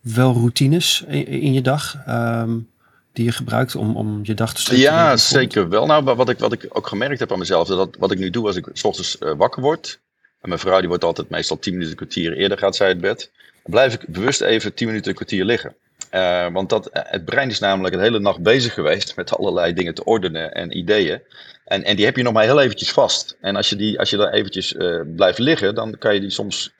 wel 0.00 0.32
routines 0.32 1.04
in, 1.08 1.26
in 1.26 1.52
je 1.52 1.62
dag 1.62 1.96
um, 2.08 2.68
die 3.12 3.24
je 3.24 3.32
gebruikt 3.32 3.74
om, 3.74 3.96
om 3.96 4.20
je 4.22 4.34
dag 4.34 4.54
te 4.54 4.60
structureren? 4.60 4.98
Ja, 4.98 5.16
zeker 5.16 5.68
wel. 5.68 5.86
Nou, 5.86 6.04
wat 6.04 6.28
ik, 6.28 6.38
wat 6.38 6.52
ik 6.52 6.66
ook 6.68 6.86
gemerkt 6.86 7.20
heb 7.20 7.32
aan 7.32 7.38
mezelf, 7.38 7.68
dat 7.68 7.96
wat 7.98 8.10
ik 8.10 8.18
nu 8.18 8.30
doe 8.30 8.46
als 8.46 8.56
ik 8.56 8.68
s 8.72 8.84
ochtends 8.84 9.16
uh, 9.20 9.32
wakker 9.36 9.62
word. 9.62 10.00
En 10.40 10.48
mijn 10.48 10.60
vrouw 10.60 10.78
die 10.78 10.88
wordt 10.88 11.04
altijd 11.04 11.30
meestal 11.30 11.58
10 11.58 11.72
minuten, 11.72 11.92
een 11.92 12.06
kwartier 12.06 12.36
eerder 12.36 12.58
gaat 12.58 12.76
zij 12.76 12.86
uit 12.86 13.00
bed. 13.00 13.30
Dan 13.62 13.72
blijf 13.72 13.94
ik 13.94 14.08
bewust 14.08 14.40
even 14.40 14.74
10 14.74 14.86
minuten, 14.86 15.08
een 15.08 15.16
kwartier 15.16 15.44
liggen. 15.44 15.74
Uh, 16.14 16.52
want 16.52 16.68
dat, 16.68 16.88
het 16.92 17.24
brein 17.24 17.48
is 17.48 17.58
namelijk 17.58 17.94
een 17.94 18.00
hele 18.00 18.18
nacht 18.18 18.42
bezig 18.42 18.74
geweest 18.74 19.16
met 19.16 19.36
allerlei 19.36 19.72
dingen 19.72 19.94
te 19.94 20.04
ordenen 20.04 20.54
en 20.54 20.76
ideeën. 20.76 21.22
En, 21.64 21.84
en 21.84 21.96
die 21.96 22.04
heb 22.04 22.16
je 22.16 22.22
nog 22.22 22.32
maar 22.32 22.44
heel 22.44 22.60
eventjes 22.60 22.92
vast. 22.92 23.36
En 23.40 23.56
als 23.56 23.68
je, 23.68 23.76
die, 23.76 23.98
als 23.98 24.10
je 24.10 24.16
daar 24.16 24.32
eventjes 24.32 24.72
uh, 24.72 25.00
blijft 25.16 25.38
liggen, 25.38 25.74
dan 25.74 25.98
kan 25.98 26.14
je 26.14 26.20
die 26.20 26.30
soms 26.30 26.74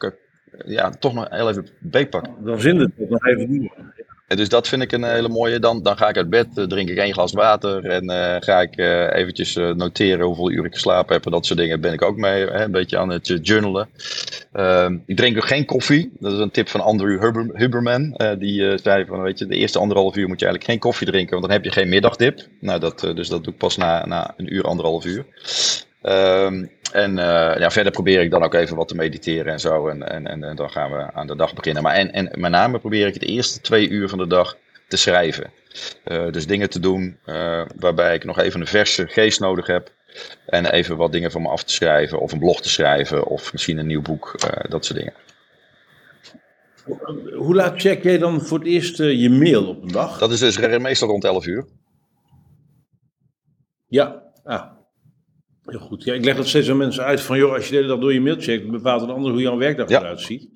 ja, 0.67 0.90
toch 0.90 1.14
nog 1.14 1.27
heel 1.31 1.49
even 1.49 1.67
beetpakken. 1.79 2.35
Dan 2.45 2.61
zin 2.61 2.81
het 2.81 3.11
nog 3.11 3.27
even 3.27 3.49
doen. 3.49 3.73
En 4.27 4.37
dus 4.37 4.49
dat 4.49 4.69
vind 4.69 4.83
ik 4.83 4.93
een 4.93 5.05
hele 5.05 5.29
mooie. 5.29 5.59
Dan, 5.59 5.83
dan 5.83 5.97
ga 5.97 6.09
ik 6.09 6.17
uit 6.17 6.31
bed, 6.31 6.47
uh, 6.55 6.64
drink 6.64 6.88
ik 6.88 6.97
één 6.97 7.12
glas 7.12 7.33
water 7.33 7.85
en 7.85 8.05
uh, 8.05 8.37
ga 8.38 8.61
ik 8.61 8.77
uh, 8.77 9.14
eventjes 9.14 9.55
noteren 9.55 10.27
hoeveel 10.27 10.51
uur 10.51 10.64
ik 10.64 10.75
geslapen 10.75 11.14
heb 11.14 11.25
en 11.25 11.31
dat 11.31 11.47
soort 11.47 11.59
dingen. 11.59 11.81
Ben 11.81 11.93
ik 11.93 12.03
ook 12.03 12.17
mee, 12.17 12.47
hè, 12.47 12.64
een 12.64 12.71
beetje 12.71 12.99
aan 12.99 13.09
het 13.09 13.38
journalen. 13.43 13.88
Ehm, 14.53 14.99
ik 15.07 15.17
drink 15.17 15.37
ook 15.37 15.47
geen 15.47 15.64
koffie. 15.64 16.12
Dat 16.19 16.33
is 16.33 16.38
een 16.38 16.51
tip 16.51 16.69
van 16.69 16.81
Andrew 16.81 17.21
Huber, 17.21 17.51
Huberman. 17.53 18.17
die 18.38 18.79
zei 18.79 19.05
van, 19.05 19.23
weet 19.23 19.38
je, 19.38 19.47
de 19.47 19.57
eerste 19.57 19.79
anderhalf 19.79 20.17
uur 20.17 20.29
moet 20.29 20.40
je 20.40 20.47
eigenlijk 20.47 20.75
geen 20.75 20.90
koffie 20.90 21.07
drinken, 21.07 21.31
want 21.31 21.43
dan 21.43 21.53
heb 21.53 21.64
je 21.64 21.73
geen 21.73 21.88
middagdip. 21.88 22.47
Nou, 22.61 22.81
dat, 22.81 23.01
dus 23.01 23.29
dat 23.29 23.45
doe 23.45 23.53
ik 23.53 23.59
pas 23.59 23.77
na, 23.77 24.07
na 24.07 24.35
een 24.37 24.55
uur, 24.55 24.64
anderhalf 24.64 25.05
uur. 25.05 25.25
Um, 26.09 26.71
en 26.93 27.11
uh, 27.11 27.57
ja, 27.59 27.71
verder 27.71 27.93
probeer 27.93 28.21
ik 28.21 28.31
dan 28.31 28.43
ook 28.43 28.55
even 28.55 28.77
wat 28.77 28.88
te 28.88 28.95
mediteren 28.95 29.53
en 29.53 29.61
zo. 29.61 29.88
En, 29.88 30.09
en, 30.11 30.27
en, 30.27 30.45
en 30.45 30.57
dan 30.57 30.71
gaan 30.71 30.90
we 30.90 31.12
aan 31.12 31.27
de 31.27 31.37
dag 31.37 31.55
beginnen. 31.55 31.83
Maar 31.83 31.95
en, 31.95 32.12
en 32.12 32.40
met 32.40 32.51
name 32.51 32.79
probeer 32.79 33.07
ik 33.07 33.21
de 33.21 33.27
eerste 33.27 33.61
twee 33.61 33.88
uur 33.88 34.09
van 34.09 34.19
de 34.19 34.27
dag 34.27 34.57
te 34.88 34.97
schrijven. 34.97 35.51
Uh, 36.05 36.31
dus 36.31 36.47
dingen 36.47 36.71
te 36.71 36.81
doen 36.81 37.19
uh, 37.27 37.62
waarbij 37.77 38.14
ik 38.14 38.25
nog 38.25 38.38
even 38.38 38.61
een 38.61 38.67
verse 38.67 39.07
geest 39.07 39.40
nodig 39.40 39.67
heb. 39.67 39.93
En 40.47 40.67
even 40.67 40.97
wat 40.97 41.12
dingen 41.12 41.31
van 41.31 41.43
me 41.43 41.49
af 41.49 41.64
te 41.64 41.73
schrijven. 41.73 42.21
Of 42.21 42.33
een 42.33 42.38
blog 42.38 42.62
te 42.62 42.71
schrijven. 42.71 43.27
Of 43.27 43.53
misschien 43.53 43.79
een 43.79 43.87
nieuw 43.87 44.03
boek. 44.03 44.35
dat 44.69 44.85
soort 44.85 44.99
dingen. 44.99 45.14
Hoe 47.37 47.55
laat 47.55 47.81
check 47.81 48.03
jij 48.03 48.19
dan 48.19 48.40
voor 48.40 48.59
het 48.59 48.69
eerst 48.69 48.99
je 48.99 49.31
mail 49.31 49.69
op 49.69 49.83
een 49.83 49.93
dag? 49.93 50.19
Dat 50.19 50.31
is 50.31 50.38
dus 50.38 50.79
meestal 50.79 51.09
rond 51.09 51.25
11 51.25 51.47
uur. 51.47 51.67
Ja, 53.87 54.23
ah. 54.45 54.75
Heel 55.64 55.79
goed. 55.79 56.05
Ja, 56.05 56.14
ik 56.14 56.24
leg 56.24 56.37
dat 56.37 56.46
steeds 56.46 56.70
aan 56.70 56.77
mensen 56.77 57.05
uit 57.05 57.20
van, 57.20 57.38
joh, 57.38 57.53
als 57.53 57.64
je 57.64 57.70
de 57.70 57.77
hele 57.77 57.88
dag 57.88 57.98
door 57.98 58.12
je 58.12 58.20
mail 58.20 58.37
checkt, 58.38 58.70
bepaalt 58.70 59.03
een 59.03 59.11
ander 59.11 59.33
hoe 59.33 59.40
jouw 59.40 59.57
werkdag 59.57 59.88
ja. 59.88 60.00
eruit 60.00 60.20
ziet. 60.20 60.48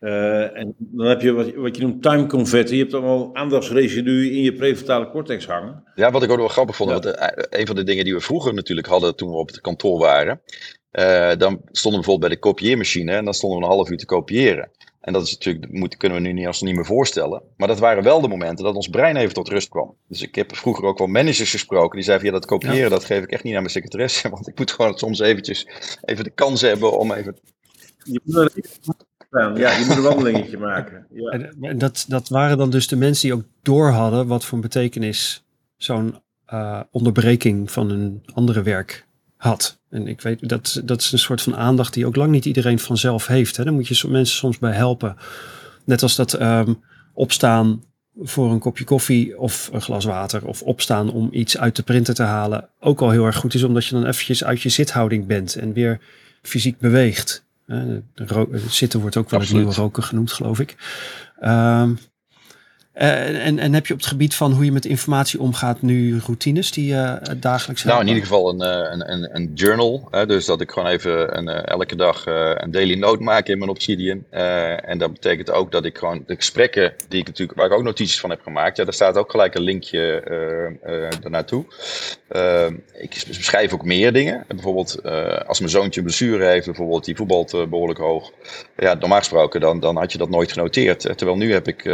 Uh, 0.00 0.58
en 0.58 0.74
dan 0.78 1.06
heb 1.06 1.20
je 1.20 1.32
wat, 1.32 1.54
wat 1.54 1.76
je 1.76 1.82
noemt 1.82 2.02
time 2.02 2.26
confetti. 2.26 2.74
Je 2.74 2.80
hebt 2.80 2.94
allemaal 2.94 3.30
aandachtsresidu 3.32 4.30
in 4.30 4.42
je 4.42 4.52
prefrontale 4.52 5.10
cortex 5.10 5.46
hangen. 5.46 5.84
Ja, 5.94 6.10
wat 6.10 6.22
ik 6.22 6.30
ook 6.30 6.38
wel 6.38 6.48
grappig 6.48 6.76
vond. 6.76 6.90
Ja. 6.90 7.00
Want, 7.00 7.16
uh, 7.16 7.26
een 7.60 7.66
van 7.66 7.76
de 7.76 7.82
dingen 7.82 8.04
die 8.04 8.14
we 8.14 8.20
vroeger 8.20 8.54
natuurlijk 8.54 8.86
hadden 8.86 9.16
toen 9.16 9.30
we 9.30 9.36
op 9.36 9.48
het 9.48 9.60
kantoor 9.60 9.98
waren. 9.98 10.40
Dan 11.38 11.60
stonden 11.70 12.00
we 12.00 12.06
bijvoorbeeld 12.06 12.20
bij 12.20 12.28
de 12.28 12.38
kopieermachine 12.38 13.12
en 13.12 13.24
dan 13.24 13.34
stonden 13.34 13.58
we 13.58 13.64
een 13.64 13.70
half 13.70 13.90
uur 13.90 13.98
te 13.98 14.06
kopiëren. 14.06 14.70
En 15.02 15.12
dat 15.12 15.22
is 15.22 15.32
natuurlijk, 15.32 15.72
moet, 15.72 15.96
kunnen 15.96 16.22
we 16.22 16.28
nu 16.28 16.32
niet, 16.32 16.46
als 16.46 16.60
niet 16.62 16.74
meer 16.74 16.84
voorstellen. 16.84 17.42
Maar 17.56 17.68
dat 17.68 17.78
waren 17.78 18.02
wel 18.02 18.20
de 18.20 18.28
momenten 18.28 18.64
dat 18.64 18.74
ons 18.74 18.88
brein 18.88 19.16
even 19.16 19.34
tot 19.34 19.48
rust 19.48 19.68
kwam. 19.68 19.96
Dus 20.08 20.22
ik 20.22 20.34
heb 20.34 20.56
vroeger 20.56 20.84
ook 20.84 20.98
wel 20.98 21.06
managers 21.06 21.50
gesproken 21.50 21.96
die 21.96 22.04
zeiden: 22.04 22.26
ja, 22.26 22.32
dat 22.32 22.46
kopiëren, 22.46 22.90
dat 22.90 23.04
geef 23.04 23.22
ik 23.22 23.30
echt 23.30 23.42
niet 23.42 23.54
aan 23.54 23.60
mijn 23.60 23.72
secretaresse. 23.72 24.28
Want 24.30 24.48
ik 24.48 24.58
moet 24.58 24.70
gewoon 24.70 24.98
soms 24.98 25.18
eventjes 25.18 25.66
even 26.04 26.24
de 26.24 26.30
kans 26.30 26.60
hebben 26.60 26.98
om 26.98 27.12
even. 27.12 27.36
Je 28.04 28.20
moet 28.24 28.36
er, 28.36 29.58
ja, 29.58 29.76
je 29.76 29.84
moet 29.86 29.96
een 29.96 30.02
wandelingetje 30.02 30.58
maken. 30.58 31.06
Ja. 31.10 31.30
En 31.30 31.78
dat, 31.78 32.04
dat 32.08 32.28
waren 32.28 32.58
dan 32.58 32.70
dus 32.70 32.88
de 32.88 32.96
mensen 32.96 33.28
die 33.28 33.36
ook 33.36 33.44
door 33.62 33.88
hadden 33.88 34.26
wat 34.26 34.44
voor 34.44 34.58
betekenis 34.58 35.44
zo'n 35.76 36.18
uh, 36.52 36.80
onderbreking 36.90 37.70
van 37.70 37.90
een 37.90 38.22
andere 38.34 38.62
werk 38.62 39.06
had. 39.42 39.78
En 39.90 40.06
ik 40.06 40.20
weet, 40.20 40.48
dat, 40.48 40.80
dat 40.84 41.00
is 41.00 41.12
een 41.12 41.18
soort 41.18 41.42
van 41.42 41.56
aandacht 41.56 41.94
die 41.94 42.06
ook 42.06 42.16
lang 42.16 42.30
niet 42.30 42.44
iedereen 42.44 42.78
vanzelf 42.78 43.26
heeft. 43.26 43.56
Hè. 43.56 43.64
Daar 43.64 43.72
moet 43.72 43.88
je 43.88 44.08
mensen 44.08 44.36
soms 44.36 44.58
bij 44.58 44.72
helpen. 44.72 45.16
Net 45.84 46.02
als 46.02 46.16
dat 46.16 46.40
um, 46.40 46.82
opstaan 47.12 47.82
voor 48.20 48.50
een 48.50 48.58
kopje 48.58 48.84
koffie 48.84 49.38
of 49.38 49.70
een 49.72 49.82
glas 49.82 50.04
water 50.04 50.46
of 50.46 50.62
opstaan 50.62 51.12
om 51.12 51.28
iets 51.32 51.58
uit 51.58 51.76
de 51.76 51.82
printer 51.82 52.14
te 52.14 52.22
halen 52.22 52.68
ook 52.80 53.00
al 53.00 53.10
heel 53.10 53.26
erg 53.26 53.36
goed 53.36 53.54
is, 53.54 53.62
omdat 53.62 53.84
je 53.84 53.94
dan 53.94 54.06
eventjes 54.06 54.44
uit 54.44 54.62
je 54.62 54.68
zithouding 54.68 55.26
bent 55.26 55.56
en 55.56 55.72
weer 55.72 56.00
fysiek 56.42 56.78
beweegt. 56.78 57.44
zitten 58.68 59.00
wordt 59.00 59.16
ook 59.16 59.30
wel 59.30 59.40
het 59.40 59.52
nieuwe 59.52 59.74
roken 59.74 60.02
genoemd, 60.02 60.32
geloof 60.32 60.60
ik. 60.60 60.76
Um, 61.44 61.98
uh, 62.94 63.46
en, 63.46 63.58
en 63.58 63.74
heb 63.74 63.86
je 63.86 63.92
op 63.92 63.98
het 63.98 64.08
gebied 64.08 64.34
van 64.34 64.52
hoe 64.52 64.64
je 64.64 64.72
met 64.72 64.84
informatie 64.84 65.40
omgaat 65.40 65.82
nu 65.82 66.18
routines 66.18 66.72
die 66.72 66.86
je 66.86 66.94
uh, 66.94 67.34
dagelijks 67.36 67.84
Nou, 67.84 68.00
in 68.00 68.06
ieder 68.06 68.22
geval 68.22 68.48
een, 68.48 68.62
uh, 68.62 69.06
een, 69.06 69.36
een, 69.36 69.50
journal. 69.54 70.08
Hè, 70.10 70.26
dus 70.26 70.44
dat 70.44 70.60
ik 70.60 70.70
gewoon 70.70 70.88
even 70.88 71.38
een, 71.38 71.48
elke 71.48 71.96
dag 71.96 72.26
een 72.26 72.70
daily 72.70 72.94
note 72.94 73.22
maak 73.22 73.48
in 73.48 73.58
mijn 73.58 73.70
Obsidian. 73.70 74.24
en 74.30 74.98
dat 74.98 75.12
betekent 75.12 75.50
ook 75.50 75.72
dat 75.72 75.84
ik 75.84 75.98
gewoon 75.98 76.22
de 76.26 76.36
gesprekken 76.36 76.94
die 77.08 77.20
ik 77.20 77.26
natuurlijk, 77.26 77.58
waar 77.58 77.66
ik 77.66 77.72
ook 77.72 77.82
notities 77.82 78.20
van 78.20 78.30
heb 78.30 78.42
gemaakt. 78.42 78.76
Ja, 78.76 78.84
daar 78.84 78.94
staat 78.94 79.16
ook 79.16 79.30
gelijk 79.30 79.54
een 79.54 79.62
linkje 79.62 80.00
daarnaartoe. 81.20 81.64
ik 82.92 83.24
beschrijf 83.26 83.72
ook 83.72 83.84
meer 83.84 84.12
dingen. 84.12 84.44
Bijvoorbeeld 84.48 85.02
als 85.46 85.58
mijn 85.58 85.70
zoontje 85.70 86.00
een 86.00 86.06
blessure 86.06 86.46
heeft, 86.46 86.66
bijvoorbeeld 86.66 87.04
die 87.04 87.16
voetbalt 87.16 87.50
behoorlijk 87.70 87.98
hoog. 87.98 88.30
Ja, 88.76 88.94
normaal 88.94 89.18
gesproken 89.18 89.60
dan, 89.60 89.80
dan 89.80 89.96
had 89.96 90.12
je 90.12 90.18
dat 90.18 90.30
nooit 90.30 90.52
genoteerd. 90.52 91.00
Terwijl 91.00 91.36
nu 91.36 91.52
heb 91.52 91.68
ik, 91.68 91.84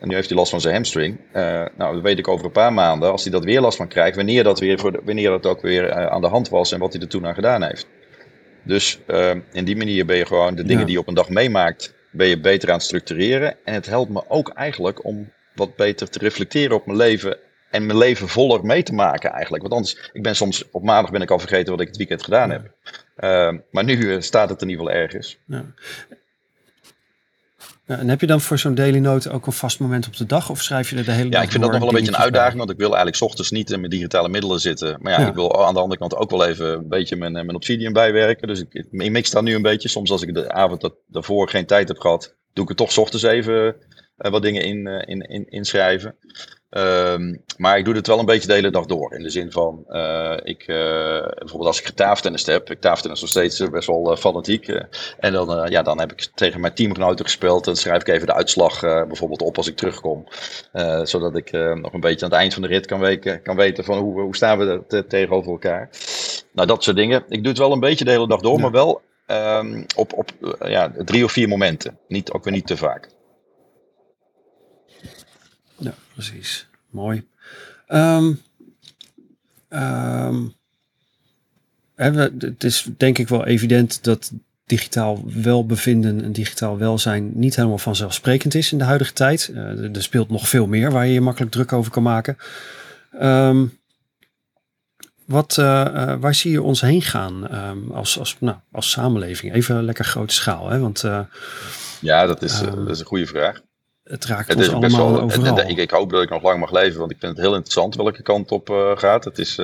nu 0.00 0.14
heeft 0.14 0.32
hij 0.34 0.42
last 0.42 0.50
van 0.50 0.60
zijn 0.60 0.74
hamstring. 0.74 1.18
Uh, 1.32 1.64
nou, 1.76 1.94
dat 1.94 2.02
weet 2.02 2.18
ik 2.18 2.28
over 2.28 2.44
een 2.44 2.52
paar 2.52 2.72
maanden. 2.72 3.10
Als 3.10 3.22
hij 3.22 3.32
dat 3.32 3.44
weer 3.44 3.60
last 3.60 3.76
van 3.76 3.88
krijgt, 3.88 4.16
wanneer 4.16 4.44
dat, 4.44 4.60
weer 4.60 4.78
voor 4.78 5.00
wanneer 5.04 5.30
dat 5.30 5.46
ook 5.46 5.60
weer 5.60 5.84
uh, 5.84 6.06
aan 6.06 6.20
de 6.20 6.26
hand 6.26 6.48
was 6.48 6.72
en 6.72 6.78
wat 6.78 6.92
hij 6.92 7.02
er 7.02 7.08
toen 7.08 7.26
aan 7.26 7.34
gedaan 7.34 7.62
heeft. 7.62 7.86
Dus 8.62 9.00
uh, 9.06 9.30
in 9.52 9.64
die 9.64 9.76
manier 9.76 10.06
ben 10.06 10.16
je 10.16 10.26
gewoon 10.26 10.54
de 10.54 10.64
dingen 10.64 10.84
die 10.84 10.94
je 10.94 11.00
op 11.00 11.08
een 11.08 11.14
dag 11.14 11.28
meemaakt, 11.28 11.94
ben 12.10 12.26
je 12.26 12.40
beter 12.40 12.68
aan 12.68 12.74
het 12.74 12.84
structureren. 12.84 13.56
En 13.64 13.74
het 13.74 13.86
helpt 13.86 14.10
me 14.10 14.22
ook 14.28 14.48
eigenlijk 14.48 15.04
om 15.04 15.32
wat 15.54 15.76
beter 15.76 16.10
te 16.10 16.18
reflecteren 16.18 16.76
op 16.76 16.86
mijn 16.86 16.98
leven 16.98 17.36
en 17.70 17.86
mijn 17.86 17.98
leven 17.98 18.28
voller 18.28 18.64
mee 18.64 18.82
te 18.82 18.94
maken 18.94 19.30
eigenlijk. 19.30 19.62
Want 19.62 19.74
anders, 19.74 20.10
ik 20.12 20.22
ben 20.22 20.36
soms, 20.36 20.70
op 20.70 20.82
maandag 20.82 21.10
ben 21.10 21.22
ik 21.22 21.30
al 21.30 21.38
vergeten 21.38 21.72
wat 21.72 21.80
ik 21.80 21.86
het 21.86 21.96
weekend 21.96 22.22
gedaan 22.22 22.50
heb. 22.50 22.70
Maar 23.70 23.84
nu 23.84 24.22
staat 24.22 24.48
het 24.48 24.62
in 24.62 24.68
ieder 24.68 24.84
geval 24.84 25.00
ergens. 25.00 25.38
Ja. 25.46 25.64
Ja, 27.86 27.98
en 27.98 28.08
heb 28.08 28.20
je 28.20 28.26
dan 28.26 28.40
voor 28.40 28.58
zo'n 28.58 28.74
daily 28.74 28.98
note 28.98 29.30
ook 29.30 29.46
een 29.46 29.52
vast 29.52 29.80
moment 29.80 30.06
op 30.06 30.16
de 30.16 30.26
dag 30.26 30.50
of 30.50 30.62
schrijf 30.62 30.90
je 30.90 30.96
er 30.96 31.04
de 31.04 31.10
hele 31.10 31.28
dag 31.28 31.38
Ja, 31.38 31.44
ik 31.44 31.50
vind 31.50 31.62
dat 31.62 31.72
nog 31.72 31.80
wel 31.80 31.88
een 31.88 31.94
beetje 31.94 32.12
een 32.12 32.22
uitdaging, 32.22 32.58
want 32.58 32.70
ik 32.70 32.76
wil 32.76 32.94
eigenlijk 32.94 33.22
ochtends 33.22 33.50
niet 33.50 33.70
in 33.70 33.78
mijn 33.78 33.90
digitale 33.90 34.28
middelen 34.28 34.60
zitten. 34.60 34.98
Maar 35.00 35.12
ja, 35.12 35.28
ik 35.28 35.34
wil 35.34 35.66
aan 35.66 35.74
de 35.74 35.80
andere 35.80 36.00
kant 36.00 36.16
ook 36.16 36.30
wel 36.30 36.46
even 36.46 36.72
een 36.72 36.88
beetje 36.88 37.16
mijn, 37.16 37.32
mijn 37.32 37.54
Obsidian 37.54 37.92
bijwerken. 37.92 38.48
Dus 38.48 38.60
ik, 38.60 38.74
ik 38.74 39.10
mix 39.10 39.30
dat 39.30 39.42
nu 39.42 39.54
een 39.54 39.62
beetje. 39.62 39.88
Soms 39.88 40.10
als 40.10 40.22
ik 40.22 40.34
de 40.34 40.52
avond 40.52 40.80
dat, 40.80 40.94
daarvoor 41.06 41.48
geen 41.48 41.66
tijd 41.66 41.88
heb 41.88 41.98
gehad, 41.98 42.34
doe 42.52 42.62
ik 42.62 42.68
het 42.68 42.78
toch 42.78 42.98
ochtends 42.98 43.24
even 43.24 43.76
wat 44.16 44.42
dingen 44.42 44.62
in, 44.62 44.86
uh, 44.86 45.02
in, 45.04 45.20
in, 45.20 45.48
inschrijven. 45.48 46.16
Um, 46.76 47.42
maar 47.56 47.78
ik 47.78 47.84
doe 47.84 47.94
het 47.94 48.06
wel 48.06 48.18
een 48.18 48.24
beetje 48.26 48.46
de 48.46 48.54
hele 48.54 48.70
dag 48.70 48.86
door. 48.86 49.14
In 49.14 49.22
de 49.22 49.30
zin 49.30 49.52
van, 49.52 49.84
uh, 49.88 50.36
ik, 50.42 50.66
uh, 50.66 50.76
bijvoorbeeld 51.38 51.66
als 51.66 51.78
ik 51.80 51.86
getaaftennis 51.86 52.46
heb, 52.46 52.70
ik 52.70 52.80
taaftennis 52.80 53.20
nog 53.20 53.30
steeds 53.30 53.60
eh, 53.60 53.68
best 53.68 53.86
wel 53.86 54.16
fanatiek. 54.16 54.68
en 55.18 55.32
dan, 55.32 55.70
ja, 55.70 55.82
dan 55.82 56.00
heb 56.00 56.12
ik 56.12 56.28
tegen 56.34 56.60
mijn 56.60 56.74
teamgenoten 56.74 57.24
gespeeld. 57.24 57.64
Dan 57.64 57.76
schrijf 57.76 58.00
ik 58.00 58.08
even 58.08 58.26
de 58.26 58.34
uitslag 58.34 58.80
bijvoorbeeld 58.80 59.42
op 59.42 59.56
als 59.56 59.68
ik 59.68 59.76
terugkom. 59.76 60.26
zodat 61.02 61.36
ik 61.36 61.52
nog 61.52 61.92
een 61.92 62.00
beetje 62.00 62.24
aan 62.24 62.30
het 62.30 62.40
eind 62.40 62.52
van 62.52 62.62
de 62.62 62.68
rit 62.68 62.86
kan, 62.86 63.00
weken, 63.00 63.42
kan 63.42 63.56
weten 63.56 63.84
van 63.84 63.98
hoe, 63.98 64.20
hoe 64.20 64.36
staan 64.36 64.58
we 64.58 64.82
er 64.88 65.06
tegenover 65.06 65.52
elkaar. 65.52 65.90
Nou, 66.52 66.68
dat 66.68 66.84
soort 66.84 66.96
dingen. 66.96 67.24
Ik 67.28 67.38
doe 67.38 67.48
het 67.48 67.58
wel 67.58 67.72
een 67.72 67.80
beetje 67.80 68.04
de 68.04 68.10
hele 68.10 68.28
dag 68.28 68.40
door, 68.40 68.60
maar 68.60 68.70
wel 68.70 69.02
um, 69.26 69.86
op, 69.96 70.12
op 70.12 70.30
ja, 70.60 70.92
drie 71.04 71.24
of 71.24 71.32
vier 71.32 71.48
momenten. 71.48 71.98
Niet, 72.08 72.32
ook 72.32 72.44
weer 72.44 72.52
niet 72.52 72.66
te 72.66 72.76
vaak. 72.76 73.08
Ja, 75.76 75.94
precies. 76.14 76.66
Mooi. 76.90 77.26
Um, 77.88 78.40
um, 79.68 80.54
het 81.94 82.64
is 82.64 82.86
denk 82.96 83.18
ik 83.18 83.28
wel 83.28 83.46
evident 83.46 84.04
dat 84.04 84.32
digitaal 84.66 85.22
welbevinden 85.24 86.24
en 86.24 86.32
digitaal 86.32 86.78
welzijn 86.78 87.30
niet 87.34 87.56
helemaal 87.56 87.78
vanzelfsprekend 87.78 88.54
is 88.54 88.72
in 88.72 88.78
de 88.78 88.84
huidige 88.84 89.12
tijd. 89.12 89.50
Uh, 89.52 89.96
er 89.96 90.02
speelt 90.02 90.30
nog 90.30 90.48
veel 90.48 90.66
meer 90.66 90.92
waar 90.92 91.06
je 91.06 91.12
je 91.12 91.20
makkelijk 91.20 91.52
druk 91.52 91.72
over 91.72 91.90
kan 91.90 92.02
maken. 92.02 92.36
Um, 93.22 93.78
wat, 95.24 95.56
uh, 95.60 95.84
uh, 95.94 96.14
waar 96.20 96.34
zie 96.34 96.50
je 96.50 96.62
ons 96.62 96.80
heen 96.80 97.02
gaan 97.02 97.50
als, 97.90 98.18
als, 98.18 98.36
nou, 98.40 98.56
als 98.72 98.90
samenleving? 98.90 99.54
Even 99.54 99.84
lekker 99.84 100.04
grote 100.04 100.34
schaal. 100.34 100.70
Hè? 100.70 100.78
Want, 100.78 101.04
ja, 102.00 102.26
dat 102.26 102.42
is, 102.42 102.60
dat 102.60 102.90
is 102.90 103.00
een 103.00 103.06
goede 103.06 103.26
vraag 103.26 103.60
het 104.04 104.24
raakt 104.24 104.48
het 104.48 104.56
ons 104.56 104.68
allemaal 104.68 105.12
wel, 105.12 105.20
overal. 105.20 105.58
Ik, 105.58 105.76
ik, 105.76 105.90
hoop 105.90 106.10
dat 106.10 106.22
ik 106.22 106.30
nog 106.30 106.42
lang 106.42 106.60
mag 106.60 106.70
leven, 106.70 106.98
want 106.98 107.10
ik 107.10 107.16
vind 107.20 107.32
het 107.32 107.40
heel 107.40 107.54
interessant 107.54 107.94
welke 107.94 108.22
kant 108.22 108.52
op 108.52 108.70
uh, 108.70 108.96
gaat. 108.96 109.24
Het 109.24 109.38
is 109.38 109.58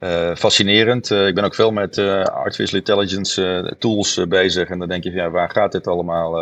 uh, 0.00 0.34
fascinerend. 0.34 1.10
ik 1.10 1.34
ben 1.34 1.44
ook 1.44 1.54
veel 1.54 1.70
met 1.70 1.98
artificial 1.98 2.78
intelligence 2.78 3.74
tools 3.78 4.20
bezig. 4.28 4.68
En 4.68 4.78
dan 4.78 4.88
denk 4.88 5.04
je, 5.04 5.10
ja, 5.10 5.30
waar 5.30 5.50
gaat 5.50 5.72
dit 5.72 5.86
allemaal 5.86 6.32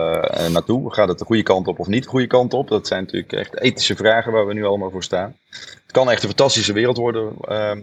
naartoe? 0.51 0.95
Gaat 0.95 1.09
het 1.09 1.19
de 1.19 1.25
goede 1.25 1.43
kant 1.43 1.69
op 1.69 1.79
of 1.79 1.87
niet 1.87 2.03
de 2.03 2.09
goede 2.09 2.27
kant 2.27 2.55
op? 2.55 2.69
Dat 2.69 2.87
zijn 2.87 3.03
natuurlijk 3.03 3.33
echt 3.33 3.61
ethische 3.61 3.97
vragen 3.97 4.33
waar 4.33 4.47
we 4.47 4.55
nu 4.55 4.65
allemaal 4.65 4.91
voor 4.91 5.03
staan. 5.03 5.37
Het 5.51 5.93
kan 5.93 6.11
echt 6.11 6.23
een 6.23 6.29
fantastische 6.29 6.73
wereld 6.73 6.97
worden, 6.97 7.33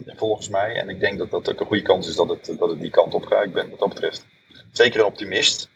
volgens 0.05 0.49
mij. 0.49 0.75
En 0.75 0.89
ik 0.89 0.99
denk 0.99 1.17
dat 1.17 1.31
dat 1.31 1.51
ook 1.51 1.59
een 1.59 1.65
goede 1.65 1.83
kans 1.83 2.07
is 2.07 2.15
dat 2.15 2.29
het, 2.29 2.55
dat 2.59 2.69
het 2.69 2.79
die 2.79 2.89
kant 2.89 3.13
op 3.13 3.25
gaat. 3.25 3.43
Ik 3.43 3.53
ben 3.53 3.69
wat 3.69 3.79
dat 3.79 3.89
betreft 3.89 4.25
zeker 4.71 4.99
een 4.99 5.05
optimist. 5.05 5.69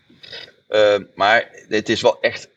maar 1.16 1.50
het 1.68 1.90
is 1.90 2.02
wel 2.02 2.18
echt 2.22 2.50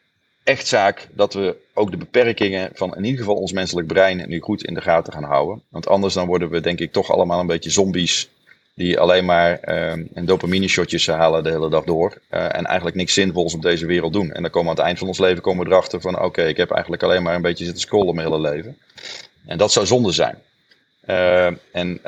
echt 0.45 0.67
zaak 0.67 1.09
dat 1.13 1.35
we 1.35 1.57
ook 1.75 1.91
de 1.91 1.97
beperkingen 1.97 2.71
van 2.75 2.97
in 2.97 3.05
ieder 3.05 3.19
geval 3.19 3.37
ons 3.37 3.53
menselijk 3.53 3.87
brein 3.87 4.29
nu 4.29 4.41
goed 4.41 4.65
in 4.65 4.75
de 4.75 4.81
gaten 4.81 5.13
gaan 5.13 5.25
houden. 5.25 5.63
Want 5.69 5.89
anders 5.89 6.15
dan 6.15 6.27
worden 6.27 6.51
we 6.51 6.61
denk 6.61 6.79
ik 6.79 6.93
toch 6.93 7.11
allemaal 7.11 7.41
een 7.41 7.47
beetje 7.47 7.71
zombies 7.71 8.29
die 8.75 8.99
alleen 8.99 9.25
maar 9.25 9.61
uh, 9.69 10.27
dopamine 10.27 10.69
shotjes 10.69 11.07
halen 11.07 11.45
de 11.45 11.51
hele 11.51 11.71
dag 11.71 11.85
door. 11.85 12.19
Uh, 12.31 12.45
en 12.45 12.65
eigenlijk 12.65 12.97
niks 12.97 13.15
zinvols 13.15 13.55
op 13.55 13.63
deze 13.63 13.87
wereld 13.87 14.13
doen. 14.13 14.33
En 14.33 14.43
dan 14.43 14.51
komen 14.51 14.63
we 14.63 14.69
aan 14.71 14.77
het 14.77 14.85
eind 14.85 14.99
van 14.99 15.09
ons 15.09 15.19
leven 15.19 15.43
komen 15.43 15.65
we 15.65 15.71
erachter 15.71 16.01
van 16.01 16.23
oké, 16.23 16.43
ik 16.43 16.57
heb 16.57 16.71
eigenlijk 16.71 17.03
alleen 17.03 17.23
maar 17.23 17.35
een 17.35 17.43
beetje 17.43 17.65
zitten 17.65 17.83
scrollen 17.83 18.15
mijn 18.15 18.27
hele 18.27 18.41
leven. 18.41 18.79
En 19.47 19.59
dat 19.59 19.73
zou 19.73 19.87
zonde 19.87 20.13
zijn. 20.13 20.39
Uh, 21.07 21.47
en 21.73 22.01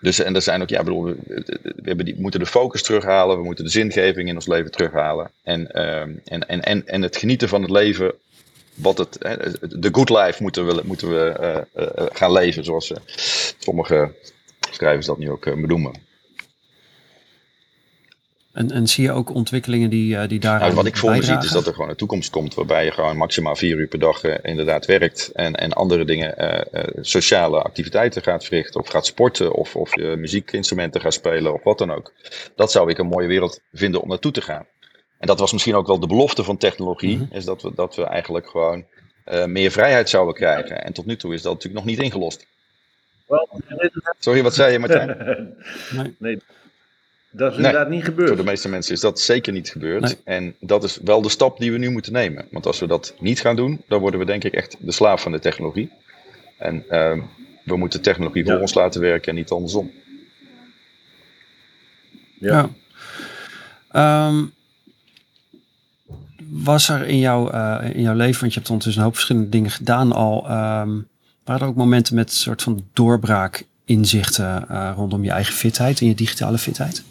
dus 0.00 0.18
en 0.18 0.34
er 0.34 0.42
zijn 0.42 0.62
ook, 0.62 0.68
ja, 0.68 0.82
bedoel, 0.82 1.04
we, 1.04 1.72
hebben 1.82 2.04
die, 2.04 2.20
moeten 2.20 2.40
de 2.40 2.46
focus 2.46 2.82
terughalen, 2.82 3.36
we 3.36 3.44
moeten 3.44 3.64
de 3.64 3.70
zingeving 3.70 4.28
in 4.28 4.34
ons 4.34 4.46
leven 4.46 4.70
terughalen. 4.70 5.30
En, 5.42 5.68
uh, 5.74 6.00
en, 6.00 6.22
en, 6.24 6.62
en, 6.62 6.86
en 6.86 7.02
het 7.02 7.16
genieten 7.16 7.48
van 7.48 7.62
het 7.62 7.70
leven, 7.70 8.14
wat 8.74 8.98
het, 8.98 9.12
de 9.60 9.88
good 9.92 10.10
life 10.10 10.42
moeten 10.42 10.66
we, 10.66 10.80
moeten 10.84 11.08
we 11.08 11.36
uh, 11.40 11.84
uh, 11.84 12.06
gaan 12.12 12.32
leven, 12.32 12.64
zoals 12.64 12.92
sommige 13.58 14.12
schrijvers 14.70 15.06
dat 15.06 15.18
nu 15.18 15.30
ook 15.30 15.44
benoemen. 15.44 16.08
En, 18.52 18.70
en 18.70 18.86
zie 18.86 19.04
je 19.04 19.12
ook 19.12 19.34
ontwikkelingen 19.34 19.90
die, 19.90 20.14
uh, 20.14 20.28
die 20.28 20.40
daar. 20.40 20.60
Nou, 20.60 20.74
wat 20.74 20.86
ik 20.86 20.96
voor 20.96 21.10
me 21.10 21.22
zie 21.22 21.38
is 21.38 21.50
dat 21.50 21.66
er 21.66 21.72
gewoon 21.72 21.88
een 21.88 21.96
toekomst 21.96 22.30
komt 22.30 22.54
waarbij 22.54 22.84
je 22.84 22.92
gewoon 22.92 23.16
maximaal 23.16 23.56
vier 23.56 23.76
uur 23.76 23.86
per 23.86 23.98
dag 23.98 24.24
uh, 24.24 24.34
inderdaad 24.42 24.86
werkt 24.86 25.30
en, 25.32 25.54
en 25.54 25.72
andere 25.72 26.04
dingen, 26.04 26.34
uh, 26.38 26.82
sociale 27.00 27.62
activiteiten 27.62 28.22
gaat 28.22 28.44
verrichten 28.44 28.80
of 28.80 28.88
gaat 28.88 29.06
sporten 29.06 29.52
of, 29.52 29.76
of 29.76 29.94
je 29.94 30.16
muziekinstrumenten 30.16 31.00
gaat 31.00 31.14
spelen 31.14 31.52
of 31.54 31.62
wat 31.62 31.78
dan 31.78 31.90
ook. 31.90 32.12
Dat 32.54 32.70
zou 32.70 32.90
ik 32.90 32.98
een 32.98 33.06
mooie 33.06 33.26
wereld 33.26 33.60
vinden 33.72 34.00
om 34.00 34.08
naartoe 34.08 34.32
te 34.32 34.40
gaan. 34.40 34.66
En 35.18 35.26
dat 35.26 35.38
was 35.38 35.52
misschien 35.52 35.74
ook 35.74 35.86
wel 35.86 36.00
de 36.00 36.06
belofte 36.06 36.44
van 36.44 36.56
technologie, 36.56 37.16
mm 37.16 37.26
-hmm. 37.28 37.36
is 37.36 37.44
dat 37.44 37.62
we, 37.62 37.72
dat 37.74 37.96
we 37.96 38.04
eigenlijk 38.04 38.48
gewoon 38.48 38.84
meer 39.46 39.70
vrijheid 39.70 40.08
zouden 40.08 40.34
krijgen. 40.34 40.84
En 40.84 40.92
tot 40.92 41.06
nu 41.06 41.16
toe 41.16 41.34
is 41.34 41.42
dat 41.42 41.52
natuurlijk 41.52 41.84
nog 41.84 41.94
niet 41.94 42.04
ingelost. 42.04 42.46
Sorry, 44.18 44.42
wat 44.42 44.54
zei 44.54 44.72
je 44.72 44.78
Martijn? 44.78 45.56
nee. 46.18 46.38
Dat 47.32 47.50
is 47.50 47.56
inderdaad 47.56 47.88
niet 47.88 48.04
gebeurd. 48.04 48.28
Voor 48.28 48.36
de 48.36 48.44
meeste 48.44 48.68
mensen 48.68 48.94
is 48.94 49.00
dat 49.00 49.20
zeker 49.20 49.52
niet 49.52 49.70
gebeurd. 49.70 50.22
En 50.24 50.54
dat 50.60 50.84
is 50.84 50.98
wel 51.04 51.22
de 51.22 51.28
stap 51.28 51.58
die 51.58 51.72
we 51.72 51.78
nu 51.78 51.90
moeten 51.90 52.12
nemen. 52.12 52.46
Want 52.50 52.66
als 52.66 52.80
we 52.80 52.86
dat 52.86 53.14
niet 53.18 53.40
gaan 53.40 53.56
doen, 53.56 53.82
dan 53.88 54.00
worden 54.00 54.20
we 54.20 54.26
denk 54.26 54.44
ik 54.44 54.54
echt 54.54 54.76
de 54.80 54.92
slaaf 54.92 55.22
van 55.22 55.32
de 55.32 55.38
technologie. 55.38 55.90
En 56.58 56.84
uh, 56.90 57.22
we 57.64 57.76
moeten 57.76 58.00
technologie 58.00 58.44
voor 58.44 58.58
ons 58.58 58.74
laten 58.74 59.00
werken 59.00 59.28
en 59.28 59.34
niet 59.34 59.50
andersom. 59.50 59.90
Ja. 62.38 62.70
Ehm, 63.90 64.44
was 66.50 66.88
er 66.88 67.06
in, 67.06 67.18
jouw 67.18 67.50
in 67.80 68.02
jouw 68.02 68.14
leven, 68.14 68.40
want 68.40 68.52
je 68.52 68.58
hebt 68.58 68.70
ondertussen 68.70 68.98
een 68.98 69.08
hoop 69.08 69.14
verschillende 69.14 69.48
dingen 69.48 69.70
gedaan 69.70 70.12
al, 70.12 70.44
um, 70.44 71.08
waren 71.44 71.62
er 71.62 71.66
ook 71.66 71.74
momenten 71.74 72.14
met 72.14 72.30
een 72.30 72.36
soort 72.36 72.62
van 72.62 72.84
doorbraak 72.92 73.64
inzichten 73.84 74.66
rondom 74.94 75.24
je 75.24 75.30
eigen 75.30 75.54
fitheid 75.54 76.00
en 76.00 76.06
je 76.06 76.14
digitale 76.14 76.58
fitheid? 76.58 77.04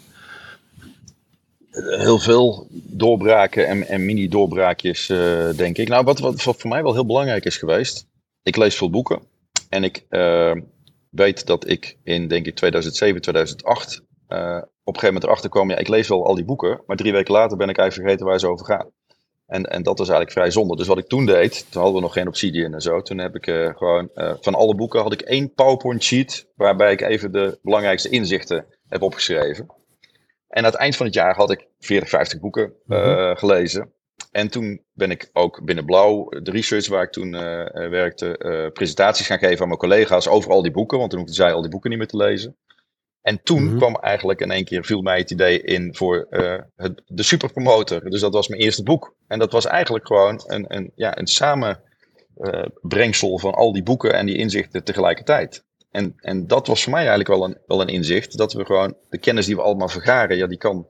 Heel 1.70 2.18
veel 2.18 2.66
doorbraken 2.70 3.66
en, 3.66 3.88
en 3.88 4.04
mini-doorbraakjes, 4.04 5.06
denk 5.56 5.78
ik. 5.78 5.88
Nou, 5.88 6.04
wat, 6.04 6.18
wat 6.18 6.42
voor 6.42 6.68
mij 6.68 6.82
wel 6.82 6.92
heel 6.92 7.06
belangrijk 7.06 7.44
is 7.44 7.56
geweest. 7.56 8.06
Ik 8.42 8.56
lees 8.56 8.76
veel 8.76 8.90
boeken. 8.90 9.22
En 9.68 9.84
ik 9.84 10.06
weet 11.10 11.46
dat 11.46 11.68
ik 11.68 11.96
in, 12.04 12.28
denk 12.28 12.46
ik, 12.46 12.54
2007, 12.54 13.20
2008 13.20 14.02
uh, 14.28 14.56
op 14.84 14.94
een 14.94 15.00
gegeven 15.00 15.06
moment 15.06 15.24
erachter 15.24 15.50
kwam, 15.50 15.70
ja, 15.70 15.76
ik 15.76 15.88
lees 15.88 16.08
wel 16.08 16.26
al 16.26 16.34
die 16.34 16.44
boeken, 16.44 16.82
maar 16.86 16.96
drie 16.96 17.12
weken 17.12 17.32
later 17.32 17.56
ben 17.56 17.68
ik 17.68 17.78
eigenlijk 17.78 18.08
vergeten 18.08 18.26
waar 18.26 18.40
ze 18.40 18.48
over 18.48 18.66
gaan. 18.66 18.90
En, 19.46 19.64
en 19.64 19.82
dat 19.82 19.98
was 19.98 20.08
eigenlijk 20.08 20.38
vrij 20.38 20.50
zonde. 20.50 20.76
Dus 20.76 20.86
wat 20.86 20.98
ik 20.98 21.06
toen 21.06 21.26
deed, 21.26 21.66
toen 21.70 21.82
hadden 21.82 21.94
we 21.94 22.06
nog 22.06 22.12
geen 22.12 22.28
Obsidian 22.28 22.74
en 22.74 22.80
zo, 22.80 23.02
toen 23.02 23.18
heb 23.18 23.34
ik 23.34 23.44
gewoon 23.76 24.10
van 24.40 24.54
alle 24.54 24.74
boeken 24.74 25.02
had 25.02 25.12
ik 25.12 25.20
één 25.20 25.54
PowerPoint 25.54 26.02
sheet 26.02 26.46
waarbij 26.54 26.92
ik 26.92 27.00
even 27.00 27.32
de 27.32 27.58
belangrijkste 27.62 28.08
inzichten 28.08 28.66
heb 28.88 29.02
opgeschreven. 29.02 29.66
En 30.50 30.64
aan 30.64 30.70
het 30.70 30.80
eind 30.80 30.96
van 30.96 31.06
het 31.06 31.14
jaar 31.14 31.34
had 31.34 31.50
ik 31.50 31.66
40, 31.78 32.08
50 32.08 32.40
boeken 32.40 32.72
mm 32.84 32.96
-hmm. 32.96 33.36
gelezen. 33.36 33.92
En 34.30 34.48
toen 34.48 34.84
ben 34.92 35.10
ik 35.10 35.30
ook 35.32 35.64
binnen 35.64 35.84
Blauw, 35.84 36.28
de 36.28 36.50
research 36.50 36.88
waar 36.88 37.02
ik 37.02 37.12
toen 37.12 37.34
uh, 37.34 37.40
werkte, 37.72 38.38
uh, 38.38 38.72
presentaties 38.72 39.26
gaan 39.26 39.38
geven 39.38 39.60
aan 39.60 39.68
mijn 39.68 39.80
collega's 39.80 40.28
over 40.28 40.50
al 40.50 40.62
die 40.62 40.70
boeken. 40.70 40.98
Want 40.98 41.10
toen 41.10 41.18
hoefden 41.18 41.36
zij 41.36 41.52
al 41.52 41.60
die 41.60 41.70
boeken 41.70 41.90
niet 41.90 41.98
meer 41.98 42.08
te 42.08 42.16
lezen. 42.16 42.56
En 43.22 43.42
toen 43.42 43.62
mm 43.62 43.68
-hmm. 43.68 43.78
kwam 43.78 43.96
eigenlijk 43.96 44.40
in 44.40 44.50
één 44.50 44.64
keer, 44.64 44.84
viel 44.84 45.02
mij 45.02 45.18
het 45.18 45.30
idee 45.30 45.62
in 45.62 45.94
voor 45.94 46.26
uh, 46.30 46.58
het, 46.76 47.02
de 47.06 47.22
superpromotor. 47.22 48.10
Dus 48.10 48.20
dat 48.20 48.32
was 48.32 48.48
mijn 48.48 48.62
eerste 48.62 48.82
boek. 48.82 49.14
En 49.26 49.38
dat 49.38 49.52
was 49.52 49.66
eigenlijk 49.66 50.06
gewoon 50.06 50.42
een, 50.46 50.64
een, 50.68 50.92
ja, 50.94 51.18
een 51.18 51.26
samenbrengsel 51.26 53.38
van 53.38 53.54
al 53.54 53.72
die 53.72 53.82
boeken 53.82 54.14
en 54.14 54.26
die 54.26 54.36
inzichten 54.36 54.84
tegelijkertijd. 54.84 55.64
En, 55.90 56.14
en 56.16 56.46
dat 56.46 56.66
was 56.66 56.82
voor 56.82 56.92
mij 56.92 57.00
eigenlijk 57.00 57.28
wel 57.28 57.44
een, 57.44 57.58
wel 57.66 57.80
een 57.80 57.88
inzicht. 57.88 58.36
Dat 58.38 58.52
we 58.52 58.64
gewoon 58.64 58.96
de 59.08 59.18
kennis 59.18 59.46
die 59.46 59.56
we 59.56 59.62
allemaal 59.62 59.88
vergaren, 59.88 60.36
ja, 60.36 60.46
die 60.46 60.58
kan 60.58 60.88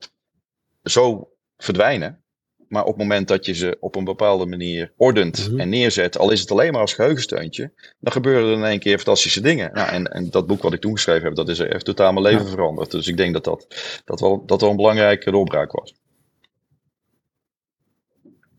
zo 0.82 1.28
verdwijnen. 1.56 2.24
Maar 2.68 2.82
op 2.82 2.88
het 2.88 2.96
moment 2.96 3.28
dat 3.28 3.46
je 3.46 3.54
ze 3.54 3.76
op 3.80 3.96
een 3.96 4.04
bepaalde 4.04 4.46
manier 4.46 4.92
ordent 4.96 5.38
mm 5.38 5.50
-hmm. 5.50 5.60
en 5.60 5.68
neerzet, 5.68 6.18
al 6.18 6.30
is 6.30 6.40
het 6.40 6.50
alleen 6.50 6.72
maar 6.72 6.80
als 6.80 6.94
geheugensteuntje, 6.94 7.72
dan 7.98 8.12
gebeuren 8.12 8.50
er 8.50 8.56
in 8.56 8.64
één 8.64 8.78
keer 8.78 8.96
fantastische 8.96 9.40
dingen. 9.40 9.72
Nou, 9.72 9.88
en, 9.88 10.04
en 10.04 10.30
dat 10.30 10.46
boek 10.46 10.62
wat 10.62 10.72
ik 10.72 10.80
toen 10.80 10.92
geschreven 10.92 11.24
heb, 11.24 11.34
dat 11.34 11.48
is 11.48 11.58
echt 11.58 11.84
totaal 11.84 12.12
mijn 12.12 12.24
leven 12.24 12.44
ja. 12.44 12.50
veranderd. 12.50 12.90
Dus 12.90 13.06
ik 13.06 13.16
denk 13.16 13.32
dat 13.32 13.44
dat, 13.44 13.66
dat, 14.04 14.20
wel, 14.20 14.46
dat 14.46 14.60
wel 14.60 14.70
een 14.70 14.76
belangrijke 14.76 15.30
doorbraak 15.30 15.72
was. 15.72 15.94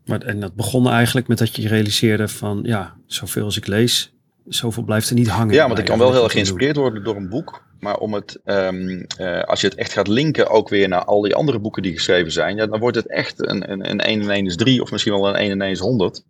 Maar, 0.06 0.22
en 0.22 0.39
dat 0.39 0.56
begon 0.56 0.89
eigenlijk 0.89 1.28
met 1.28 1.38
dat 1.38 1.56
je 1.56 1.68
realiseerde 1.68 2.28
van, 2.28 2.60
ja, 2.64 2.98
zoveel 3.06 3.44
als 3.44 3.58
ik 3.58 3.68
lees, 3.68 4.14
zoveel 4.56 4.84
blijft 4.84 5.10
er 5.10 5.16
niet 5.16 5.28
hangen. 5.28 5.54
Ja, 5.54 5.68
want 5.68 5.80
ik 5.80 5.86
kan 5.86 5.97
wel 5.97 6.12
heel 6.12 6.24
erg 6.24 6.32
geïnspireerd 6.32 6.76
worden 6.76 7.04
door 7.04 7.16
een 7.16 7.30
boek. 7.30 7.64
Maar 7.80 7.97
om 7.97 8.14
het, 8.14 8.39
um, 8.45 9.06
uh, 9.20 9.41
als 9.41 9.62
je 9.62 9.68
het 9.68 9.76
echt 9.76 9.93
gaat 9.93 10.08
linken 10.08 10.49
ook 10.49 10.70
weer 10.70 10.88
naar 10.88 11.06
al 11.06 11.22
die 11.22 11.36
andere 11.36 11.60
boeken 11.60 11.84
die 11.84 11.93
geschreven 11.93 12.32
zijn, 12.32 12.56
ja, 12.56 12.66
dan 12.66 12.80
wordt 12.80 12.95
het 12.95 13.08
echt 13.08 13.49
een, 13.49 13.72
een, 13.72 13.89
een 13.89 13.99
1 13.99 14.22
en 14.22 14.30
1 14.30 14.45
is 14.45 14.56
3 14.56 14.82
of 14.82 14.91
misschien 14.91 15.14
wel 15.14 15.28
een 15.28 15.36
1 15.36 15.52
en 15.52 15.62
1 15.62 15.72
is 15.72 15.80
100 15.80 16.24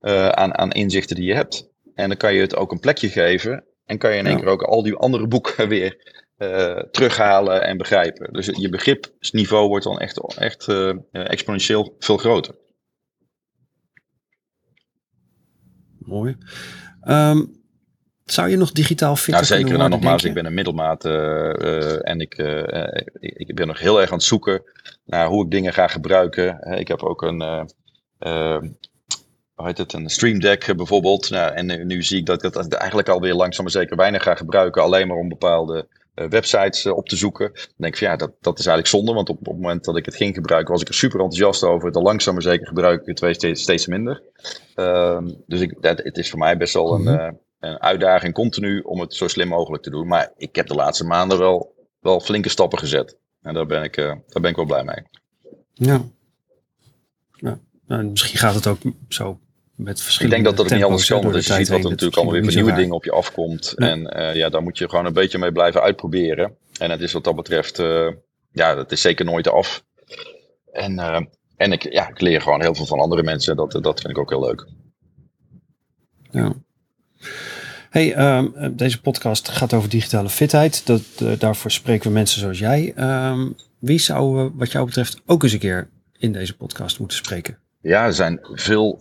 uh, 0.00 0.28
aan, 0.28 0.58
aan 0.58 0.70
inzichten 0.70 1.16
die 1.16 1.24
je 1.24 1.34
hebt. 1.34 1.68
En 1.94 2.08
dan 2.08 2.16
kan 2.16 2.34
je 2.34 2.40
het 2.40 2.56
ook 2.56 2.72
een 2.72 2.80
plekje 2.80 3.08
geven 3.08 3.64
en 3.84 3.98
kan 3.98 4.12
je 4.12 4.18
in 4.18 4.26
één 4.26 4.34
ja. 4.34 4.40
keer 4.40 4.50
ook 4.50 4.62
al 4.62 4.82
die 4.82 4.94
andere 4.94 5.26
boeken 5.26 5.68
weer 5.74 6.22
uh, 6.38 6.78
terughalen 6.78 7.62
en 7.62 7.76
begrijpen. 7.76 8.32
Dus 8.32 8.46
je 8.46 8.68
begripsniveau 8.68 9.68
wordt 9.68 9.84
dan 9.84 9.98
echt, 9.98 10.36
echt 10.36 10.68
exponentieel 11.12 11.94
veel 11.98 12.16
groter. 12.16 12.54
Mooi. 15.98 16.36
Um, 17.08 17.63
zou 18.24 18.48
je 18.48 18.56
nog 18.56 18.72
digitaal 18.72 19.16
fit 19.16 19.34
nou, 19.34 19.44
zeker. 19.44 19.78
Nou, 19.78 19.90
nogmaals, 19.90 20.24
ik 20.24 20.34
ben 20.34 20.46
een 20.46 20.54
middelmaat 20.54 21.04
uh, 21.04 21.12
uh, 21.12 22.08
en 22.08 22.20
ik, 22.20 22.38
uh, 22.38 22.86
ik 23.20 23.54
ben 23.54 23.66
nog 23.66 23.78
heel 23.78 24.00
erg 24.00 24.10
aan 24.10 24.16
het 24.16 24.26
zoeken 24.26 24.62
naar 25.04 25.26
hoe 25.26 25.44
ik 25.44 25.50
dingen 25.50 25.72
ga 25.72 25.86
gebruiken. 25.86 26.78
ik 26.78 26.88
heb 26.88 27.02
ook 27.02 27.22
een, 27.22 27.40
hoe 29.54 29.66
heet 29.66 29.78
het, 29.78 29.92
een 29.92 30.08
Stream 30.08 30.40
Deck 30.40 30.76
bijvoorbeeld. 30.76 31.30
Nou, 31.30 31.52
en 31.52 31.86
nu, 31.86 32.02
zie 32.02 32.18
ik 32.18 32.26
dat 32.26 32.44
ik 32.44 32.52
dat 32.52 32.72
eigenlijk 32.72 33.08
alweer 33.08 33.34
langzaam 33.34 33.64
maar 33.64 33.72
zeker 33.72 33.96
weinig 33.96 34.22
ga 34.22 34.34
gebruiken. 34.34 34.82
Alleen 34.82 35.08
maar 35.08 35.16
om 35.16 35.28
bepaalde 35.28 35.88
websites 36.14 36.86
op 36.86 37.08
te 37.08 37.16
zoeken. 37.16 37.52
Dan 37.54 37.74
denk 37.76 37.92
ik 37.92 37.98
van 37.98 38.08
ja, 38.08 38.16
dat, 38.16 38.32
dat 38.40 38.58
is 38.58 38.66
eigenlijk 38.66 38.96
zonde. 38.96 39.12
Want 39.12 39.28
op, 39.28 39.38
op 39.38 39.46
het 39.46 39.62
moment 39.62 39.84
dat 39.84 39.96
ik 39.96 40.04
het 40.04 40.16
ging 40.16 40.34
gebruiken, 40.34 40.72
was 40.72 40.82
ik 40.82 40.88
er 40.88 40.94
super 40.94 41.20
enthousiast 41.20 41.62
over. 41.62 41.92
Dan 41.92 42.02
langzaam 42.02 42.34
maar 42.34 42.42
zeker 42.42 42.66
gebruik 42.66 43.00
ik 43.00 43.18
het 43.18 43.36
steeds, 43.36 43.62
steeds 43.62 43.86
minder. 43.86 44.22
Ehm, 44.74 45.30
dus 45.46 45.60
ik, 45.60 45.82
dat, 45.82 45.98
het 46.02 46.18
is 46.18 46.30
voor 46.30 46.38
mij 46.38 46.56
best 46.56 46.74
wel 46.74 46.94
een... 46.94 47.00
Mm 47.00 47.06
-hmm 47.06 47.18
een 47.18 47.43
uitdaging 47.78 48.34
continu 48.34 48.80
om 48.80 49.00
het 49.00 49.14
zo 49.14 49.28
slim 49.28 49.48
mogelijk 49.48 49.82
te 49.82 49.90
doen. 49.90 50.06
Maar 50.06 50.32
ik 50.36 50.56
heb 50.56 50.66
de 50.66 50.74
laatste 50.74 51.04
maanden 51.04 51.38
wel, 51.38 51.74
wel 52.00 52.20
flinke 52.20 52.48
stappen 52.48 52.78
gezet. 52.78 53.16
En 53.42 53.54
daar 53.54 53.66
ben 53.66 53.82
ik, 53.82 53.96
uh, 53.96 54.04
daar 54.04 54.42
ben 54.42 54.50
ik 54.50 54.56
wel 54.56 54.64
blij 54.64 54.84
mee. 54.84 55.02
Ja. 55.72 56.04
ja. 57.32 57.58
Nou, 57.86 58.04
misschien 58.04 58.38
gaat 58.38 58.54
het 58.54 58.66
ook 58.66 58.78
zo 59.08 59.38
met 59.74 60.02
verschillende 60.02 60.36
Ik 60.36 60.42
denk 60.42 60.56
dat 60.56 60.66
dat 60.66 60.76
niet 60.76 60.86
anders 60.86 61.08
kan. 61.08 61.32
Dus 61.32 61.46
je 61.46 61.54
ziet 61.54 61.68
wat 61.68 61.84
er 61.84 61.90
natuurlijk 61.90 62.16
allemaal 62.16 62.34
weer 62.34 62.44
voor 62.44 62.54
nieuwe 62.54 62.74
dingen 62.74 62.94
op 62.94 63.04
je 63.04 63.12
afkomt. 63.12 63.72
Ja. 63.76 63.88
En 63.88 64.16
uh, 64.16 64.34
ja, 64.34 64.48
daar 64.48 64.62
moet 64.62 64.78
je 64.78 64.88
gewoon 64.88 65.06
een 65.06 65.12
beetje 65.12 65.38
mee 65.38 65.52
blijven 65.52 65.80
uitproberen. 65.80 66.56
En 66.78 66.90
het 66.90 67.00
is 67.00 67.12
wat 67.12 67.24
dat 67.24 67.36
betreft, 67.36 67.78
uh, 67.78 68.10
ja, 68.52 68.74
dat 68.74 68.92
is 68.92 69.00
zeker 69.00 69.24
nooit 69.24 69.48
af. 69.48 69.84
En, 70.72 70.98
en 71.56 71.72
ik, 71.72 71.92
ja, 71.92 72.08
ik 72.08 72.20
leer 72.20 72.40
gewoon 72.40 72.60
heel 72.60 72.74
veel 72.74 72.86
van 72.86 73.00
andere 73.00 73.22
mensen. 73.22 73.56
Dat, 73.56 73.72
dat 73.72 74.00
vind 74.00 74.12
ik 74.12 74.18
ook 74.18 74.30
heel 74.30 74.44
leuk. 74.44 74.66
Ja. 76.30 76.54
Hey, 77.94 78.36
um, 78.36 78.76
deze 78.76 79.00
podcast 79.00 79.48
gaat 79.48 79.72
over 79.72 79.88
digitale 79.88 80.28
fitheid. 80.28 80.86
Dat, 80.86 81.02
uh, 81.22 81.38
daarvoor 81.38 81.70
spreken 81.70 82.06
we 82.06 82.12
mensen 82.12 82.40
zoals 82.40 82.58
jij. 82.58 82.94
Um, 83.30 83.54
wie 83.78 83.98
zou, 83.98 84.44
uh, 84.44 84.50
wat 84.54 84.72
jou 84.72 84.86
betreft, 84.86 85.22
ook 85.26 85.42
eens 85.42 85.52
een 85.52 85.58
keer 85.58 85.88
in 86.18 86.32
deze 86.32 86.56
podcast 86.56 86.98
moeten 86.98 87.16
spreken? 87.16 87.58
Ja, 87.80 88.04
er 88.04 88.12
zijn 88.12 88.38
veel 88.42 89.00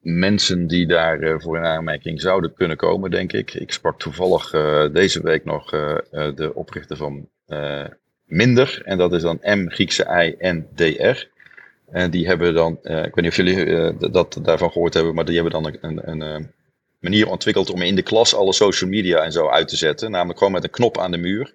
mensen 0.00 0.66
die 0.66 0.86
uh, 0.86 1.34
voor 1.38 1.56
in 1.56 1.64
aanmerking 1.64 2.20
zouden 2.20 2.54
kunnen 2.54 2.76
komen, 2.76 3.10
denk 3.10 3.32
ik. 3.32 3.54
Ik 3.54 3.72
sprak 3.72 3.98
toevallig 3.98 4.50
deze 4.92 5.22
week 5.22 5.44
nog 5.44 5.70
de 6.10 6.52
oprichter 6.54 6.96
van 6.96 7.28
Minder. 8.24 8.82
En 8.84 8.98
dat 8.98 9.12
is 9.12 9.22
dan 9.22 9.38
M, 9.42 9.68
Griekse 9.68 10.36
I, 10.40 10.46
N, 10.48 10.66
D, 10.74 10.80
R. 10.98 11.28
En 11.90 12.10
die 12.10 12.26
hebben 12.26 12.54
dan, 12.54 12.78
ik 12.82 13.14
weet 13.14 13.14
niet 13.14 13.28
of 13.28 13.36
jullie 13.36 14.10
dat 14.10 14.38
daarvan 14.42 14.70
gehoord 14.70 14.94
hebben, 14.94 15.14
maar 15.14 15.24
die 15.24 15.34
hebben 15.34 15.62
dan 15.62 15.76
een, 15.80 16.10
een 16.10 16.50
manier 17.04 17.28
ontwikkeld 17.28 17.70
om 17.70 17.82
in 17.82 17.94
de 17.94 18.02
klas 18.02 18.34
alle 18.34 18.52
social 18.52 18.90
media 18.90 19.18
en 19.18 19.32
zo 19.32 19.48
uit 19.48 19.68
te 19.68 19.76
zetten. 19.76 20.10
Namelijk 20.10 20.38
gewoon 20.38 20.52
met 20.52 20.64
een 20.64 20.70
knop 20.70 20.98
aan 20.98 21.10
de 21.10 21.16
muur. 21.16 21.54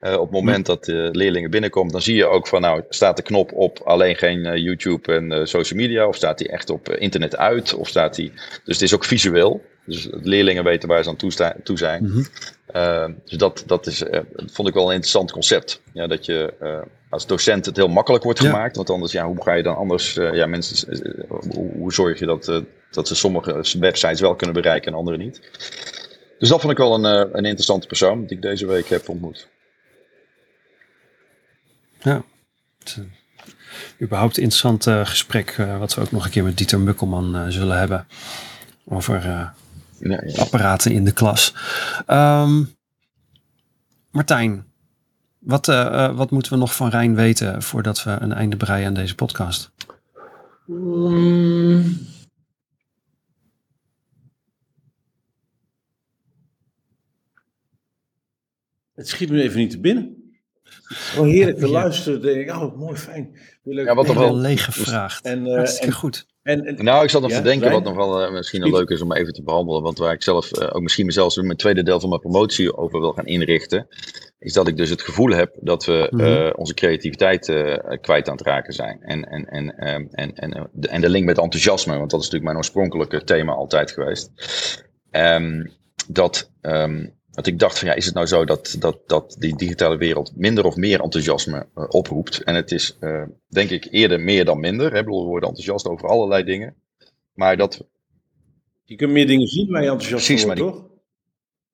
Uh, 0.00 0.12
op 0.12 0.20
het 0.20 0.30
moment 0.30 0.66
dat 0.66 0.84
de 0.84 1.08
leerlingen 1.12 1.50
binnenkomen, 1.50 1.92
dan 1.92 2.02
zie 2.02 2.14
je 2.14 2.26
ook 2.26 2.46
van 2.46 2.60
nou, 2.60 2.82
staat 2.88 3.16
de 3.16 3.22
knop 3.22 3.52
op 3.52 3.80
alleen 3.84 4.16
geen 4.16 4.38
uh, 4.38 4.56
YouTube 4.56 5.14
en 5.14 5.32
uh, 5.32 5.44
social 5.44 5.78
media, 5.78 6.06
of 6.06 6.16
staat 6.16 6.38
die 6.38 6.48
echt 6.48 6.70
op 6.70 6.88
internet 6.88 7.36
uit, 7.36 7.74
of 7.74 7.88
staat 7.88 8.14
die. 8.14 8.32
Dus 8.64 8.74
het 8.74 8.82
is 8.82 8.94
ook 8.94 9.04
visueel. 9.04 9.64
Dus 9.84 10.08
leerlingen 10.10 10.64
weten 10.64 10.88
waar 10.88 11.02
ze 11.02 11.08
aan 11.08 11.16
toe, 11.16 11.54
toe 11.62 11.78
zijn. 11.78 12.02
Mm 12.02 12.10
-hmm. 12.10 13.16
dus 13.24 13.38
dat, 13.38 13.62
dat 13.66 13.86
is, 13.86 14.02
vond 14.52 14.68
ik 14.68 14.74
wel 14.74 14.86
een 14.86 14.94
interessant 14.94 15.32
concept. 15.32 15.80
Ja, 15.92 16.06
dat 16.06 16.26
je 16.26 16.54
als 17.10 17.26
docent 17.26 17.66
het 17.66 17.76
heel 17.76 17.88
makkelijk 17.88 18.24
wordt 18.24 18.40
gemaakt. 18.40 18.76
Want 18.76 18.90
anders, 18.90 19.12
ja, 19.12 19.26
hoe 19.26 19.42
ga 19.42 19.52
je 19.52 19.62
dan 19.62 19.76
anders, 19.76 20.14
ja, 20.14 20.46
mensen, 20.46 20.98
hoe, 21.28 21.70
hoe 21.78 21.92
zorg 21.92 22.18
je 22.18 22.26
dat 22.26 22.62
dat 22.96 23.08
ze 23.08 23.14
sommige 23.14 23.64
websites 23.78 24.20
wel 24.20 24.34
kunnen 24.34 24.54
bereiken 24.54 24.92
en 24.92 24.98
andere 24.98 25.16
niet. 25.16 25.40
Dus 26.38 26.48
dat 26.48 26.60
vond 26.60 26.72
ik 26.72 26.78
wel 26.78 26.94
een, 26.94 27.26
uh, 27.26 27.32
een 27.32 27.44
interessante 27.44 27.86
persoon 27.86 28.26
die 28.26 28.36
ik 28.36 28.42
deze 28.42 28.66
week 28.66 28.88
heb 28.88 29.08
ontmoet. 29.08 29.48
Ja, 31.98 32.24
het, 32.78 32.96
uh, 32.98 33.04
überhaupt 34.02 34.38
interessant 34.38 34.86
uh, 34.86 35.06
gesprek, 35.06 35.56
wat 35.78 35.94
we 35.94 36.00
ook 36.00 36.10
nog 36.10 36.24
een 36.24 36.30
keer 36.30 36.44
met 36.44 36.56
Dieter 36.56 36.80
Mukkelman 36.80 37.52
zullen 37.52 37.78
hebben. 37.78 38.06
Over 38.84 39.24
ja, 39.24 39.54
ja. 39.98 40.22
apparaten 40.36 40.92
in 40.92 41.04
de 41.04 41.12
klas. 41.12 41.54
Um, 42.06 42.74
Martijn, 44.10 44.66
wat, 45.38 45.66
wat 46.14 46.30
moeten 46.30 46.52
we 46.52 46.58
nog 46.58 46.74
van 46.74 46.88
Rijn 46.88 47.14
weten 47.14 47.62
voordat 47.62 48.02
we 48.02 48.10
een 48.10 48.32
einde 48.32 48.56
breien 48.56 48.86
aan 48.86 48.94
deze 48.94 49.14
podcast? 49.14 49.70
Mm. 50.66 52.14
Het 58.96 59.08
schiet 59.08 59.30
me 59.30 59.42
even 59.42 59.58
niet 59.58 59.70
te 59.70 59.80
binnen. 59.80 60.26
Oh, 61.18 61.24
heerlijk 61.24 61.58
te 61.58 61.66
ja. 61.66 61.72
luisteren. 61.72 62.22
Denk 62.22 62.36
ik, 62.36 62.54
oh, 62.54 62.76
mooi, 62.76 62.96
fijn. 62.96 63.38
Leuk. 63.62 63.86
Ja, 63.86 63.94
wat 63.94 64.06
nog 64.06 64.16
wel 64.16 64.36
leeg 64.36 64.64
gevraagd. 64.64 65.24
En, 65.24 65.46
uh, 65.46 65.82
en, 65.84 65.92
goed. 65.92 66.26
En, 66.42 66.64
en, 66.64 66.84
nou, 66.84 67.04
ik 67.04 67.10
zat 67.10 67.22
nog 67.22 67.30
ja, 67.30 67.36
te 67.36 67.42
denken 67.42 67.70
wat 67.70 67.84
nog 67.84 67.94
wel 67.94 68.24
uh, 68.24 68.32
misschien 68.32 68.62
een 68.62 68.70
leuk 68.70 68.88
is 68.88 69.00
om 69.00 69.12
even 69.12 69.32
te 69.32 69.42
behandelen. 69.42 69.82
Want 69.82 69.98
waar 69.98 70.12
ik 70.12 70.22
zelf 70.22 70.58
uh, 70.58 70.68
ook 70.72 70.82
misschien 70.82 71.06
mezelf 71.06 71.36
mijn 71.36 71.56
tweede 71.56 71.82
deel 71.82 72.00
van 72.00 72.08
mijn 72.08 72.20
promotie 72.20 72.76
over 72.76 73.00
wil 73.00 73.12
gaan 73.12 73.26
inrichten. 73.26 73.88
is 74.38 74.52
dat 74.52 74.68
ik 74.68 74.76
dus 74.76 74.90
het 74.90 75.02
gevoel 75.02 75.30
heb 75.30 75.56
dat 75.60 75.84
we 75.84 76.08
mhm. 76.10 76.52
onze 76.56 76.74
creativiteit 76.74 77.44
kwijt 78.00 78.28
aan 78.28 78.36
het 78.36 78.46
raken 78.46 78.72
zijn. 78.72 79.02
En, 79.02 79.24
en, 79.24 79.44
en, 79.44 79.78
ehm, 79.78 80.04
en, 80.10 80.34
en, 80.34 80.70
de, 80.72 80.88
en 80.88 81.00
de 81.00 81.08
link 81.08 81.24
met 81.24 81.38
enthousiasme, 81.38 81.98
want 81.98 82.10
dat 82.10 82.20
is 82.20 82.26
natuurlijk 82.26 82.44
mijn 82.44 82.56
oorspronkelijke 82.56 83.24
thema 83.24 83.52
altijd 83.52 83.90
geweest. 83.90 84.30
Um, 85.10 85.70
dat, 86.08 86.50
um, 86.62 87.15
dat 87.36 87.46
ik 87.46 87.58
dacht 87.58 87.78
van 87.78 87.88
ja, 87.88 87.94
is 87.94 88.04
het 88.04 88.14
nou 88.14 88.26
zo 88.26 88.44
dat, 88.44 88.76
dat, 88.78 88.98
dat 89.06 89.36
die 89.38 89.56
digitale 89.56 89.96
wereld 89.96 90.32
minder 90.36 90.64
of 90.64 90.76
meer 90.76 91.00
enthousiasme 91.00 91.66
oproept? 91.88 92.42
En 92.42 92.54
het 92.54 92.70
is 92.70 92.98
denk 93.48 93.70
ik 93.70 93.88
eerder 93.90 94.20
meer 94.20 94.44
dan 94.44 94.60
minder. 94.60 94.92
Hè? 94.92 95.04
Bedoel, 95.04 95.22
we 95.22 95.28
worden 95.28 95.48
enthousiast 95.48 95.88
over 95.88 96.08
allerlei 96.08 96.44
dingen. 96.44 96.74
Maar 97.34 97.56
dat... 97.56 97.84
Je 98.84 98.96
kunt 98.96 99.12
meer 99.12 99.26
dingen 99.26 99.46
zien 99.46 99.70
waar 99.70 99.82
je 99.82 99.90
enthousiast 99.90 100.26
Precies, 100.26 100.44
wordt, 100.44 100.60
toch? 100.60 100.84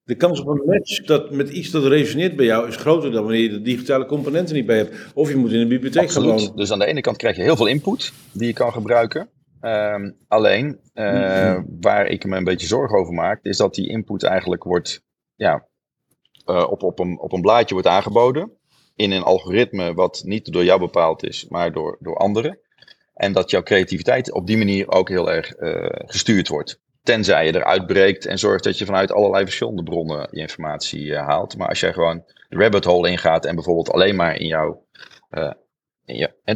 De 0.03 0.15
kans 0.15 0.41
op 0.41 0.47
een 0.47 0.63
match 0.65 1.03
dat 1.03 1.31
met 1.31 1.49
iets 1.49 1.71
dat 1.71 1.85
resoneert 1.85 2.35
bij 2.35 2.45
jou 2.45 2.67
is 2.67 2.75
groter 2.75 3.11
dan 3.11 3.23
wanneer 3.23 3.41
je 3.41 3.49
de 3.49 3.61
digitale 3.61 4.05
componenten 4.05 4.55
niet 4.55 4.65
bij 4.65 4.77
hebt. 4.77 4.95
Of 5.13 5.29
je 5.29 5.35
moet 5.35 5.51
in 5.51 5.59
een 5.59 5.67
bibliotheek 5.67 6.03
Absoluut. 6.03 6.41
gewoon. 6.41 6.55
Dus 6.55 6.71
aan 6.71 6.79
de 6.79 6.85
ene 6.85 7.01
kant 7.01 7.17
krijg 7.17 7.35
je 7.35 7.41
heel 7.41 7.55
veel 7.55 7.67
input 7.67 8.13
die 8.31 8.47
je 8.47 8.53
kan 8.53 8.71
gebruiken. 8.71 9.29
Ehm, 9.59 10.11
alleen, 10.27 10.79
uh, 10.93 11.59
waar 11.81 12.07
ik 12.07 12.25
me 12.25 12.37
een 12.37 12.43
beetje 12.43 12.67
zorgen 12.67 12.97
over 12.97 13.13
maak, 13.13 13.39
is 13.43 13.57
dat 13.57 13.75
die 13.75 13.89
input 13.89 14.23
eigenlijk 14.23 14.63
wordt, 14.63 15.03
ja, 15.35 15.67
uh, 16.45 16.69
op, 16.69 16.83
op, 16.83 16.99
een, 16.99 17.19
op 17.19 17.31
een 17.31 17.41
blaadje 17.41 17.73
wordt 17.73 17.89
aangeboden. 17.89 18.51
In 18.95 19.11
een 19.11 19.23
algoritme 19.23 19.93
wat 19.93 20.21
niet 20.25 20.53
door 20.53 20.63
jou 20.63 20.79
bepaald 20.79 21.23
is, 21.23 21.47
maar 21.47 21.71
door, 21.71 21.97
door 21.99 22.17
anderen. 22.17 22.59
En 23.13 23.33
dat 23.33 23.49
jouw 23.49 23.63
creativiteit 23.63 24.31
op 24.31 24.47
die 24.47 24.57
manier 24.57 24.91
ook 24.91 25.09
heel 25.09 25.31
erg 25.31 25.59
uh, 25.59 25.85
gestuurd 25.89 26.47
wordt. 26.47 26.81
Tenzij 27.03 27.45
je 27.45 27.55
eruit 27.55 27.85
breekt 27.85 28.25
en 28.25 28.39
zorgt 28.39 28.63
dat 28.63 28.77
je 28.77 28.85
vanuit 28.85 29.11
allerlei 29.11 29.43
verschillende 29.43 29.83
bronnen 29.83 30.27
je 30.31 30.39
informatie 30.39 31.05
uh, 31.05 31.27
haalt. 31.27 31.57
Maar 31.57 31.67
als 31.67 31.79
jij 31.79 31.93
gewoon 31.93 32.23
de 32.49 32.57
rabbit 32.57 32.85
hole 32.85 33.09
ingaat 33.09 33.45
en 33.45 33.55
bijvoorbeeld 33.55 33.91
alleen 33.91 34.15
maar 34.15 34.35
in 34.35 34.47
jouw. 34.47 34.85
Ja, 36.05 36.31
en 36.43 36.55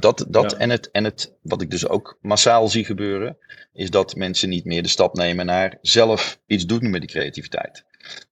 dat, 0.00 0.26
dat, 0.28 0.52
en, 0.52 0.70
het, 0.70 0.90
en 0.90 1.04
het, 1.04 1.34
wat 1.42 1.62
ik 1.62 1.70
dus 1.70 1.88
ook 1.88 2.18
massaal 2.20 2.68
zie 2.68 2.84
gebeuren, 2.84 3.36
is 3.72 3.90
dat 3.90 4.16
mensen 4.16 4.48
niet 4.48 4.64
meer 4.64 4.82
de 4.82 4.88
stap 4.88 5.14
nemen 5.14 5.46
naar 5.46 5.78
zelf 5.82 6.38
iets 6.46 6.66
doen 6.66 6.90
met 6.90 7.00
die 7.00 7.10
creativiteit. 7.10 7.84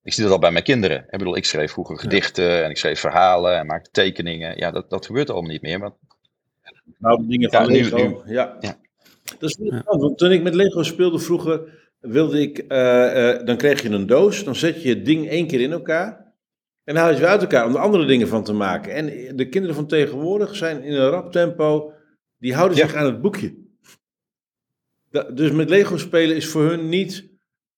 Ik 0.03 0.13
zie 0.13 0.23
dat 0.23 0.31
al 0.31 0.39
bij 0.39 0.51
mijn 0.51 0.63
kinderen. 0.63 1.05
Ik 1.09 1.17
bedoel, 1.17 1.35
ik 1.35 1.45
schreef 1.45 1.71
vroeger 1.71 1.99
gedichten 1.99 2.63
en 2.63 2.69
ik 2.69 2.77
schreef 2.77 2.99
verhalen 2.99 3.57
en 3.57 3.65
maakte 3.65 3.89
tekeningen. 3.91 4.57
Ja, 4.57 4.71
dat, 4.71 4.89
dat 4.89 5.05
gebeurt 5.05 5.29
allemaal 5.29 5.51
niet 5.51 5.61
meer. 5.61 5.79
Maar 5.79 5.91
nou, 6.97 7.27
dingen 7.27 7.51
van 7.51 7.61
ja, 7.61 7.71
Lego. 7.71 7.97
Nu, 8.25 8.33
ja. 8.33 8.57
ja. 8.59 8.77
Dat 9.39 9.49
is 9.49 9.55
interessant, 9.55 10.01
want 10.01 10.17
toen 10.17 10.31
ik 10.31 10.43
met 10.43 10.55
Lego 10.55 10.83
speelde 10.83 11.19
vroeger, 11.19 11.61
wilde 11.99 12.41
ik, 12.41 12.65
uh, 12.67 12.77
uh, 13.37 13.45
dan 13.45 13.57
kreeg 13.57 13.81
je 13.81 13.89
een 13.89 14.07
doos, 14.07 14.43
dan 14.43 14.55
zet 14.55 14.83
je 14.83 14.89
het 14.89 15.05
ding 15.05 15.29
één 15.29 15.47
keer 15.47 15.61
in 15.61 15.71
elkaar. 15.71 16.22
En 16.83 16.93
dan 16.93 17.03
haal 17.03 17.13
je 17.13 17.19
het 17.19 17.25
uit 17.25 17.41
elkaar 17.41 17.65
om 17.65 17.73
er 17.75 17.79
andere 17.79 18.05
dingen 18.05 18.27
van 18.27 18.43
te 18.43 18.53
maken. 18.53 18.93
En 18.93 19.35
de 19.35 19.49
kinderen 19.49 19.75
van 19.75 19.87
tegenwoordig 19.87 20.55
zijn 20.55 20.83
in 20.83 20.93
een 20.93 21.09
rap 21.09 21.31
tempo, 21.31 21.93
die 22.37 22.53
houden 22.53 22.77
zich 22.77 22.95
aan 22.95 23.05
het 23.05 23.21
boekje. 23.21 23.55
dus 25.33 25.51
met 25.51 25.69
Lego 25.69 25.97
spelen 25.97 26.35
is 26.35 26.47
voor 26.47 26.63
hun 26.63 26.89
niet 26.89 27.31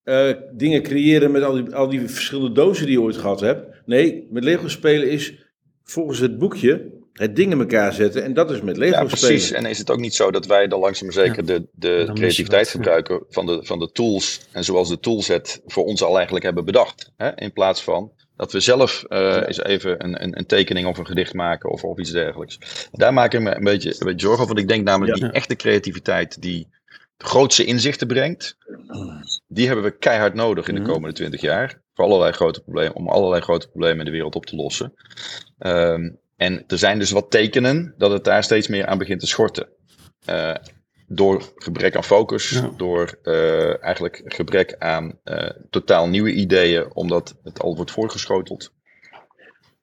uh, 0.03 0.31
dingen 0.53 0.83
creëren 0.83 1.31
met 1.31 1.43
al 1.43 1.53
die, 1.53 1.75
al 1.75 1.89
die 1.89 2.09
verschillende 2.09 2.51
dozen 2.51 2.85
die 2.85 2.95
je 2.95 3.01
ooit 3.01 3.17
gehad 3.17 3.39
hebt. 3.39 3.81
Nee, 3.85 4.27
met 4.29 4.43
Lego 4.43 4.67
spelen 4.67 5.09
is 5.09 5.33
volgens 5.83 6.19
het 6.19 6.37
boekje 6.37 6.93
het 7.13 7.35
ding 7.35 7.51
in 7.51 7.59
elkaar 7.59 7.93
zetten. 7.93 8.23
En 8.23 8.33
dat 8.33 8.51
is 8.51 8.61
met 8.61 8.77
Lego 8.77 8.97
ja, 8.97 9.03
precies. 9.05 9.51
En 9.51 9.65
is 9.65 9.77
het 9.77 9.91
ook 9.91 9.99
niet 9.99 10.15
zo 10.15 10.31
dat 10.31 10.45
wij 10.45 10.67
dan 10.67 10.79
langzaam 10.79 11.11
zeker 11.11 11.45
de, 11.45 11.67
de 11.71 12.09
creativiteit 12.13 12.67
gebruiken 12.67 13.23
van 13.29 13.45
de, 13.45 13.59
van 13.65 13.79
de 13.79 13.91
tools. 13.91 14.41
En 14.51 14.63
zoals 14.63 14.89
de 14.89 14.99
toolset 14.99 15.61
voor 15.65 15.85
ons 15.85 16.03
al 16.03 16.15
eigenlijk 16.15 16.45
hebben 16.45 16.65
bedacht. 16.65 17.11
Hè? 17.17 17.35
In 17.35 17.53
plaats 17.53 17.83
van 17.83 18.11
dat 18.35 18.51
we 18.51 18.59
zelf 18.59 19.05
uh, 19.09 19.41
eens 19.45 19.63
even 19.63 20.03
een, 20.03 20.23
een, 20.23 20.37
een, 20.37 20.45
tekening 20.45 20.87
of 20.87 20.97
een 20.97 21.05
gedicht 21.05 21.33
maken 21.33 21.69
of, 21.69 21.83
of 21.83 21.99
iets 21.99 22.11
dergelijks. 22.11 22.87
Daar 22.91 23.13
maak 23.13 23.33
ik 23.33 23.41
me 23.41 23.55
een 23.55 23.63
beetje, 23.63 23.89
een 23.89 24.05
beetje 24.05 24.25
zorgen 24.27 24.41
over. 24.41 24.55
Want 24.55 24.59
ik 24.59 24.67
denk 24.67 24.85
namelijk 24.85 25.19
die 25.19 25.31
echte 25.31 25.55
creativiteit 25.55 26.41
die 26.41 26.67
de 27.17 27.25
grootste 27.25 27.65
inzichten 27.65 28.07
brengt. 28.07 28.57
Die 29.47 29.65
hebben 29.67 29.85
we 29.85 29.97
keihard 29.97 30.33
nodig 30.33 30.67
in 30.67 30.75
de 30.75 30.81
mhm. 30.81 30.89
komende 30.89 31.15
twintig 31.15 31.41
jaar. 31.41 31.81
Voor 31.93 32.05
allerlei 32.05 32.31
grote 32.31 32.61
problemen, 32.61 32.95
om 32.95 33.09
allerlei 33.09 33.41
grote 33.41 33.67
problemen 33.67 33.99
in 33.99 34.05
de 34.05 34.11
wereld 34.11 34.35
op 34.35 34.45
te 34.45 34.55
lossen. 34.55 34.93
Um, 35.59 36.19
en 36.35 36.63
er 36.67 36.77
zijn 36.77 36.99
dus 36.99 37.11
wat 37.11 37.31
tekenen 37.31 37.93
dat 37.97 38.11
het 38.11 38.23
daar 38.23 38.43
steeds 38.43 38.67
meer 38.67 38.85
aan 38.85 38.97
begint 38.97 39.19
te 39.19 39.27
schorten. 39.27 39.67
Uh, 40.29 40.55
door 41.07 41.53
gebrek 41.55 41.95
aan 41.95 42.03
focus, 42.03 42.61
door 42.77 43.17
uh, 43.23 43.83
eigenlijk 43.83 44.21
gebrek 44.25 44.75
aan 44.79 45.19
uh, 45.25 45.49
totaal 45.69 46.07
nieuwe 46.07 46.31
ideeën, 46.31 46.85
omdat 46.93 47.35
het 47.43 47.59
al 47.59 47.75
wordt 47.75 47.91
voorgeschoteld. 47.91 48.73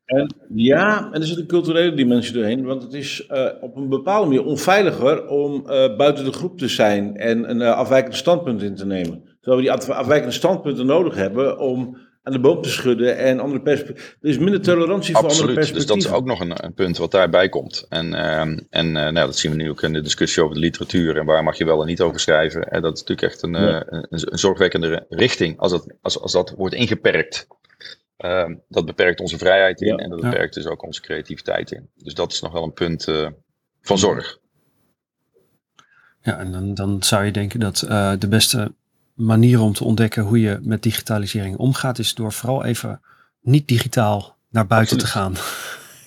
En 0.05 0.35
ja, 0.55 1.12
en 1.12 1.20
er 1.20 1.27
zit 1.27 1.39
een 1.39 1.47
culturele 1.47 1.95
dimensie 1.95 2.35
doorheen, 2.35 2.64
want 2.64 2.83
het 2.83 2.93
is 2.93 3.29
uh, 3.31 3.49
op 3.61 3.77
een 3.77 3.89
bepaalde 3.89 4.29
manier 4.29 4.45
onveiliger 4.45 5.29
om 5.29 5.62
buiten 5.97 6.25
de 6.25 6.33
groep 6.33 6.59
te 6.59 6.68
zijn 6.68 7.16
en 7.16 7.51
een 7.51 7.62
afwijkend 7.62 8.16
standpunt 8.16 8.62
in 8.62 8.75
te 8.75 8.87
nemen. 8.87 9.23
Terwijl 9.41 9.62
we 9.62 9.83
die 9.83 9.93
afwijkende 9.95 10.35
standpunten 10.35 10.87
nodig 10.87 11.14
hebben 11.14 11.59
om 11.59 11.97
aan 12.23 12.33
de 12.33 12.41
boom 12.41 12.62
te 12.62 12.68
schudden 12.68 13.16
en 13.16 13.41
andere 13.41 13.62
perspectieven. 13.62 14.14
Er 14.20 14.29
is 14.29 14.39
minder 14.39 14.61
tolerantie 14.61 15.14
voor 15.14 15.29
andere 15.29 15.53
perspectieven. 15.53 15.75
Dus 15.75 16.05
dat 16.05 16.12
is 16.12 16.18
ook 16.18 16.25
nog 16.25 16.41
een, 16.41 16.64
een 16.64 16.75
punt 16.75 16.97
wat 16.97 17.11
daarbij 17.11 17.49
komt. 17.49 17.87
En, 17.89 18.12
uh, 18.12 18.41
en 18.70 18.87
uh, 18.87 18.93
nou, 18.93 19.14
dat 19.14 19.37
zien 19.37 19.51
we 19.51 19.57
nu 19.57 19.70
ook 19.70 19.83
in 19.83 19.93
de 19.93 20.01
discussie 20.01 20.43
over 20.43 20.55
de 20.55 20.61
literatuur 20.61 21.16
en 21.16 21.25
waar 21.25 21.45
mag 21.45 21.59
je 21.59 21.64
wel 21.64 21.81
en 21.81 21.87
niet 21.87 22.01
over 22.01 22.20
schrijven. 22.20 22.68
En 22.68 22.83
dat 22.83 22.95
is 22.95 23.01
natuurlijk 23.01 23.33
echt 23.33 23.43
een, 23.43 23.53
ja. 23.53 23.68
uh, 23.68 23.81
een, 23.87 24.07
een, 24.11 24.39
zorgwekkende 24.39 25.07
richting 25.09 25.59
als 25.59 25.73
dat, 25.73 25.87
als, 26.01 26.20
als 26.20 26.33
dat 26.33 26.55
wordt 26.57 26.75
ingeperkt. 26.75 27.47
Ehm, 28.16 28.55
dat 28.68 28.87
beperkt 28.87 29.20
onze 29.20 29.39
vrijheid 29.39 29.81
in 29.81 29.97
ja. 29.97 29.97
en 29.97 30.11
dat 30.11 30.20
beperkt 30.20 30.55
dus 30.55 30.66
ook 30.66 30.83
onze 30.83 31.01
creativiteit 31.01 31.70
in. 31.70 31.89
Dus 31.95 32.14
dat 32.14 32.33
is 32.33 32.41
nog 32.41 32.53
wel 32.53 32.62
een 32.62 32.73
punt 32.73 33.09
eh, 33.09 33.29
van 33.81 33.99
zorg. 33.99 34.39
Ja, 36.20 36.39
en 36.39 36.53
dan, 36.53 36.75
dan 36.75 37.03
zou 37.03 37.25
je 37.25 37.31
denken 37.31 37.61
dat 37.61 37.79
de 38.18 38.29
beste 38.29 38.73
manier 39.15 39.61
om 39.61 39.73
te 39.73 39.85
ontdekken 39.85 40.23
hoe 40.23 40.41
je 40.41 40.59
met 40.63 40.83
digitalisering 40.83 41.57
omgaat, 41.57 41.99
is 41.99 42.15
door 42.15 42.33
vooral 42.33 42.65
even 42.65 43.01
niet 43.41 43.69
digitaal 43.69 44.37
naar 44.51 44.67
buiten 44.67 44.99
te 44.99 45.07
gaan. 45.07 45.35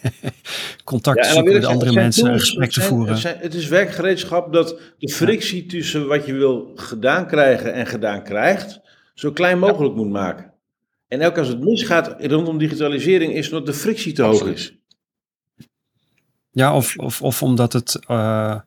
Contact 0.84 1.24
te 1.24 1.30
zoeken 1.30 1.54
met 1.54 1.66
andere 1.66 1.94
mensen, 1.94 2.32
een 2.32 2.40
gesprek 2.40 2.72
te 2.72 2.82
voeren. 2.82 3.16
Het, 3.16 3.42
het, 3.42 3.54
is 3.54 3.68
werkgereedschap 3.68 4.54
dat 4.54 4.80
de 4.98 5.12
frictie 5.12 5.66
tussen 5.66 6.08
wat 6.08 6.26
je 6.26 6.34
wil 6.34 6.72
gedaan 6.76 7.28
krijgen 7.28 7.74
en 7.74 7.86
gedaan 7.86 8.24
krijgt, 8.24 8.80
zo 9.14 9.32
klein 9.32 9.60
mogelijk 9.60 9.96
moet 9.96 10.10
maken. 10.10 10.54
En 11.08 11.22
elke 11.22 11.40
als 11.40 11.48
het 11.48 11.60
misgaat 11.60 12.16
rondom 12.20 12.58
digitalisering, 12.58 13.34
is 13.34 13.50
dat 13.50 13.66
de 13.66 13.74
frictie 13.74 14.14
te 14.14 14.22
hoog 14.22 14.46
is. 14.46 14.78
Ja, 16.52 16.76
of, 16.76 16.98
of, 16.98 17.22
of 17.22 17.44
omdat 17.44 17.74
het 17.74 18.00
uh, 18.08 18.60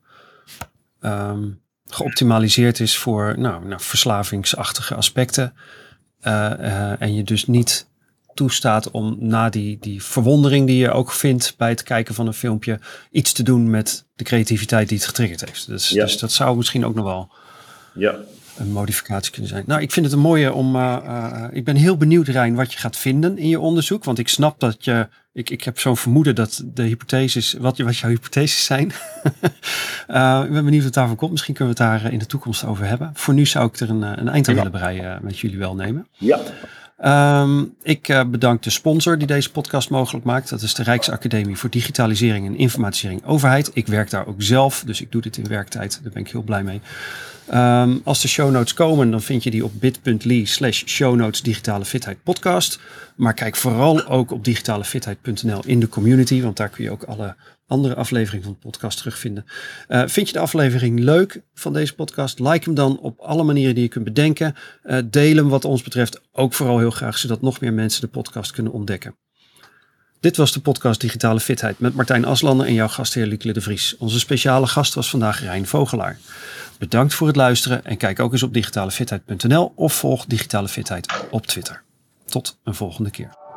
um, 1.00 1.60
geoptimaliseerd 1.88 2.80
is 2.80 2.96
voor 2.96 3.34
nou, 3.38 3.64
nou 3.64 3.80
verslavingsachtige 3.82 4.94
aspecten. 4.94 5.52
Uh, 6.22 6.50
uh, 6.60 7.02
en 7.02 7.14
je 7.14 7.22
dus 7.22 7.46
niet 7.46 7.86
toestaat 8.34 8.90
om 8.90 9.16
na 9.20 9.48
die, 9.48 9.78
die 9.80 10.02
verwondering 10.02 10.66
die 10.66 10.76
je 10.76 10.90
ook 10.90 11.12
vindt 11.12 11.54
bij 11.56 11.68
het 11.68 11.82
kijken 11.82 12.14
van 12.14 12.26
een 12.26 12.34
filmpje, 12.34 12.80
iets 13.10 13.32
te 13.32 13.42
doen 13.42 13.70
met 13.70 14.04
de 14.14 14.24
creativiteit 14.24 14.88
die 14.88 14.98
het 14.98 15.06
getriggerd 15.06 15.44
heeft. 15.44 15.66
Dus, 15.66 15.88
ja. 15.88 16.04
dus 16.04 16.18
dat 16.18 16.32
zou 16.32 16.56
misschien 16.56 16.84
ook 16.84 16.94
nog 16.94 17.04
wel 17.04 17.32
ja 17.94 18.18
een 18.58 18.72
modificatie 18.72 19.32
kunnen 19.32 19.50
zijn. 19.50 19.64
Nou, 19.66 19.80
ik 19.80 19.92
vind 19.92 20.06
het 20.06 20.14
een 20.14 20.20
mooie 20.20 20.52
om. 20.52 20.76
Uh, 20.76 20.96
uh, 21.04 21.44
ik 21.50 21.64
ben 21.64 21.76
heel 21.76 21.96
benieuwd, 21.96 22.28
Rijn, 22.28 22.54
wat 22.54 22.72
je 22.72 22.78
gaat 22.78 22.96
vinden 22.96 23.38
in 23.38 23.48
je 23.48 23.60
onderzoek. 23.60 24.04
Want 24.04 24.18
ik 24.18 24.28
snap 24.28 24.60
dat 24.60 24.84
je. 24.84 25.08
Ik, 25.32 25.50
ik 25.50 25.62
heb 25.62 25.78
zo'n 25.78 25.96
vermoeden 25.96 26.34
dat 26.34 26.62
de 26.64 26.82
hypotheses. 26.82 27.52
Wat, 27.52 27.78
wat 27.78 27.96
jouw 27.96 28.10
hypotheses 28.10 28.64
zijn. 28.64 28.92
uh, 30.10 30.42
ik 30.46 30.52
ben 30.52 30.64
benieuwd 30.64 30.84
wat 30.84 30.94
daarvan 30.94 31.16
komt. 31.16 31.30
Misschien 31.30 31.54
kunnen 31.54 31.74
we 31.74 31.82
het 31.82 31.90
daar 31.90 32.12
in 32.12 32.18
de 32.18 32.26
toekomst 32.26 32.64
over 32.64 32.84
hebben. 32.84 33.10
Voor 33.14 33.34
nu 33.34 33.46
zou 33.46 33.66
ik 33.66 33.80
er 33.80 33.90
een, 33.90 34.02
een 34.02 34.28
eind 34.28 34.48
aan 34.48 34.54
willen 34.54 34.70
breien 34.70 35.18
met 35.22 35.38
jullie 35.38 35.58
wel 35.58 35.74
nemen. 35.74 36.06
Ja. 36.16 36.40
Um, 37.04 37.74
ik 37.82 38.08
uh, 38.08 38.24
bedank 38.24 38.62
de 38.62 38.70
sponsor 38.70 39.18
die 39.18 39.26
deze 39.26 39.50
podcast 39.50 39.90
mogelijk 39.90 40.24
maakt. 40.24 40.48
Dat 40.48 40.62
is 40.62 40.74
de 40.74 40.82
Rijksacademie 40.82 41.56
voor 41.56 41.70
Digitalisering 41.70 42.46
en 42.46 42.56
Informatisering 42.56 43.24
Overheid. 43.24 43.70
Ik 43.74 43.86
werk 43.86 44.10
daar 44.10 44.26
ook 44.26 44.42
zelf, 44.42 44.82
dus 44.86 45.00
ik 45.00 45.12
doe 45.12 45.22
dit 45.22 45.36
in 45.36 45.48
werktijd. 45.48 46.00
Daar 46.02 46.12
ben 46.12 46.22
ik 46.22 46.30
heel 46.30 46.42
blij 46.42 46.62
mee. 46.62 46.80
Um, 47.54 48.00
als 48.04 48.20
de 48.22 48.28
show 48.28 48.50
notes 48.50 48.74
komen, 48.74 49.10
dan 49.10 49.22
vind 49.22 49.42
je 49.42 49.50
die 49.50 49.64
op 49.64 49.72
bit.ly 49.74 50.44
slash 50.44 50.82
show 50.86 51.16
notes 51.16 51.42
digitale 51.42 51.84
fitheid 51.84 52.22
podcast. 52.22 52.80
Maar 53.16 53.34
kijk 53.34 53.56
vooral 53.56 54.06
ook 54.06 54.30
op 54.30 54.44
digitalefitheid.nl 54.44 55.60
in 55.66 55.80
de 55.80 55.88
community, 55.88 56.42
want 56.42 56.56
daar 56.56 56.68
kun 56.68 56.84
je 56.84 56.90
ook 56.90 57.02
alle 57.02 57.36
andere 57.66 57.94
afleveringen 57.94 58.44
van 58.44 58.52
de 58.52 58.58
podcast 58.58 58.98
terugvinden. 58.98 59.44
Uh, 59.88 60.02
vind 60.06 60.26
je 60.26 60.32
de 60.32 60.38
aflevering 60.38 61.00
leuk 61.00 61.42
van 61.54 61.72
deze 61.72 61.94
podcast? 61.94 62.38
Like 62.38 62.64
hem 62.64 62.74
dan 62.74 62.98
op 62.98 63.18
alle 63.18 63.42
manieren 63.42 63.74
die 63.74 63.82
je 63.82 63.90
kunt 63.90 64.04
bedenken. 64.04 64.54
Uh, 64.84 64.98
deel 65.04 65.36
hem 65.36 65.48
wat 65.48 65.64
ons 65.64 65.82
betreft 65.82 66.20
ook 66.32 66.54
vooral 66.54 66.78
heel 66.78 66.90
graag, 66.90 67.18
zodat 67.18 67.42
nog 67.42 67.60
meer 67.60 67.72
mensen 67.72 68.00
de 68.00 68.08
podcast 68.08 68.52
kunnen 68.52 68.72
ontdekken. 68.72 69.14
Dit 70.20 70.36
was 70.36 70.52
de 70.52 70.60
podcast 70.60 71.00
Digitale 71.00 71.40
Fitheid 71.40 71.78
met 71.78 71.94
Martijn 71.94 72.24
Aslander 72.24 72.66
en 72.66 72.72
jouw 72.72 72.88
gastheer 72.88 73.26
Lukle 73.26 73.52
de 73.52 73.60
Vries. 73.60 73.96
Onze 73.98 74.18
speciale 74.18 74.66
gast 74.66 74.94
was 74.94 75.10
vandaag 75.10 75.40
Rijn 75.40 75.66
Vogelaar. 75.66 76.18
Bedankt 76.78 77.14
voor 77.14 77.26
het 77.26 77.36
luisteren 77.36 77.84
en 77.84 77.96
kijk 77.96 78.20
ook 78.20 78.32
eens 78.32 78.42
op 78.42 78.54
digitalefitheid.nl 78.54 79.72
of 79.74 79.92
volg 79.92 80.24
Digitale 80.26 80.68
Fitheid 80.68 81.24
op 81.30 81.46
Twitter. 81.46 81.82
Tot 82.24 82.58
een 82.64 82.74
volgende 82.74 83.10
keer. 83.10 83.47